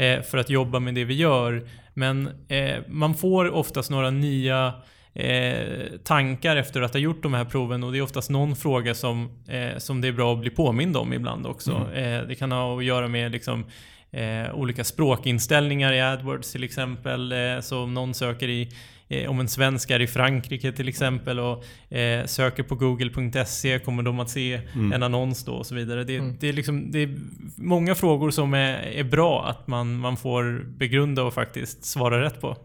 eh, 0.00 0.22
för 0.22 0.38
att 0.38 0.50
jobba 0.50 0.80
med 0.80 0.94
det 0.94 1.04
vi 1.04 1.14
gör. 1.14 1.66
Men 1.94 2.28
eh, 2.48 2.78
man 2.88 3.14
får 3.14 3.50
oftast 3.50 3.90
några 3.90 4.10
nya 4.10 4.72
eh, 5.14 5.86
tankar 6.04 6.56
efter 6.56 6.82
att 6.82 6.92
ha 6.92 7.00
gjort 7.00 7.22
de 7.22 7.34
här 7.34 7.44
proven 7.44 7.84
och 7.84 7.92
det 7.92 7.98
är 7.98 8.02
oftast 8.02 8.30
någon 8.30 8.56
fråga 8.56 8.94
som, 8.94 9.44
eh, 9.48 9.78
som 9.78 10.00
det 10.00 10.08
är 10.08 10.12
bra 10.12 10.32
att 10.32 10.40
bli 10.40 10.50
påmind 10.50 10.96
om 10.96 11.12
ibland 11.12 11.46
också. 11.46 11.86
Mm. 11.92 12.20
Eh, 12.20 12.28
det 12.28 12.34
kan 12.34 12.52
ha 12.52 12.78
att 12.78 12.84
göra 12.84 13.08
med 13.08 13.32
liksom, 13.32 13.64
eh, 14.10 14.54
olika 14.54 14.84
språkinställningar 14.84 15.92
i 15.92 16.00
AdWords 16.00 16.52
till 16.52 16.64
exempel. 16.64 17.32
Eh, 17.32 17.60
så 17.60 17.82
om 17.82 17.94
någon 17.94 18.14
söker 18.14 18.48
i 18.48 18.68
eh, 19.10 19.30
om 19.30 19.40
en 19.40 19.48
svensk 19.48 19.90
är 19.90 20.00
i 20.00 20.06
Frankrike 20.06 20.72
till 20.72 20.88
exempel 20.88 21.40
och 21.40 21.64
eh, 21.94 22.26
söker 22.26 22.62
på 22.62 22.74
google.se 22.74 23.78
kommer 23.78 24.02
de 24.02 24.20
att 24.20 24.30
se 24.30 24.60
mm. 24.74 24.92
en 24.92 25.02
annons 25.02 25.44
då 25.44 25.52
och 25.52 25.66
så 25.66 25.74
vidare. 25.74 26.04
Det, 26.04 26.16
mm. 26.16 26.36
det, 26.40 26.48
är 26.48 26.52
liksom, 26.52 26.90
det 26.90 26.98
är 26.98 27.18
många 27.56 27.94
frågor 27.94 28.30
som 28.30 28.54
är, 28.54 28.76
är 28.76 29.04
bra 29.04 29.46
att 29.48 29.66
man, 29.66 29.96
man 29.96 30.16
får 30.16 30.64
begrunda 30.78 31.22
och 31.22 31.34
faktiskt 31.34 31.84
svara 31.84 32.22
rätt 32.22 32.40
på. 32.40 32.56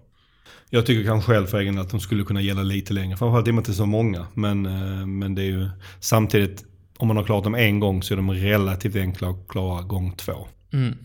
Jag 0.69 0.85
tycker 0.85 1.03
kanske 1.03 1.31
själv 1.31 1.45
för 1.45 1.59
egen 1.59 1.79
att 1.79 1.89
de 1.89 1.99
skulle 1.99 2.23
kunna 2.23 2.41
gälla 2.41 2.63
lite 2.63 2.93
längre. 2.93 3.17
Framförallt 3.17 3.47
i 3.47 3.51
och 3.51 3.55
med 3.55 3.61
att 3.61 3.65
det 3.65 3.71
är 3.71 3.73
så 3.73 3.85
många. 3.85 4.27
Men, 4.33 4.65
eh, 4.65 5.05
men 5.05 5.35
det 5.35 5.41
är 5.41 5.45
ju 5.45 5.69
samtidigt, 5.99 6.65
om 6.97 7.07
man 7.07 7.17
har 7.17 7.23
klarat 7.23 7.43
dem 7.43 7.55
en 7.55 7.79
gång 7.79 8.03
så 8.03 8.13
är 8.13 8.15
de 8.15 8.31
relativt 8.31 8.95
enkla 8.95 9.29
att 9.29 9.47
klara 9.47 9.81
gång 9.81 10.15
två. 10.15 10.47
Mm. 10.73 10.95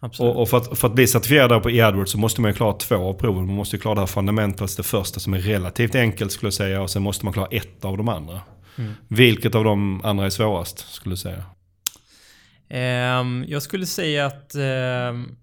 Och, 0.00 0.40
och, 0.40 0.48
för, 0.48 0.56
att, 0.56 0.78
för 0.78 0.88
att 0.88 0.94
bli 0.94 1.06
certifierad 1.06 1.62
på 1.62 1.68
AdWords 1.68 2.12
så 2.12 2.18
måste 2.18 2.40
man 2.40 2.50
ju 2.50 2.54
klara 2.54 2.72
två 2.72 2.96
av 2.96 3.14
proven. 3.14 3.46
Man 3.46 3.56
måste 3.56 3.76
ju 3.76 3.80
klara 3.80 3.94
det 3.94 4.00
här 4.00 4.06
fundamentals, 4.06 4.76
det 4.76 4.82
första 4.82 5.20
som 5.20 5.34
är 5.34 5.38
relativt 5.38 5.94
enkelt 5.94 6.32
skulle 6.32 6.46
jag 6.46 6.54
säga. 6.54 6.82
Och 6.82 6.90
sen 6.90 7.02
måste 7.02 7.24
man 7.24 7.32
klara 7.32 7.48
ett 7.50 7.84
av 7.84 7.96
de 7.96 8.08
andra. 8.08 8.40
Mm. 8.78 8.92
Vilket 9.08 9.54
av 9.54 9.64
de 9.64 10.04
andra 10.04 10.26
är 10.26 10.30
svårast 10.30 10.78
skulle 10.78 11.12
du 11.12 11.16
säga? 11.16 11.44
Um, 13.20 13.44
jag 13.48 13.62
skulle 13.62 13.86
säga 13.86 14.26
att 14.26 14.54
um, 14.54 15.36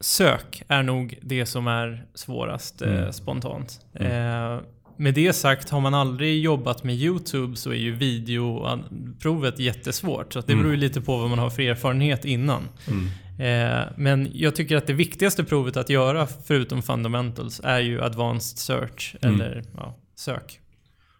sök 0.00 0.62
är 0.68 0.82
nog 0.82 1.18
det 1.22 1.46
som 1.46 1.66
är 1.66 2.06
svårast 2.14 2.82
eh, 2.82 2.96
mm. 2.96 3.12
spontant. 3.12 3.80
Mm. 3.94 4.12
Uh, 4.12 4.60
med 4.96 5.14
det 5.14 5.32
sagt, 5.32 5.70
har 5.70 5.80
man 5.80 5.94
aldrig 5.94 6.42
jobbat 6.42 6.84
med 6.84 6.94
YouTube 6.94 7.56
så 7.56 7.70
är 7.70 7.74
ju 7.74 7.92
videoprovet 7.92 9.58
jättesvårt. 9.58 10.32
Så 10.32 10.40
det 10.40 10.52
mm. 10.52 10.62
beror 10.62 10.74
ju 10.74 10.80
lite 10.80 11.00
på 11.00 11.16
vad 11.16 11.30
man 11.30 11.38
har 11.38 11.50
för 11.50 11.62
erfarenhet 11.62 12.24
innan. 12.24 12.68
Mm. 12.86 13.08
Eh, 13.38 13.86
men 13.96 14.30
jag 14.32 14.56
tycker 14.56 14.76
att 14.76 14.86
det 14.86 14.92
viktigaste 14.92 15.44
provet 15.44 15.76
att 15.76 15.90
göra, 15.90 16.26
förutom 16.46 16.82
fundamentals, 16.82 17.60
är 17.64 17.80
ju 17.80 18.02
advanced 18.02 18.58
search, 18.58 19.16
mm. 19.22 19.34
eller 19.34 19.62
ja, 19.76 19.96
sök. 20.16 20.60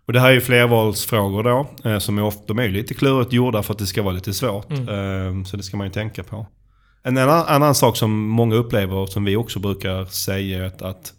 Och 0.06 0.12
det 0.12 0.20
här 0.20 0.28
är 0.28 0.32
ju 0.32 0.40
flervalsfrågor 0.40 1.42
då, 1.42 1.90
eh, 1.90 1.98
som 1.98 2.18
är 2.18 2.22
ofta, 2.22 2.42
de 2.46 2.58
är 2.58 2.68
lite 2.68 2.94
klurigt 2.94 3.32
gjorda 3.32 3.62
för 3.62 3.72
att 3.72 3.78
det 3.78 3.86
ska 3.86 4.02
vara 4.02 4.14
lite 4.14 4.32
svårt. 4.32 4.70
Mm. 4.70 4.88
Eh, 4.88 5.44
så 5.44 5.56
det 5.56 5.62
ska 5.62 5.76
man 5.76 5.86
ju 5.86 5.92
tänka 5.92 6.22
på. 6.24 6.46
En 7.02 7.18
annan, 7.18 7.44
annan, 7.46 7.74
sak 7.74 7.96
som 7.96 8.28
många 8.28 8.54
upplever, 8.54 8.96
och 8.96 9.08
som 9.08 9.24
vi 9.24 9.36
också 9.36 9.58
brukar 9.58 10.04
säga, 10.04 10.58
är 10.58 10.66
att, 10.66 10.82
att 10.82 11.12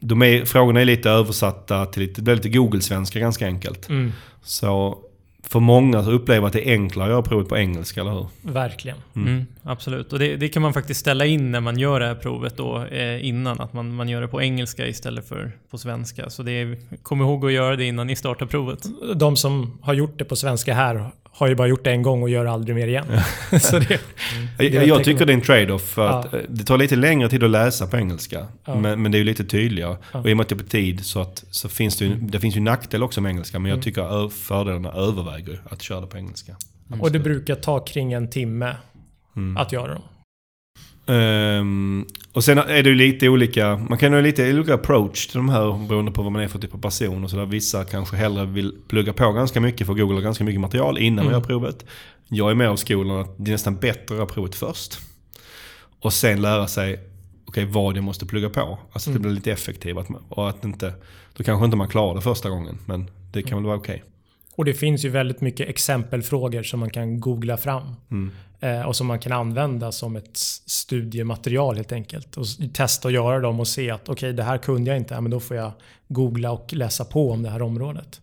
de 0.00 0.22
är, 0.22 0.44
frågorna 0.44 0.80
är 0.80 0.84
lite 0.84 1.10
översatta 1.10 1.86
till 1.86 2.02
lite, 2.02 2.20
det 2.20 2.22
blir 2.22 2.34
lite 2.36 2.48
Google-svenska 2.48 3.18
ganska 3.18 3.46
enkelt. 3.46 3.88
Mm. 3.88 4.12
Så 4.42 4.98
för 5.42 5.60
många 5.60 6.04
så 6.04 6.10
upplever 6.10 6.46
att 6.46 6.52
det 6.52 6.68
är 6.68 6.72
enklare 6.72 7.06
att 7.06 7.12
göra 7.12 7.22
provet 7.22 7.48
på 7.48 7.56
engelska, 7.56 8.00
eller 8.00 8.12
hur? 8.12 8.26
Verkligen. 8.42 8.96
Mm. 9.16 9.46
Mm, 9.64 9.72
absolut. 9.72 10.12
Och 10.12 10.18
det, 10.18 10.36
det, 10.36 10.48
kan 10.48 10.62
man 10.62 10.74
faktiskt 10.74 11.00
ställa 11.00 11.26
in 11.26 11.50
när 11.50 11.60
man 11.60 11.78
gör 11.78 12.00
det 12.00 12.06
här 12.06 12.14
provet 12.14 12.56
då, 12.56 12.84
eh, 12.84 13.26
innan. 13.26 13.60
Att 13.60 13.72
man, 13.72 13.94
man 13.94 14.08
gör 14.08 14.20
det 14.20 14.28
på 14.28 14.42
engelska 14.42 14.86
istället 14.86 15.28
för 15.28 15.52
på 15.70 15.78
svenska. 15.78 16.30
Så 16.30 16.42
det 16.42 16.52
är, 16.52 16.78
kom 17.02 17.20
ihåg 17.20 17.46
att 17.46 17.52
göra 17.52 17.76
det 17.76 17.84
innan 17.84 18.06
ni 18.06 18.16
startar 18.16 18.46
provet. 18.46 18.86
De 19.14 19.36
som 19.36 19.78
har 19.82 19.94
gjort 19.94 20.18
det 20.18 20.24
på 20.24 20.36
svenska 20.36 20.74
här 20.74 21.10
har 21.36 21.46
ju 21.46 21.54
bara 21.54 21.68
gjort 21.68 21.84
det 21.84 21.90
en 21.90 22.02
gång 22.02 22.22
och 22.22 22.30
gör 22.30 22.44
aldrig 22.44 22.76
mer 22.76 22.86
igen. 22.86 23.04
så 23.60 23.78
det, 23.78 24.00
det 24.58 24.68
jag, 24.68 24.86
jag 24.86 25.04
tycker 25.04 25.26
det 25.26 25.32
är 25.32 25.34
en 25.34 25.40
trade-off 25.40 25.82
för 25.82 26.08
att 26.08 26.28
ja. 26.32 26.38
det 26.48 26.64
tar 26.64 26.78
lite 26.78 26.96
längre 26.96 27.28
tid 27.28 27.42
att 27.42 27.50
läsa 27.50 27.86
på 27.86 27.96
engelska. 27.96 28.46
Ja. 28.64 28.74
Men, 28.74 29.02
men, 29.02 29.12
det 29.12 29.16
är 29.16 29.20
ju 29.20 29.24
lite 29.24 29.44
tydligare. 29.44 29.96
Ja. 30.12 30.18
Och 30.18 30.28
i 30.28 30.32
och 30.32 30.36
med 30.36 30.44
att 30.44 30.48
det 30.48 30.54
är 30.54 30.58
på 30.58 30.64
tid 30.64 31.04
så, 31.04 31.20
att, 31.20 31.44
så 31.50 31.68
finns 31.68 31.98
det 31.98 32.04
ju, 32.04 32.14
det 32.14 32.40
finns 32.40 32.56
ju 32.56 32.60
nackdel 32.60 33.02
också 33.02 33.20
med 33.20 33.30
engelska. 33.30 33.58
Men 33.58 33.68
jag 33.68 33.76
mm. 33.76 33.82
tycker 33.82 34.28
fördelarna 34.28 34.92
överväger 34.92 35.62
att 35.70 35.82
köra 35.82 36.00
det 36.00 36.06
på 36.06 36.16
engelska. 36.16 36.56
Mm. 36.88 37.00
Och 37.00 37.12
det 37.12 37.18
brukar 37.18 37.54
ta 37.54 37.80
kring 37.80 38.12
en 38.12 38.30
timme 38.30 38.74
mm. 39.36 39.56
att 39.56 39.72
göra 39.72 39.94
dem. 39.94 40.02
Um, 41.06 42.06
och 42.32 42.44
sen 42.44 42.58
är 42.58 42.82
det 42.82 42.88
ju 42.88 42.94
lite 42.94 43.28
olika, 43.28 43.76
man 43.76 43.98
kan 43.98 44.12
ha 44.12 44.20
lite 44.20 44.54
olika 44.54 44.74
approach 44.74 45.26
till 45.26 45.36
de 45.36 45.48
här 45.48 45.86
beroende 45.88 46.12
på 46.12 46.22
vad 46.22 46.32
man 46.32 46.42
är 46.42 46.48
för 46.48 46.58
typ 46.58 46.74
av 46.74 46.78
person 46.78 47.24
och 47.24 47.30
sådär. 47.30 47.46
Vissa 47.46 47.84
kanske 47.84 48.16
hellre 48.16 48.46
vill 48.46 48.74
plugga 48.88 49.12
på 49.12 49.32
ganska 49.32 49.60
mycket 49.60 49.86
för 49.86 49.94
Google 49.94 50.14
har 50.14 50.22
ganska 50.22 50.44
mycket 50.44 50.60
material 50.60 50.98
innan 50.98 51.18
mm. 51.18 51.24
man 51.24 51.40
gör 51.40 51.46
provet. 51.46 51.84
Jag 52.28 52.50
är 52.50 52.54
med 52.54 52.68
av 52.68 52.76
skolan 52.76 53.20
att 53.20 53.34
det 53.36 53.50
är 53.50 53.52
nästan 53.52 53.76
bättre 53.76 54.04
att 54.04 54.10
göra 54.10 54.26
provet 54.26 54.54
först. 54.54 54.98
Och 56.00 56.12
sen 56.12 56.42
lära 56.42 56.66
sig 56.66 57.00
okay, 57.46 57.64
vad 57.64 57.96
jag 57.96 58.04
måste 58.04 58.26
plugga 58.26 58.50
på. 58.50 58.78
Alltså 58.92 59.10
mm. 59.10 59.22
det 59.22 59.28
blir 59.28 59.34
lite 59.34 59.52
effektivt. 59.52 60.06
Och 60.28 60.48
att 60.48 60.64
inte, 60.64 60.94
då 61.36 61.44
kanske 61.44 61.64
inte 61.64 61.76
man 61.76 61.88
klarar 61.88 62.14
det 62.14 62.20
första 62.20 62.50
gången. 62.50 62.78
Men 62.86 63.10
det 63.32 63.42
kan 63.42 63.58
väl 63.58 63.66
vara 63.66 63.76
okej. 63.76 63.94
Okay. 63.94 64.13
Och 64.56 64.64
det 64.64 64.74
finns 64.74 65.04
ju 65.04 65.08
väldigt 65.08 65.40
mycket 65.40 65.68
exempelfrågor 65.68 66.62
som 66.62 66.80
man 66.80 66.90
kan 66.90 67.20
googla 67.20 67.56
fram. 67.56 67.94
Mm. 68.10 68.30
Eh, 68.60 68.82
och 68.82 68.96
som 68.96 69.06
man 69.06 69.18
kan 69.18 69.32
använda 69.32 69.92
som 69.92 70.16
ett 70.16 70.36
studiematerial 70.66 71.76
helt 71.76 71.92
enkelt. 71.92 72.36
Och 72.36 72.46
testa 72.72 73.08
att 73.08 73.14
göra 73.14 73.40
dem 73.40 73.60
och 73.60 73.68
se 73.68 73.90
att 73.90 74.02
okej, 74.02 74.12
okay, 74.12 74.32
det 74.32 74.42
här 74.42 74.58
kunde 74.58 74.90
jag 74.90 74.98
inte. 74.98 75.20
Men 75.20 75.30
då 75.30 75.40
får 75.40 75.56
jag 75.56 75.72
googla 76.08 76.50
och 76.50 76.72
läsa 76.72 77.04
på 77.04 77.30
om 77.30 77.42
det 77.42 77.50
här 77.50 77.62
området. 77.62 78.20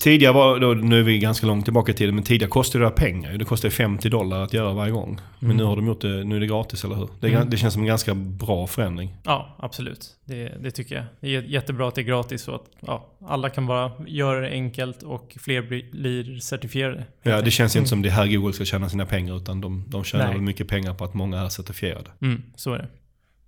Tidigare 0.00 0.32
var, 0.32 0.60
då, 0.60 0.74
nu 0.74 0.98
är 0.98 1.02
vi 1.02 1.18
ganska 1.18 1.46
långt 1.46 1.64
tillbaka 1.64 1.92
i 1.92 1.94
tiden, 1.94 2.14
men 2.14 2.24
tidigare 2.24 2.50
kostade 2.50 2.84
det 2.84 2.90
pengar. 2.90 3.32
Det 3.32 3.44
kostade 3.44 3.70
50 3.70 4.08
dollar 4.08 4.42
att 4.42 4.52
göra 4.52 4.72
varje 4.72 4.92
gång. 4.92 5.20
Men 5.38 5.50
mm. 5.50 5.56
nu 5.56 5.64
har 5.64 5.76
de 5.76 5.86
gjort 5.86 6.00
det, 6.00 6.24
nu 6.24 6.36
är 6.36 6.40
det 6.40 6.46
gratis, 6.46 6.84
eller 6.84 6.94
hur? 6.94 7.08
Det, 7.20 7.28
mm. 7.28 7.50
det, 7.50 7.56
känns 7.56 7.74
som 7.74 7.82
en 7.82 7.88
ganska 7.88 8.14
bra 8.14 8.66
förändring. 8.66 9.16
Ja, 9.24 9.56
absolut. 9.58 10.06
Det, 10.24 10.62
det, 10.62 10.70
tycker 10.70 10.94
jag. 10.94 11.04
Det 11.20 11.36
är 11.36 11.42
jättebra 11.42 11.88
att 11.88 11.94
det 11.94 12.00
är 12.00 12.02
gratis 12.02 12.42
så 12.42 12.54
att 12.54 12.64
ja, 12.80 13.16
alla 13.26 13.50
kan 13.50 13.66
bara 13.66 13.92
göra 14.06 14.40
det 14.40 14.50
enkelt 14.50 15.02
och 15.02 15.36
fler 15.40 15.62
blir, 15.62 16.40
certifierade. 16.40 17.04
Ja, 17.22 17.42
det 17.42 17.50
känns 17.50 17.76
inte 17.76 17.88
som 17.88 18.02
det 18.02 18.10
här 18.10 18.26
Google 18.26 18.52
ska 18.52 18.64
tjäna 18.64 18.88
sina 18.88 19.06
pengar, 19.06 19.36
utan 19.36 19.60
de, 19.60 19.84
de 19.88 20.04
tjänar 20.04 20.32
väl 20.32 20.40
mycket 20.40 20.68
pengar 20.68 20.94
på 20.94 21.04
att 21.04 21.14
många 21.14 21.40
är 21.40 21.48
certifierade. 21.48 22.10
Mm, 22.22 22.42
så 22.56 22.72
är 22.74 22.78
det. 22.78 22.88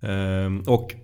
Ehm, 0.07 0.63
och 0.67 0.95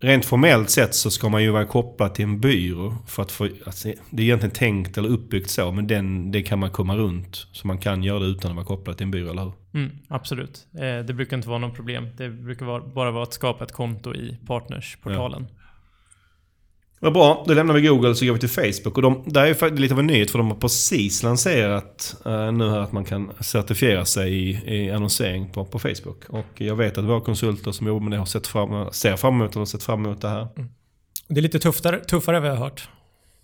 rent 0.00 0.24
formellt 0.24 0.70
sett 0.70 0.94
så 0.94 1.10
ska 1.10 1.28
man 1.28 1.42
ju 1.42 1.50
vara 1.50 1.64
kopplad 1.64 2.14
till 2.14 2.24
en 2.24 2.40
byrå. 2.40 2.94
För 3.06 3.22
att 3.22 3.32
få, 3.32 3.48
alltså, 3.66 3.92
det 4.10 4.22
är 4.22 4.26
egentligen 4.26 4.54
tänkt 4.54 4.98
eller 4.98 5.08
uppbyggt 5.08 5.50
så, 5.50 5.72
men 5.72 5.86
den, 5.86 6.30
det 6.32 6.42
kan 6.42 6.58
man 6.58 6.70
komma 6.70 6.96
runt. 6.96 7.46
Så 7.52 7.66
man 7.66 7.78
kan 7.78 8.02
göra 8.02 8.18
det 8.18 8.26
utan 8.26 8.50
att 8.50 8.56
vara 8.56 8.66
kopplad 8.66 8.96
till 8.96 9.04
en 9.04 9.10
byrå, 9.10 9.30
eller 9.30 9.42
hur? 9.42 9.52
Mm, 9.74 9.90
absolut. 10.08 10.66
Eh, 10.74 11.04
det 11.06 11.14
brukar 11.14 11.36
inte 11.36 11.48
vara 11.48 11.58
något 11.58 11.74
problem. 11.74 12.08
Det 12.16 12.28
brukar 12.28 12.66
vara, 12.66 12.82
bara 12.82 13.10
vara 13.10 13.22
att 13.22 13.32
skapa 13.32 13.64
ett 13.64 13.72
konto 13.72 14.14
i 14.14 14.38
partnersportalen. 14.46 15.46
Ja. 15.48 15.59
Vad 17.02 17.12
bra, 17.12 17.44
då 17.46 17.54
lämnar 17.54 17.74
vi 17.74 17.80
Google 17.80 18.14
så 18.14 18.26
går 18.26 18.32
vi 18.32 18.40
till 18.40 18.48
Facebook. 18.48 18.96
Och 18.96 19.02
de, 19.02 19.22
där 19.26 19.46
är 19.46 19.54
faktiskt 19.54 19.80
lite 19.80 19.94
av 19.94 20.00
en 20.00 20.06
nyhet 20.06 20.30
för 20.30 20.38
de 20.38 20.50
har 20.50 20.56
precis 20.56 21.22
lanserat 21.22 22.16
uh, 22.26 22.52
nu 22.52 22.70
här 22.70 22.78
att 22.78 22.92
man 22.92 23.04
kan 23.04 23.32
certifiera 23.40 24.04
sig 24.04 24.34
i, 24.34 24.74
i 24.76 24.90
annonsering 24.90 25.50
på, 25.50 25.64
på 25.64 25.78
Facebook. 25.78 26.24
Och 26.28 26.46
jag 26.54 26.76
vet 26.76 26.98
att 26.98 27.04
våra 27.04 27.20
konsulter 27.20 27.72
som 27.72 27.86
jobbar 27.86 28.00
med 28.00 28.12
det 28.12 28.18
har 28.18 28.26
sett 28.26 28.46
fram, 28.46 28.92
ser 28.92 29.16
fram 29.16 29.34
emot 29.34 29.56
eller 29.56 29.64
sett 29.64 29.82
fram 29.82 30.06
emot 30.06 30.20
det 30.20 30.28
här. 30.28 30.48
Mm. 30.56 30.70
Det 31.28 31.40
är 31.40 31.42
lite 31.42 31.58
tuffare, 31.58 31.98
tuffare 31.98 32.40
vi 32.40 32.48
har 32.48 32.56
hört. 32.56 32.88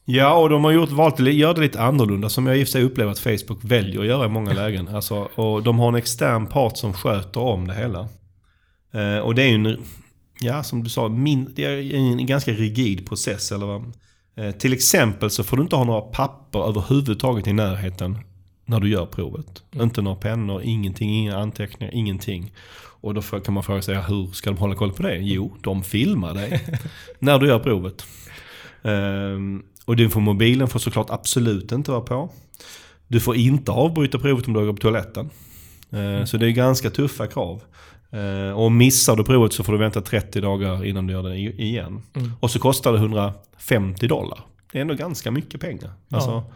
Ja, 0.05 0.35
och 0.35 0.51
de 0.51 0.65
har 0.65 0.73
gjort, 0.73 0.91
valt 0.91 1.21
att 1.21 1.33
göra 1.33 1.53
det 1.53 1.61
lite 1.61 1.81
annorlunda 1.81 2.29
som 2.29 2.47
jag 2.47 2.59
i 2.59 2.63
och 2.63 2.67
för 2.67 2.73
sig 2.73 2.83
upplever 2.83 3.13
att 3.13 3.19
Facebook 3.19 3.59
väljer 3.63 4.01
att 4.01 4.07
göra 4.07 4.27
i 4.27 4.29
många 4.29 4.53
lägen. 4.53 4.89
Alltså, 4.89 5.15
och 5.35 5.63
de 5.63 5.79
har 5.79 5.89
en 5.89 5.95
extern 5.95 6.47
part 6.47 6.77
som 6.77 6.93
sköter 6.93 7.41
om 7.41 7.67
det 7.67 7.75
hela. 7.75 8.09
Uh, 8.95 9.19
och 9.19 9.35
det 9.35 9.43
är 9.43 9.49
ju 9.49 9.55
en 9.55 9.77
ja, 10.41 10.63
som 10.63 10.85
du 10.85 10.91
sa, 10.91 11.09
min, 11.09 11.53
det 11.55 11.65
är 11.65 11.95
en 11.95 12.27
ganska 12.27 12.53
rigid 12.53 13.09
process. 13.09 13.53
Eller 13.53 13.67
vad? 13.67 13.93
Eh, 14.37 14.51
till 14.51 14.73
exempel 14.73 15.31
så 15.31 15.45
får 15.45 15.57
du 15.57 15.63
inte 15.63 15.77
ha 15.77 15.85
några 15.85 16.01
papper 16.01 16.69
överhuvudtaget 16.69 17.47
i 17.47 17.53
närheten 17.53 18.19
när 18.67 18.81
du 18.81 18.89
gör 18.89 19.07
provet. 19.07 19.63
Mm. 19.73 19.85
Inte 19.85 20.03
några 20.03 20.17
pennor, 20.17 20.63
ingenting, 20.65 21.11
inga 21.11 21.39
anteckningar, 21.39 21.95
ingenting. 21.95 22.53
Och 23.01 23.15
då 23.15 23.23
kan 23.23 23.55
man 23.55 23.63
fråga 23.63 23.83
sig, 23.83 23.95
hur 23.95 24.33
ska 24.33 24.51
de 24.51 24.59
hålla 24.59 24.75
koll 24.75 24.93
på 24.93 25.03
det? 25.03 25.17
Jo, 25.17 25.57
de 25.63 25.83
filmar 25.83 26.35
dig 26.35 26.65
när 27.19 27.39
du 27.39 27.49
gör 27.49 27.59
provet. 27.59 28.07
Um, 28.83 29.65
och 29.85 29.97
din 29.97 30.11
för 30.11 30.21
mobilen 30.21 30.69
får 30.69 30.79
såklart 30.79 31.11
absolut 31.11 31.73
inte 31.73 31.91
vara 31.91 32.01
på. 32.01 32.31
Du 33.09 33.21
får 33.21 33.37
inte 33.37 33.73
avbryta 33.73 34.19
provet 34.19 34.47
om 34.47 34.53
du 34.53 34.67
går 34.67 34.73
på 34.73 34.81
toaletten. 34.81 35.31
Uh, 35.95 36.25
så 36.25 36.37
det 36.37 36.47
är 36.47 36.51
ganska 36.51 36.91
tuffa 36.91 37.27
krav. 37.27 37.63
Eh, 38.11 38.59
och 38.59 38.73
missar 38.73 39.17
du 39.17 39.25
provet 39.25 39.53
så 39.53 39.65
får 39.65 39.73
du 39.73 39.79
vänta 39.79 40.01
30 40.01 40.41
dagar 40.41 40.85
innan 40.85 41.07
du 41.07 41.13
gör 41.13 41.23
det 41.23 41.37
igen. 41.37 42.03
Mm. 42.15 42.33
Och 42.41 42.51
så 42.51 42.59
kostar 42.59 42.93
det 42.93 42.99
150 42.99 44.07
dollar. 44.07 44.41
Det 44.73 44.79
är 44.79 44.83
ändå 44.83 44.95
ganska 44.95 45.31
mycket 45.31 45.61
pengar. 45.61 45.91
Alltså, 46.11 46.31
ja. 46.31 46.51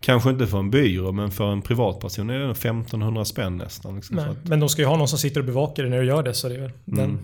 Kanske 0.00 0.30
inte 0.30 0.46
för 0.46 0.58
en 0.58 0.70
byrå, 0.70 1.12
men 1.12 1.30
för 1.30 1.52
en 1.52 1.62
privatperson 1.62 2.30
är 2.30 2.38
det 2.38 2.50
1500 2.50 3.24
spänn 3.24 3.56
nästan. 3.56 3.96
Liksom, 3.96 4.18
att... 4.18 4.44
Men 4.44 4.60
de 4.60 4.68
ska 4.68 4.82
ju 4.82 4.88
ha 4.88 4.96
någon 4.96 5.08
som 5.08 5.18
sitter 5.18 5.40
och 5.40 5.46
bevakar 5.46 5.82
det 5.82 5.88
när 5.88 6.00
du 6.00 6.06
gör 6.06 6.22
det, 6.22 6.34
så 6.34 6.48
det 6.48 6.54
är 6.54 6.60
väl 6.60 6.70
mm. 6.86 6.98
den, 6.98 7.18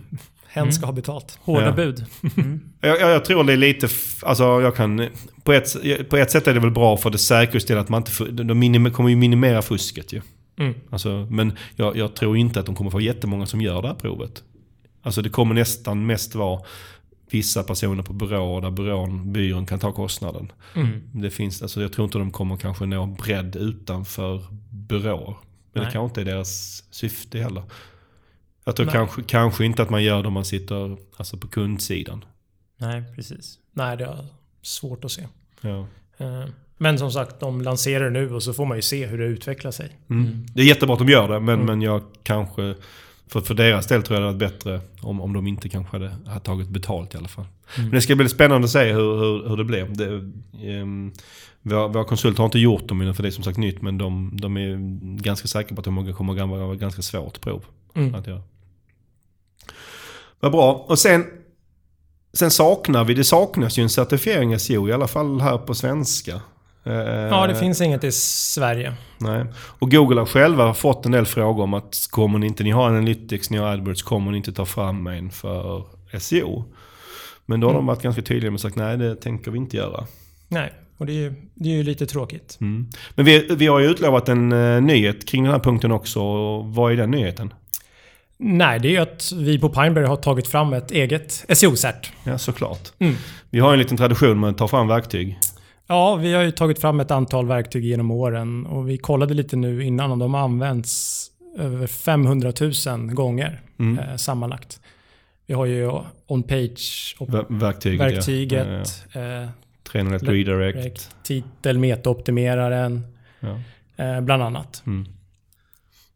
hen 0.47 0.62
mm. 0.62 0.73
ska 0.73 0.87
ha 0.87 0.93
betalt. 0.93 1.39
Hårda 1.43 1.66
ja. 1.66 1.73
bud. 1.73 2.05
Mm. 2.37 2.61
jag, 2.81 3.01
jag, 3.01 3.25
tror 3.25 3.45
det 3.45 3.53
är 3.53 3.57
lite, 3.57 3.89
alltså 4.23 4.45
jag 4.45 4.77
kan, 4.77 5.09
på 5.43 5.53
ett, 5.53 5.77
på 6.09 6.16
ett 6.16 6.31
sätt 6.31 6.47
är 6.47 6.55
det 6.55 6.61
väl 6.61 6.70
bra 6.70 6.97
för 6.97 7.11
det 7.11 7.18
säkerställer 7.18 7.81
att 7.81 7.89
man 7.89 8.03
inte, 8.03 8.43
de 8.43 8.59
minim, 8.59 8.93
kommer 8.93 9.11
ju 9.11 9.16
minimera 9.16 9.62
fusket 9.62 10.12
ju. 10.12 10.20
Mm. 10.57 10.74
Alltså, 10.90 11.26
men 11.30 11.57
jag, 11.76 11.96
jag, 11.96 12.14
tror 12.14 12.36
inte 12.36 12.61
att 12.61 12.66
de 12.66 12.74
kommer 12.74 12.90
få 12.90 13.00
jättemånga 13.00 13.46
som 13.46 13.61
gör 13.61 13.82
det 13.82 13.88
här 13.88 13.94
provet. 13.94 14.42
Alltså 15.03 15.22
det 15.22 15.30
kommer 15.30 15.55
nästan 15.55 16.07
mest 16.07 16.34
vara 16.34 16.62
vissa 17.30 17.62
personer 17.62 18.03
på 18.03 18.12
byråer 18.12 18.61
där 18.61 18.70
byrån, 18.70 19.32
byrån 19.32 19.66
kan 19.66 19.78
ta 19.78 19.92
kostnaden. 19.92 20.53
Mm. 20.74 21.03
Det 21.12 21.30
finns, 21.30 21.62
alltså 21.62 21.82
jag 21.82 21.92
tror 21.92 22.05
inte 22.05 22.18
de 22.18 22.30
kommer 22.30 22.57
kanske 22.57 22.86
nå 22.86 23.07
bredd 23.07 23.57
utanför 23.57 24.46
byråer. 24.70 25.36
Men 25.72 25.82
Nej. 25.82 25.84
det 25.84 25.92
kanske 25.92 26.05
inte 26.05 26.20
är 26.20 26.34
deras 26.34 26.84
syfte 26.90 27.38
heller. 27.38 27.62
Jag 28.64 28.76
tror 28.76 28.86
kanske, 28.86 29.22
kanske 29.22 29.64
inte 29.64 29.82
att 29.82 29.90
man 29.90 30.05
gör 30.05 30.22
det 30.22 30.28
om 30.28 30.34
man 30.34 30.44
sitter 30.44 30.96
alltså 31.16 31.36
på 31.36 31.48
kundsidan. 31.48 32.24
Nej, 32.76 33.05
precis. 33.16 33.59
Nej, 33.72 33.96
det 33.96 34.05
är 34.05 34.26
svårt 34.62 35.05
att 35.05 35.12
se. 35.12 35.28
Ja. 35.61 35.86
Uh. 36.20 36.46
Men 36.83 36.99
som 36.99 37.11
sagt, 37.12 37.41
de 37.41 37.61
lanserar 37.61 38.05
det 38.05 38.11
nu 38.11 38.35
och 38.35 38.43
så 38.43 38.53
får 38.53 38.66
man 38.66 38.78
ju 38.78 38.83
se 38.83 39.07
hur 39.07 39.18
det 39.18 39.24
utvecklar 39.24 39.70
sig. 39.70 39.99
Mm. 40.11 40.24
Mm. 40.24 40.47
Det 40.55 40.62
är 40.62 40.66
jättebra 40.66 40.93
att 40.95 40.99
de 40.99 41.09
gör 41.09 41.28
det, 41.28 41.41
men, 41.41 41.55
mm. 41.55 41.66
men 41.66 41.83
jag 41.83 42.03
kanske... 42.22 42.74
För, 43.26 43.41
för 43.41 43.55
deras 43.55 43.87
del 43.87 44.03
tror 44.03 44.16
jag 44.16 44.22
det 44.22 44.26
hade 44.26 44.45
varit 44.45 44.53
bättre 44.53 44.80
om, 45.01 45.20
om 45.20 45.33
de 45.33 45.47
inte 45.47 45.68
kanske 45.68 45.97
hade, 45.97 46.16
hade 46.26 46.41
tagit 46.41 46.68
betalt 46.68 47.14
i 47.14 47.16
alla 47.16 47.28
fall. 47.28 47.45
Mm. 47.45 47.89
Men 47.89 47.95
det 47.95 48.01
ska 48.01 48.16
bli 48.16 48.28
spännande 48.28 48.64
att 48.64 48.70
se 48.70 48.93
hur, 48.93 49.18
hur, 49.18 49.49
hur 49.49 49.57
det 49.57 49.64
blev. 49.64 49.97
Det, 49.97 50.09
um, 50.80 51.12
våra, 51.62 51.89
våra 51.89 52.05
konsulter 52.05 52.39
har 52.39 52.45
inte 52.45 52.59
gjort 52.59 52.89
dem 52.89 53.14
för 53.14 53.22
det 53.22 53.28
är 53.28 53.30
som 53.30 53.45
sagt 53.45 53.59
nytt, 53.59 53.83
men 53.83 53.99
de, 53.99 54.30
de 54.35 54.57
är 54.57 54.76
ganska 55.22 55.49
säkra 55.49 55.74
på 55.74 55.80
att 55.80 55.85
de 55.85 56.14
kommer 56.14 56.43
att 56.43 56.49
vara 56.49 56.74
ganska 56.74 57.03
svårt 57.03 57.41
prov 57.41 57.64
mm. 57.95 58.14
att 58.14 58.26
göra. 58.26 58.43
Vad 60.41 60.53
bra. 60.53 60.87
Och 60.89 60.99
sen 60.99 61.24
Sen 62.35 62.51
saknar 62.51 63.05
vi, 63.05 63.14
det 63.14 63.24
saknas 63.24 63.78
ju 63.78 63.83
en 63.83 63.91
certifiering 63.91 64.59
SEO, 64.59 64.89
i 64.89 64.93
alla 64.93 65.09
fall 65.09 65.41
här 65.41 65.59
på 65.59 65.74
svenska. 65.74 66.41
Ja, 66.85 67.47
det 67.47 67.55
finns 67.55 67.80
inget 67.80 68.05
i 68.05 68.12
Sverige. 68.12 68.95
Nej. 69.18 69.45
Och 69.55 69.91
Google 69.91 70.20
har 70.20 70.26
själva 70.26 70.74
fått 70.74 71.07
en 71.07 71.12
del 71.12 71.26
frågor 71.26 71.64
om 71.64 71.74
att 71.74 72.09
kommer 72.11 72.39
ni 72.39 72.47
inte, 72.47 72.64
ni 72.64 72.70
har 72.70 72.89
Analytics, 72.89 73.51
ni 73.51 73.59
har 73.59 73.66
AdWords, 73.66 74.03
kommer 74.03 74.30
ni 74.30 74.37
inte 74.37 74.53
ta 74.53 74.64
fram 74.64 75.07
en 75.07 75.30
för 75.30 75.85
SEO? 76.18 76.64
Men 77.47 77.61
då 77.61 77.66
har 77.66 77.72
mm. 77.72 77.80
de 77.80 77.87
varit 77.87 78.03
ganska 78.03 78.22
tydliga 78.22 78.51
med 78.51 78.61
sagt 78.61 78.76
nej, 78.76 78.97
det 78.97 79.16
tänker 79.16 79.51
vi 79.51 79.59
inte 79.59 79.76
göra. 79.76 80.07
Nej, 80.49 80.72
och 80.99 81.07
det 81.07 81.12
är 81.12 81.16
ju, 81.16 81.35
det 81.55 81.68
är 81.68 81.74
ju 81.74 81.83
lite 81.83 82.07
tråkigt. 82.07 82.59
Mm. 82.61 82.87
Men 83.14 83.24
vi, 83.24 83.55
vi 83.57 83.66
har 83.66 83.78
ju 83.78 83.87
utlovat 83.87 84.28
en 84.28 84.53
uh, 84.53 84.83
nyhet 84.83 85.28
kring 85.28 85.43
den 85.43 85.53
här 85.53 85.61
punkten 85.61 85.93
också. 85.93 86.20
Vad 86.62 86.93
är 86.93 86.97
den 86.97 87.11
nyheten? 87.11 87.53
Nej, 88.39 88.80
det 88.80 88.97
är 88.97 89.01
att 89.01 89.33
vi 89.33 89.59
på 89.59 89.68
Pineberry 89.68 90.07
har 90.07 90.16
tagit 90.16 90.49
fram 90.49 90.72
ett 90.72 90.91
eget 90.91 91.45
SEO-cert. 91.49 92.12
Ja, 92.24 92.39
såklart. 92.39 92.93
Mm. 92.99 93.14
Vi 93.51 93.61
har 93.61 93.72
en 93.72 93.78
liten 93.78 93.97
tradition 93.97 94.41
med 94.41 94.51
att 94.51 94.59
ta 94.59 94.68
fram 94.68 94.89
verktyg. 94.89 95.39
Ja, 95.87 96.16
vi 96.16 96.35
har 96.35 96.43
ju 96.43 96.51
tagit 96.51 96.80
fram 96.80 97.01
ett 97.01 97.11
antal 97.11 97.47
verktyg 97.47 97.85
genom 97.85 98.11
åren 98.11 98.66
och 98.66 98.89
vi 98.89 98.99
kollade 98.99 99.35
lite 99.35 99.57
nu 99.57 99.85
innan 99.85 100.11
och 100.11 100.18
de 100.18 100.35
har 100.35 100.41
använts 100.41 101.26
över 101.59 101.87
500 101.87 102.53
000 102.87 103.12
gånger 103.12 103.61
mm. 103.78 103.99
eh, 103.99 104.16
sammanlagt. 104.16 104.80
Vi 105.47 105.55
har 105.55 105.66
ju 105.66 105.91
on-page 106.26 107.16
verktyget. 107.49 108.01
verktyget 108.01 108.66
ja. 109.14 109.20
Ja, 109.20 109.41
ja. 109.43 109.49
301 109.93 110.22
eh, 110.22 110.26
redirect. 110.26 111.16
Titel, 111.22 111.78
metaoptimeraren. 111.78 113.03
Ja. 113.41 113.61
Eh, 114.05 114.20
bland 114.20 114.43
annat. 114.43 114.83
Mm. 114.87 115.07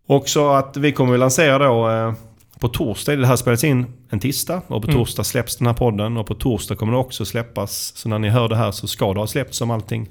Också 0.07 0.49
att 0.49 0.77
vi 0.77 0.93
kommer 0.93 1.15
att 1.15 1.21
lansera 1.21 1.59
då 1.59 1.91
eh, 1.91 2.15
på 2.61 2.69
torsdag, 2.69 3.17
det 3.17 3.27
här 3.27 3.37
spelas 3.37 3.65
in 3.65 3.87
en 4.11 4.21
tisdag 4.21 4.63
och 4.67 4.83
på 4.83 4.89
mm. 4.89 4.99
torsdag 5.01 5.25
släpps 5.25 5.57
den 5.57 5.67
här 5.67 5.75
podden 5.75 6.17
och 6.17 6.27
på 6.27 6.35
torsdag 6.35 6.77
kommer 6.77 6.93
det 6.93 6.99
också 6.99 7.25
släppas. 7.25 7.93
Så 7.97 8.09
när 8.09 8.19
ni 8.19 8.29
hör 8.29 8.49
det 8.49 8.57
här 8.57 8.71
så 8.71 8.87
ska 8.87 9.15
det 9.15 9.21
ha 9.21 9.27
släppts 9.27 9.61
om 9.61 9.71
allting 9.71 10.09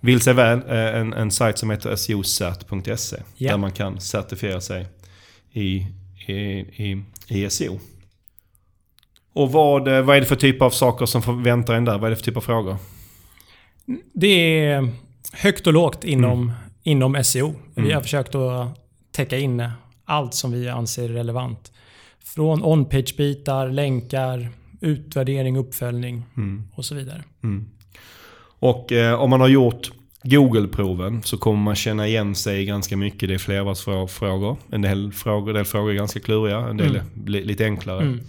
vill 0.00 0.20
sig 0.20 0.34
väl. 0.34 0.58
Eh, 0.68 1.00
en, 1.00 1.12
en 1.12 1.30
sajt 1.30 1.58
som 1.58 1.70
heter 1.70 1.96
seocert.se 1.96 3.16
yeah. 3.38 3.52
där 3.52 3.56
man 3.56 3.72
kan 3.72 4.00
certifiera 4.00 4.60
sig 4.60 4.86
i, 5.52 5.86
i, 6.26 6.32
i, 6.32 7.02
i 7.28 7.50
SEO. 7.50 7.80
Och 9.32 9.52
vad, 9.52 9.88
eh, 9.88 10.02
vad 10.02 10.16
är 10.16 10.20
det 10.20 10.26
för 10.26 10.36
typ 10.36 10.62
av 10.62 10.70
saker 10.70 11.06
som 11.06 11.22
förväntar 11.22 11.74
en 11.74 11.84
där? 11.84 11.98
Vad 11.98 12.04
är 12.04 12.10
det 12.10 12.16
för 12.16 12.24
typ 12.24 12.36
av 12.36 12.40
frågor? 12.40 12.76
Det 14.12 14.66
är 14.66 14.88
högt 15.32 15.66
och 15.66 15.72
lågt 15.72 16.04
inom, 16.04 16.42
mm. 16.42 16.54
inom 16.82 17.24
SEO. 17.24 17.54
Vi 17.74 17.82
har 17.82 17.90
mm. 17.90 18.02
försökt 18.02 18.34
att 18.34 18.68
täcka 19.12 19.38
in 19.38 19.68
allt 20.04 20.34
som 20.34 20.52
vi 20.52 20.68
anser 20.68 21.08
relevant. 21.08 21.72
Från 22.24 22.62
on-page-bitar, 22.62 23.68
länkar, 23.68 24.48
utvärdering, 24.80 25.56
uppföljning 25.56 26.22
mm. 26.36 26.68
och 26.74 26.84
så 26.84 26.94
vidare. 26.94 27.24
Mm. 27.42 27.68
Och 28.58 28.92
eh, 28.92 29.20
om 29.20 29.30
man 29.30 29.40
har 29.40 29.48
gjort 29.48 29.90
Google-proven 30.22 31.22
så 31.22 31.38
kommer 31.38 31.62
man 31.62 31.74
känna 31.74 32.06
igen 32.06 32.34
sig 32.34 32.64
ganska 32.64 32.96
mycket. 32.96 33.28
Det 33.28 33.34
är 33.34 33.38
flervalsfrågor. 33.38 34.56
En 34.70 34.82
del 34.82 35.12
frågor, 35.12 35.48
en 35.48 35.54
del 35.54 35.64
frågor 35.64 35.90
är 35.90 35.94
ganska 35.94 36.20
kluriga, 36.20 36.58
en 36.58 36.76
del 36.76 36.96
mm. 36.96 37.06
är 37.26 37.30
lite 37.30 37.64
enklare. 37.64 38.02
Mm. 38.02 38.20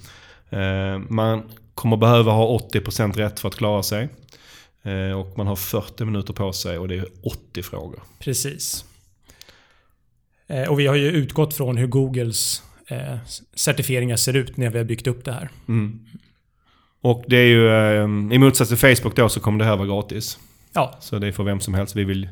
Eh, 0.50 1.08
man 1.10 1.50
kommer 1.74 1.98
behöva 1.98 2.32
ha 2.32 2.60
80% 2.60 3.14
rätt 3.14 3.40
för 3.40 3.48
att 3.48 3.56
klara 3.56 3.84
sig. 3.84 4.10
Eh, 4.84 5.20
och 5.20 5.38
man 5.38 5.48
har 5.48 5.56
40 5.56 6.06
minuter 6.06 6.34
på 6.34 6.54
sig 6.54 6.78
och 6.78 6.88
det 6.88 6.96
är 6.96 7.06
80 7.24 7.64
frågor. 7.64 8.04
Precis. 8.20 8.86
Eh, 10.48 10.70
och 10.70 10.80
vi 10.80 10.88
har 10.88 10.96
ju 10.96 11.08
utgått 11.08 11.54
från 11.54 11.78
hur 11.78 11.88
Googles 11.88 12.64
eh, 12.88 13.18
certifieringar 13.54 14.16
ser 14.16 14.36
ut 14.36 14.58
när 14.58 14.70
vi 14.70 14.78
har 14.78 14.86
byggt 14.86 15.08
upp 15.08 15.26
det 15.26 15.32
här. 15.32 15.50
Mm. 15.68 16.06
Och 17.02 17.24
det 17.28 17.38
är 17.38 17.48
ju, 17.48 17.70
eh, 17.70 18.36
i 18.36 18.38
motsats 18.38 18.70
till 18.70 18.78
Facebook 18.78 19.16
då 19.16 19.30
så 19.30 19.40
kommer 19.40 19.60
det 19.60 19.66
här 19.66 19.78
vara 19.78 19.88
gratis. 19.88 20.40
Ja. 20.74 20.98
Så 21.00 21.20
det 21.20 21.28
är 21.28 21.32
för 21.32 21.44
vem 21.44 21.60
som 21.60 21.74
helst. 21.74 21.96
Vi 21.96 22.04
vill 22.04 22.30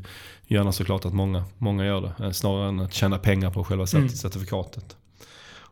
gärna 0.48 0.72
såklart 0.72 1.06
att 1.06 1.14
många, 1.14 1.44
många 1.58 1.86
gör 1.86 2.14
det. 2.18 2.34
Snarare 2.34 2.70
än 2.70 2.80
att 2.80 2.94
tjäna 2.94 3.18
pengar 3.18 3.52
på 3.52 3.64
själva 3.64 3.86
mm. 3.94 4.10
certifikatet. 4.10 4.96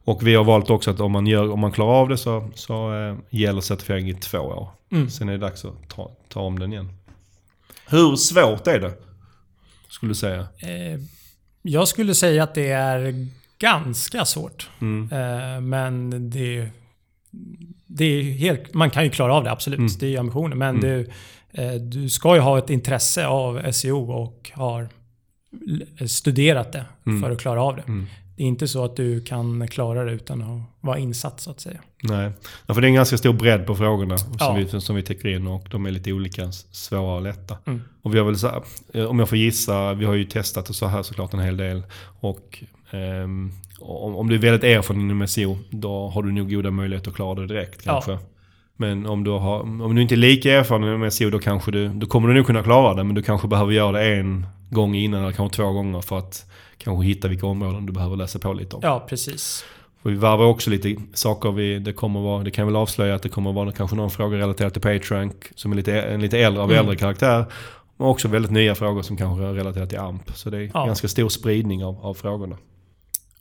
Och 0.03 0.27
vi 0.27 0.35
har 0.35 0.43
valt 0.43 0.69
också 0.69 0.91
att 0.91 0.99
om 0.99 1.11
man, 1.11 1.27
gör, 1.27 1.51
om 1.51 1.59
man 1.59 1.71
klarar 1.71 1.93
av 1.93 2.09
det 2.09 2.17
så, 2.17 2.49
så 2.55 2.93
äh, 2.93 3.15
gäller 3.29 3.61
certifiering 3.61 4.09
i 4.09 4.13
två 4.13 4.39
år. 4.39 4.69
Mm. 4.91 5.09
Sen 5.09 5.29
är 5.29 5.33
det 5.33 5.37
dags 5.37 5.65
att 5.65 5.89
ta, 5.89 6.11
ta 6.29 6.41
om 6.41 6.59
den 6.59 6.73
igen. 6.73 6.89
Hur 7.87 8.15
svårt 8.15 8.67
är 8.67 8.79
det? 8.79 8.93
Skulle 9.89 10.09
du 10.09 10.15
säga? 10.15 10.39
Eh, 10.39 10.99
jag 11.61 11.87
skulle 11.87 12.15
säga 12.15 12.43
att 12.43 12.55
det 12.55 12.71
är 12.71 13.27
ganska 13.61 14.25
svårt. 14.25 14.69
Mm. 14.81 15.09
Eh, 15.11 15.61
men 15.61 16.29
det 16.29 16.69
det 17.87 18.05
är 18.05 18.23
helt, 18.23 18.73
man 18.73 18.89
kan 18.89 19.03
ju 19.03 19.09
klara 19.09 19.33
av 19.33 19.43
det, 19.43 19.51
absolut. 19.51 19.79
Mm. 19.79 19.91
Det 19.99 20.15
är 20.15 20.19
ambitionen. 20.19 20.57
Men 20.57 20.75
Mm. 20.77 20.81
du, 20.81 21.09
eh, 21.63 21.73
du 21.73 22.09
ska 22.09 22.35
ju 22.35 22.41
ha 22.41 22.57
ett 22.57 22.69
intresse 22.69 23.27
av 23.27 23.71
SEO 23.71 24.11
och 24.11 24.51
har 24.53 24.89
studerat 26.07 26.71
det 26.73 26.85
Mm. 27.05 27.21
för 27.21 27.31
att 27.31 27.41
klara 27.41 27.63
av 27.63 27.75
det. 27.75 27.83
Det 28.35 28.43
är 28.43 28.47
inte 28.47 28.67
så 28.67 28.85
att 28.85 28.95
du 28.95 29.21
kan 29.21 29.67
klara 29.67 30.03
det 30.03 30.11
utan 30.11 30.41
att 30.41 30.61
vara 30.81 30.97
insatt 30.97 31.39
så 31.41 31.51
att 31.51 31.59
säga. 31.59 31.79
Nej, 32.03 32.31
ja, 32.67 32.73
för 32.73 32.81
det 32.81 32.85
är 32.87 32.89
en 32.89 32.95
ganska 32.95 33.17
stor 33.17 33.33
bredd 33.33 33.65
på 33.65 33.75
frågorna 33.75 34.17
som, 34.17 34.33
Ja. 34.39 34.53
vi, 34.53 34.81
som 34.81 34.95
vi 34.95 35.03
täcker 35.03 35.29
in 35.29 35.47
och 35.47 35.67
de 35.71 35.85
är 35.85 35.91
lite 35.91 36.13
olika, 36.13 36.51
svåra 36.51 37.15
och 37.15 37.21
lätta. 37.21 37.57
Mm. 37.67 37.81
Och 38.01 38.13
vi 38.15 38.19
har 38.19 38.25
väl 38.25 38.37
så 38.37 38.47
här, 38.47 38.61
eh, 38.93 39.05
om 39.05 39.19
jag 39.19 39.29
får 39.29 39.37
gissa, 39.37 39.93
vi 39.93 40.05
har 40.05 40.13
ju 40.13 40.23
testat 40.25 40.69
och 40.69 40.75
så 40.75 40.85
här 40.87 41.03
såklart 41.03 41.33
en 41.33 41.39
hel 41.39 41.57
del. 41.57 41.83
Och 42.19 42.63
ehm, 42.91 43.51
om, 43.79 44.29
du 44.29 44.35
är 44.35 44.39
väldigt 44.39 44.63
erfaren 44.63 45.01
inom 45.01 45.27
SEO, 45.27 45.57
då 45.69 46.09
har 46.09 46.23
du 46.23 46.31
nog 46.31 46.51
goda 46.51 46.71
möjligheter 46.71 47.09
att 47.09 47.15
klara 47.15 47.39
det 47.39 47.47
direkt 47.47 47.81
Ja. 47.85 47.91
kanske. 47.91 48.25
Men 48.77 49.05
om 49.05 49.23
du, 49.23 49.31
har, 49.31 49.59
om 49.59 49.95
du 49.95 50.01
inte 50.01 50.15
är 50.15 50.17
lika 50.17 50.53
erfaren 50.59 50.83
inom 50.83 51.11
SEO, 51.11 51.29
då, 51.29 51.39
kanske 51.39 51.71
du, 51.71 51.87
då 51.87 52.07
kommer 52.07 52.27
du 52.27 52.33
nog 52.33 52.45
kunna 52.45 52.63
klara 52.63 52.93
det. 52.93 53.03
Men 53.03 53.15
du 53.15 53.23
kanske 53.23 53.47
behöver 53.47 53.71
göra 53.71 53.91
det 53.91 54.15
en 54.15 54.45
gång 54.71 54.95
innan 54.95 55.23
eller 55.23 55.31
kanske 55.31 55.55
två 55.55 55.71
gånger 55.71 56.01
för 56.01 56.17
att 56.17 56.45
kanske 56.77 57.05
hitta 57.05 57.27
vilka 57.27 57.45
områden 57.47 57.85
du 57.85 57.93
behöver 57.93 58.15
läsa 58.15 58.39
på 58.39 58.53
lite 58.53 58.75
om. 58.75 58.81
Ja, 58.85 59.05
precis. 59.09 59.65
Och 60.03 60.11
vi 60.11 60.15
varvar 60.15 60.45
också 60.45 60.69
lite 60.69 60.95
saker. 61.13 61.51
Vi, 61.51 61.79
det, 61.79 61.93
kommer 61.93 62.19
vara, 62.19 62.43
det 62.43 62.51
kan 62.51 62.65
väl 62.67 62.75
avslöja 62.75 63.15
att 63.15 63.23
det 63.23 63.29
kommer 63.29 63.51
vara 63.53 63.71
kanske 63.71 63.95
någon 63.95 64.11
fråga 64.11 64.37
relaterad 64.37 64.73
till 64.73 64.81
PageRank 64.81 65.33
som 65.55 65.71
är 65.71 65.75
lite, 65.75 66.01
en 66.01 66.21
lite 66.21 66.39
äldre, 66.39 66.63
av 66.63 66.69
Mm. 66.71 66.79
äldre 66.79 66.95
karaktär. 66.95 67.45
Men 67.97 68.07
också 68.07 68.27
väldigt 68.27 68.51
nya 68.51 68.75
frågor 68.75 69.01
som 69.01 69.17
kanske 69.17 69.45
är 69.45 69.53
relaterade 69.53 69.89
till 69.89 69.99
AMP. 69.99 70.31
Så 70.37 70.49
det 70.49 70.57
är 70.57 70.71
Ja. 70.73 70.85
ganska 70.85 71.07
stor 71.07 71.29
spridning 71.29 71.83
av, 71.85 72.05
av 72.05 72.13
frågorna. 72.13 72.57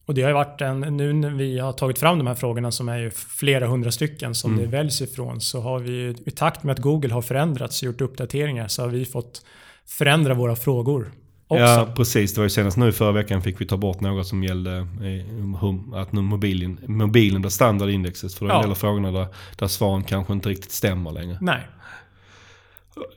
Och 0.06 0.14
det 0.14 0.22
har 0.22 0.28
ju 0.28 0.34
varit 0.34 0.60
en, 0.60 0.80
nu 0.80 1.12
när 1.12 1.30
vi 1.30 1.58
har 1.58 1.72
tagit 1.72 1.98
fram 1.98 2.18
de 2.18 2.26
här 2.26 2.34
frågorna 2.34 2.70
som 2.72 2.88
är 2.88 2.98
ju 2.98 3.10
flera 3.10 3.66
hundra 3.66 3.90
stycken 3.92 4.34
som 4.34 4.52
Mm. 4.52 4.64
det 4.64 4.70
väljs 4.76 5.00
ifrån 5.02 5.40
så 5.40 5.60
har 5.60 5.78
vi 5.78 5.90
ju, 5.90 6.14
i 6.26 6.30
takt 6.30 6.62
med 6.62 6.72
att 6.72 6.78
Google 6.78 7.14
har 7.14 7.22
förändrats 7.22 7.82
och 7.82 7.86
gjort 7.86 8.00
uppdateringar 8.00 8.68
så 8.68 8.82
har 8.82 8.88
vi 8.88 9.04
fått 9.04 9.42
förändra 9.86 10.34
våra 10.34 10.56
frågor 10.56 11.12
också. 11.50 11.62
Ja, 11.64 11.88
precis. 11.96 12.34
Det 12.34 12.40
var 12.40 12.44
ju 12.44 12.50
senast 12.50 12.76
nu 12.76 12.92
förra 12.92 13.12
veckan 13.12 13.42
fick 13.42 13.60
vi 13.60 13.66
ta 13.66 13.76
bort 13.76 14.00
något 14.00 14.26
som 14.26 14.44
gällde 14.44 14.76
eh, 14.76 15.94
att 16.00 16.12
nu 16.12 16.20
mobilen, 16.20 16.78
mobilen 16.86 17.40
blir 17.42 17.50
standardindexet. 17.50 18.34
För 18.34 18.46
det 18.46 18.52
är 18.52 18.54
en 18.54 18.58
Ja. 18.58 18.62
del 18.62 18.70
av 18.70 18.74
frågorna 18.74 19.10
där, 19.12 19.26
där 19.58 19.66
svaren 19.66 20.04
kanske 20.04 20.32
inte 20.32 20.48
riktigt 20.48 20.72
stämmer 20.72 21.12
längre. 21.12 21.38
Nej, 21.40 21.60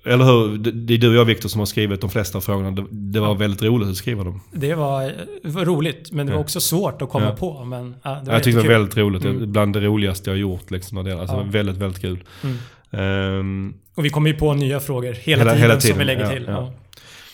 Eller 0.06 0.26
hur? 0.26 0.58
Det, 0.58 0.94
är 0.94 0.98
du 0.98 1.10
och 1.10 1.16
jag 1.16 1.26
Viktor 1.26 1.50
som 1.50 1.60
har 1.60 1.66
skrivit 1.66 2.02
de 2.02 2.10
flesta 2.10 2.38
av 2.38 2.42
frågorna. 2.42 2.88
Det, 2.92 3.20
var 3.20 3.36
väldigt 3.36 3.64
roligt 3.64 3.90
att 3.90 3.96
skriva 3.96 4.24
dem. 4.24 4.42
det 4.52 4.74
var, 4.76 5.02
det 5.44 5.50
var 5.50 5.66
roligt 5.66 6.12
men 6.12 6.28
det 6.28 6.34
var 6.34 6.40
också 6.40 6.60
svårt 6.60 7.02
att 7.02 7.10
komma 7.10 7.26
Ja. 7.26 7.36
på. 7.36 7.64
Men, 7.66 7.96
ja, 8.04 8.10
det 8.10 8.26
var 8.28 8.34
jag 8.34 8.44
tyckte 8.44 8.62
det 8.62 8.68
var 8.68 8.74
väldigt 8.76 8.98
roligt. 8.98 9.26
Mm. 9.26 9.52
Bland 9.52 9.74
det 9.74 9.80
roligaste 9.80 10.30
jag 10.30 10.34
har 10.36 10.40
gjort. 10.40 10.72
Liksom, 10.72 10.96
när 10.96 11.04
det, 11.04 11.20
alltså, 11.22 11.36
Ja. 11.36 11.44
väldigt, 11.48 11.78
väldigt 11.78 12.02
kul. 12.02 12.24
Mm. 12.44 12.58
Ehm, 12.92 13.74
Och 13.96 14.06
vi 14.06 14.10
kommer 14.10 14.30
ju 14.30 14.36
på 14.36 14.54
nya 14.54 14.80
frågor 14.80 15.14
hela, 15.14 15.20
Hela- 15.42 15.52
tiden, 15.52 15.62
hela 15.62 15.80
tiden, 15.80 15.94
som 15.96 16.00
vi 16.00 16.06
lägger 16.06 16.30
till. 16.30 16.46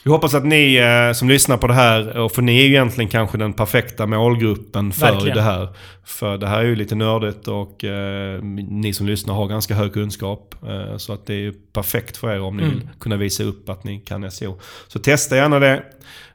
Vi 0.03 0.09
hoppas 0.11 0.33
att 0.33 0.45
ni 0.45 0.75
eh, 0.75 1.13
som 1.13 1.29
lyssnar 1.29 1.57
på 1.57 1.67
det 1.67 1.73
här, 1.73 2.17
och 2.17 2.31
för 2.31 2.41
ni 2.41 2.57
är 2.59 2.63
ju 2.63 2.69
egentligen 2.69 3.09
kanske 3.09 3.37
den 3.37 3.53
perfekta 3.53 4.05
målgruppen 4.07 4.91
för 4.91 5.11
Verkligen. 5.11 5.35
det 5.37 5.41
här. 5.43 5.67
För 6.05 6.37
det 6.37 6.47
här 6.47 6.59
är 6.59 6.63
ju 6.65 6.75
lite 6.75 6.95
nördigt 6.95 7.47
och 7.47 7.83
eh, 7.83 8.41
ni 8.69 8.93
som 8.93 9.07
lyssnar 9.07 9.33
har 9.33 9.47
ganska 9.47 9.73
hög 9.75 9.93
kunskap. 9.93 10.55
Eh, 10.67 10.97
så 10.97 11.13
att 11.13 11.25
det 11.25 11.33
är 11.33 11.37
ju 11.39 11.53
perfekt 11.73 12.17
för 12.17 12.31
er 12.35 12.41
om 12.41 12.57
ni 12.57 12.63
Mm. 12.63 12.75
vill 12.75 12.87
kunna 12.99 13.17
visa 13.17 13.43
upp 13.43 13.69
att 13.69 13.83
ni 13.83 13.99
kan 13.99 14.31
SEO. 14.31 14.59
Så 14.87 14.99
testa 14.99 15.35
gärna 15.35 15.59
det. 15.59 15.83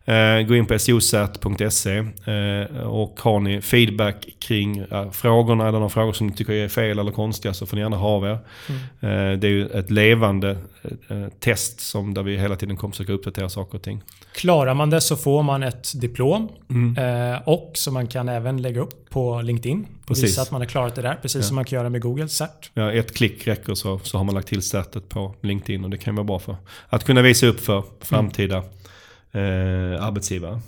Eh, 0.06 0.46
gå 0.46 0.54
in 0.56 0.66
på 0.66 0.78
seosat.se 0.78 1.96
eh, 1.98 2.80
och 2.86 3.20
har 3.20 3.40
ni 3.40 3.60
feedback 3.60 4.28
kring 4.40 4.78
eh, 4.78 5.10
frågorna 5.10 5.62
eller 5.68 5.78
några 5.78 5.88
frågor 5.90 6.12
som 6.12 6.26
ni 6.26 6.32
tycker 6.32 6.52
är 6.52 6.68
fel 6.68 6.98
eller 6.98 7.12
konstiga 7.12 7.54
så 7.54 7.66
får 7.66 7.76
ni 7.76 7.82
gärna 7.82 7.96
ha 7.96 8.08
av 8.08 8.24
er. 8.24 8.30
Eh, 9.00 9.38
det 9.38 9.46
är 9.46 9.50
ju 9.50 9.66
ett 9.66 9.90
levande 9.90 10.56
test 11.40 11.80
som 11.80 12.14
där 12.14 12.22
vi 12.22 12.36
hela 12.38 12.56
tiden 12.56 12.76
kommer 12.76 12.92
försöka 12.92 13.12
uppdatera 13.12 13.48
saker 13.54 13.78
och 13.78 13.82
ting. 13.82 14.02
Klarar 14.34 14.74
man 14.74 14.90
det 14.90 15.00
så 15.00 15.16
får 15.16 15.42
man 15.42 15.62
ett 15.62 16.00
diplom 16.00 16.48
Mm. 16.70 17.32
eh, 17.32 17.40
och 17.48 17.70
som 17.74 17.94
man 17.94 18.06
kan 18.06 18.28
även 18.28 18.62
lägga 18.62 18.80
upp 18.80 19.10
på 19.10 19.42
LinkedIn. 19.42 19.86
Och 20.02 20.06
Precis. 20.08 20.24
visa 20.24 20.42
att 20.42 20.50
man 20.50 20.60
har 20.60 20.66
klarat 20.68 20.94
det 20.94 21.02
där, 21.02 21.14
precis 21.22 21.36
Ja. 21.36 21.42
som 21.42 21.54
man 21.54 21.64
kan 21.64 21.76
göra 21.78 21.88
med 21.90 22.00
Google 22.02 22.28
Cert. 22.28 22.70
Ja, 22.74 22.92
ett 22.92 23.14
klick 23.16 23.46
räcker 23.46 23.74
så, 23.74 23.98
så 23.98 24.18
har 24.18 24.24
man 24.24 24.34
lagt 24.34 24.48
till 24.48 24.62
sättet 24.62 25.08
på 25.08 25.34
LinkedIn 25.40 25.84
och 25.84 25.90
det 25.90 25.98
kan 25.98 26.14
vara 26.14 26.24
bra 26.24 26.38
för 26.38 26.56
att 26.88 27.04
kunna 27.04 27.22
visa 27.22 27.46
upp 27.46 27.60
för 27.60 27.82
framtida 28.00 28.56
eh, 29.32 30.04
arbetsgivare. 30.04 30.60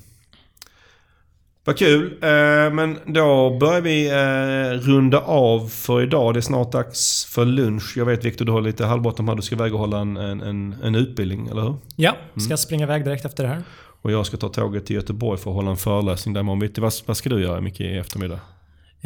Vad 1.66 1.78
kul, 1.78 2.12
eh, 2.22 2.72
men 2.72 2.98
då 3.06 3.56
börjar 3.60 3.80
vi 3.80 4.10
eh, 4.10 4.80
runda 4.88 5.18
av 5.20 5.68
för 5.68 6.02
idag. 6.02 6.34
Det 6.34 6.38
är 6.38 6.42
snart 6.42 6.72
dags 6.72 7.24
för 7.24 7.44
lunch. 7.44 7.94
Jag 7.96 8.04
vet 8.04 8.24
Viktor, 8.24 8.44
du 8.44 8.52
har 8.52 8.60
lite 8.60 8.86
halvbråttom 8.86 9.28
här. 9.28 9.34
Du 9.34 9.42
ska 9.42 9.54
iväg 9.54 9.74
och 9.74 9.80
hålla 9.80 9.98
en, 9.98 10.16
en, 10.16 10.76
en, 10.82 10.94
utbildning, 10.94 11.48
eller 11.48 11.62
hur? 11.62 11.74
Ja, 11.96 12.10
Mm. 12.10 12.40
ska 12.40 12.52
jag 12.52 12.58
springa 12.58 12.84
iväg 12.84 13.04
direkt 13.04 13.24
efter 13.24 13.42
det 13.42 13.48
här. 13.48 13.62
Och 14.02 14.12
jag 14.12 14.26
ska 14.26 14.36
ta 14.36 14.48
tåget 14.48 14.86
till 14.86 14.96
Göteborg 14.96 15.40
för 15.40 15.50
att 15.50 15.54
hålla 15.56 15.70
en 15.70 15.76
föreläsning 15.76 16.34
där 16.34 16.40
imorgon. 16.40 16.68
Vad, 16.76 16.92
vad 17.06 17.16
ska 17.16 17.28
du 17.28 17.42
göra 17.42 17.60
Micke 17.60 17.80
i 17.80 17.98
eftermiddag? 17.98 18.40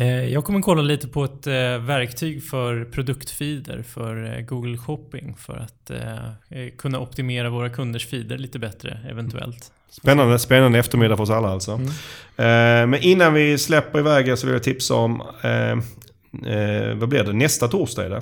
Eh, 0.01 0.24
Jag 0.32 0.44
kommer 0.44 0.61
kolla 0.61 0.82
lite 0.82 1.09
på 1.09 1.24
ett 1.24 1.46
eh, 1.46 1.53
verktyg 1.78 2.44
för 2.44 2.84
produktfeeder 2.84 3.82
för 3.82 4.34
eh, 4.36 4.40
Google 4.44 4.76
Shopping 4.78 5.36
för 5.38 5.57
att 5.57 5.90
eh, 5.90 6.26
eh, 6.61 6.70
kunna 6.78 6.98
optimera 7.01 7.51
våra 7.51 7.70
kunders 7.70 8.07
feeder 8.07 8.38
lite 8.38 8.59
bättre 8.59 8.98
eventuellt. 9.11 9.72
Spännande, 9.90 10.38
spännande 10.38 10.78
eftermiddag 10.78 11.16
för 11.16 11.22
oss 11.24 11.30
alla 11.30 11.48
alltså. 11.48 11.72
Mm. 11.72 11.86
Eh, 12.36 12.86
men 12.90 12.94
innan 13.03 13.34
vi 13.34 13.59
släpper 13.59 13.98
iväg 13.98 14.28
er 14.28 14.36
så 14.36 14.46
vill 14.46 14.55
jag 14.55 14.62
tipsa 14.62 14.94
om, 14.94 15.22
eh, 15.42 15.70
eh, 16.55 16.94
vad 16.94 17.09
blir 17.09 17.24
det? 17.24 17.32
Nästa 17.32 17.68
torsdag 17.68 18.05
är 18.05 18.11
det. 18.11 18.20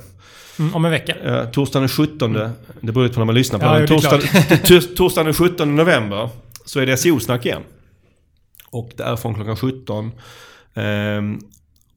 Mm, 0.59 0.75
om 0.75 0.85
en 0.85 0.91
vecka. 0.91 1.15
Eh, 1.25 1.51
torsdagen 1.51 1.83
den 1.83 1.89
17, 1.89 2.33
det 2.81 2.93
beror 2.93 3.09
på 3.09 3.19
när 3.21 3.25
man 3.27 3.35
lyssnar 3.35 3.59
på 3.59 3.65
Ja, 3.67 3.79
den. 3.79 3.87
Torsdagen, 3.87 4.21
tors- 4.65 4.95
torsdagen 4.97 5.25
den 5.27 5.35
17 5.35 5.77
november 5.77 6.29
så 6.65 6.81
är 6.81 6.87
det 6.87 6.97
SEO-snack 6.97 7.47
igen. 7.47 7.63
Och 8.71 8.91
det 8.97 9.03
är 9.03 9.17
från 9.17 9.35
klockan 9.35 9.57
17. 9.57 10.13
Ehm, 10.75 11.39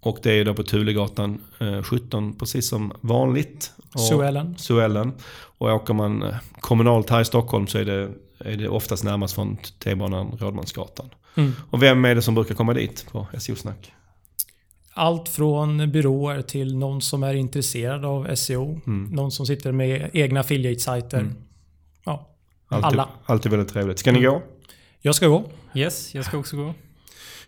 och 0.02 0.20
det 0.24 0.32
är 0.32 0.46
då 0.46 0.54
på 0.54 0.64
Tulegatan 0.64 1.42
eh, 1.60 1.84
17 1.84 2.34
precis 2.36 2.70
som 2.70 2.94
vanligt. 3.02 3.72
Suellen. 4.10 4.58
Suellen. 4.58 5.14
Och 5.58 5.70
åker 5.70 5.94
man 5.94 6.24
eh, 6.24 6.36
kommunalt 6.60 7.10
här 7.10 7.22
i 7.22 7.26
Stockholm 7.26 7.68
så 7.68 7.78
är 7.78 7.86
det, 7.86 8.10
är 8.40 8.58
det 8.58 8.68
oftast 8.70 9.04
närmast 9.04 9.36
från 9.36 9.58
T-banan 9.84 10.38
Rådmansgatan. 10.40 11.10
Mm. 11.36 11.52
Och 11.70 11.84
vem 11.84 12.06
är 12.06 12.16
det 12.16 12.22
som 12.22 12.36
brukar 12.36 12.56
komma 12.56 12.74
dit 12.74 13.06
på 13.12 13.28
SEO-snack? 13.40 13.92
Allt 14.94 15.30
från 15.30 15.92
byråer 15.92 16.42
till 16.42 16.78
någon 16.78 17.02
som 17.02 17.24
är 17.24 17.34
intresserad 17.34 18.06
av 18.06 18.36
SEO. 18.36 18.82
Mm. 18.88 19.10
Någon 19.16 19.32
som 19.32 19.46
sitter 19.46 19.72
med 19.72 20.10
egna 20.14 20.40
affiliate-sajter. 20.40 21.20
Mm. 21.20 21.36
Ja, 22.06 22.28
Alltid, 22.68 22.86
Alla. 22.86 23.10
alltid 23.26 23.52
väldigt 23.52 23.70
trevligt. 23.74 24.00
Ska 24.00 24.12
ni 24.12 24.20
Mm. 24.20 24.32
gå? 24.32 24.42
jag 25.02 25.16
ska 25.16 25.28
gå. 25.28 25.44
Yes, 25.74 26.16
jag 26.16 26.26
ska 26.26 26.38
också 26.38 26.58
gå. 26.58 26.74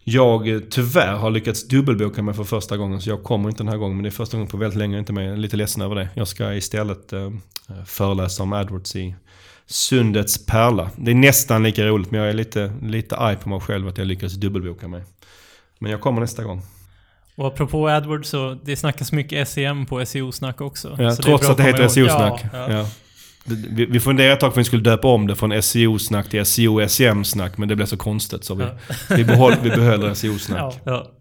Jag 0.04 0.48
eh, 0.48 0.60
tyvärr 0.60 1.14
har 1.14 1.32
lyckats 1.32 1.68
dubbelboka 1.68 2.22
mig 2.24 2.34
för 2.34 2.44
första 2.44 2.78
gången 2.78 3.02
så 3.02 3.10
jag 3.10 3.24
kommer 3.24 3.50
inte 3.50 3.64
den 3.64 3.68
här 3.70 3.78
gången. 3.78 3.98
Men 3.98 4.04
det 4.04 4.10
är 4.10 4.12
första 4.12 4.38
gången 4.38 4.48
på 4.52 4.58
väldigt 4.58 4.80
länge 4.80 4.94
jag 4.94 4.98
är 4.98 5.00
inte 5.00 5.14
med. 5.14 5.26
Jag 5.26 5.34
är 5.34 5.38
lite 5.38 5.58
ledsen 5.58 5.82
över 5.82 5.96
det. 5.96 6.10
Jag 6.14 6.28
ska 6.28 6.54
istället 6.54 7.14
eh, 7.14 7.32
föreläsa 7.86 8.44
om 8.44 8.54
AdWords 8.54 8.96
i 8.96 9.16
Sundets 9.66 10.46
pärla. 10.46 10.90
Det 10.96 11.12
är 11.12 11.16
nästan 11.16 11.64
lika 11.64 11.86
roligt 11.86 12.12
men 12.12 12.20
jag 12.20 12.30
är 12.30 12.34
lite, 12.34 12.74
lite 12.82 13.18
arg 13.18 13.36
på 13.36 13.50
mig 13.50 13.60
själv 13.60 13.88
att 13.88 13.98
jag 13.98 14.08
lyckades 14.08 14.34
dubbelboka 14.34 14.88
mig. 14.88 15.04
Men 15.80 15.92
jag 15.92 16.02
kommer 16.02 16.22
nästa 16.22 16.44
gång. 16.44 16.62
Och 17.36 17.48
apropå 17.48 17.90
AdWords 17.90 18.30
så 18.30 18.58
det 18.64 18.76
snackas 18.76 19.12
mycket 19.12 19.50
SEM 19.50 19.86
på 19.86 20.06
SEO-snack 20.06 20.62
också. 20.62 20.96
Ja, 21.00 21.16
trots 21.16 21.50
att 21.50 21.58
det 21.58 21.64
heter. 21.64 21.88
SEO-snack. 21.88 22.46
Ja, 22.54 22.72
Ja. 22.72 22.88
Vi, 23.46 23.86
vi 23.86 24.00
funderade 24.00 24.34
ett 24.34 24.40
tag 24.40 24.50
på 24.50 24.54
att 24.54 24.58
vi 24.60 24.64
skulle 24.64 24.82
döpa 24.82 25.08
om 25.08 25.28
det 25.28 25.36
från 25.36 25.62
SEO-snack 25.62 26.30
till 26.30 26.46
SEO-SEM-snack 26.46 27.58
men 27.58 27.68
det 27.68 27.76
blev 27.76 27.86
så 27.86 27.98
konstigt 27.98 28.44
så 28.44 28.56
vi, 28.56 28.66
vi, 29.10 29.24
behåll, 29.24 29.54
vi 29.64 29.70
behöll 29.70 30.16
SEO-snack. 30.16 30.60
Ja. 30.60 30.92
Ja. 30.92 31.12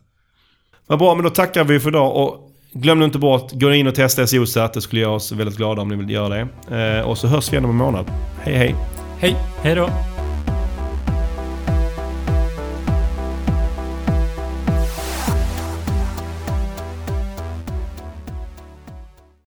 Vad 0.87 0.99
bra, 0.99 1.14
men 1.14 1.25
då 1.25 1.31
tackar 1.31 1.64
vi 1.64 1.81
för 1.81 1.89
idag. 1.89 2.16
Och 2.16 2.51
glöm 2.73 2.99
nu 2.99 3.05
inte 3.05 3.18
bort, 3.18 3.53
gå 3.53 3.73
in 3.73 3.87
och 3.87 3.95
testa 3.95 4.27
SEO-sat. 4.27 4.73
Det 4.73 4.81
skulle 4.81 5.01
göra 5.01 5.12
oss 5.12 5.33
väldigt 5.33 5.57
glada 5.57 5.83
om 5.83 5.89
ni 5.89 5.97
vill 5.97 6.11
göra 6.11 6.29
det. 6.68 6.77
Eh, 6.77 7.09
och 7.09 7.18
så 7.18 7.27
hörs 7.27 7.49
vi 7.49 7.53
igen 7.53 7.64
om 7.64 7.70
en 7.70 7.77
månad. 7.77 8.07
Hej 8.41 8.55
hej! 8.55 8.75
Hej! 9.18 9.37
Hej 9.62 9.75
då! 9.75 10.11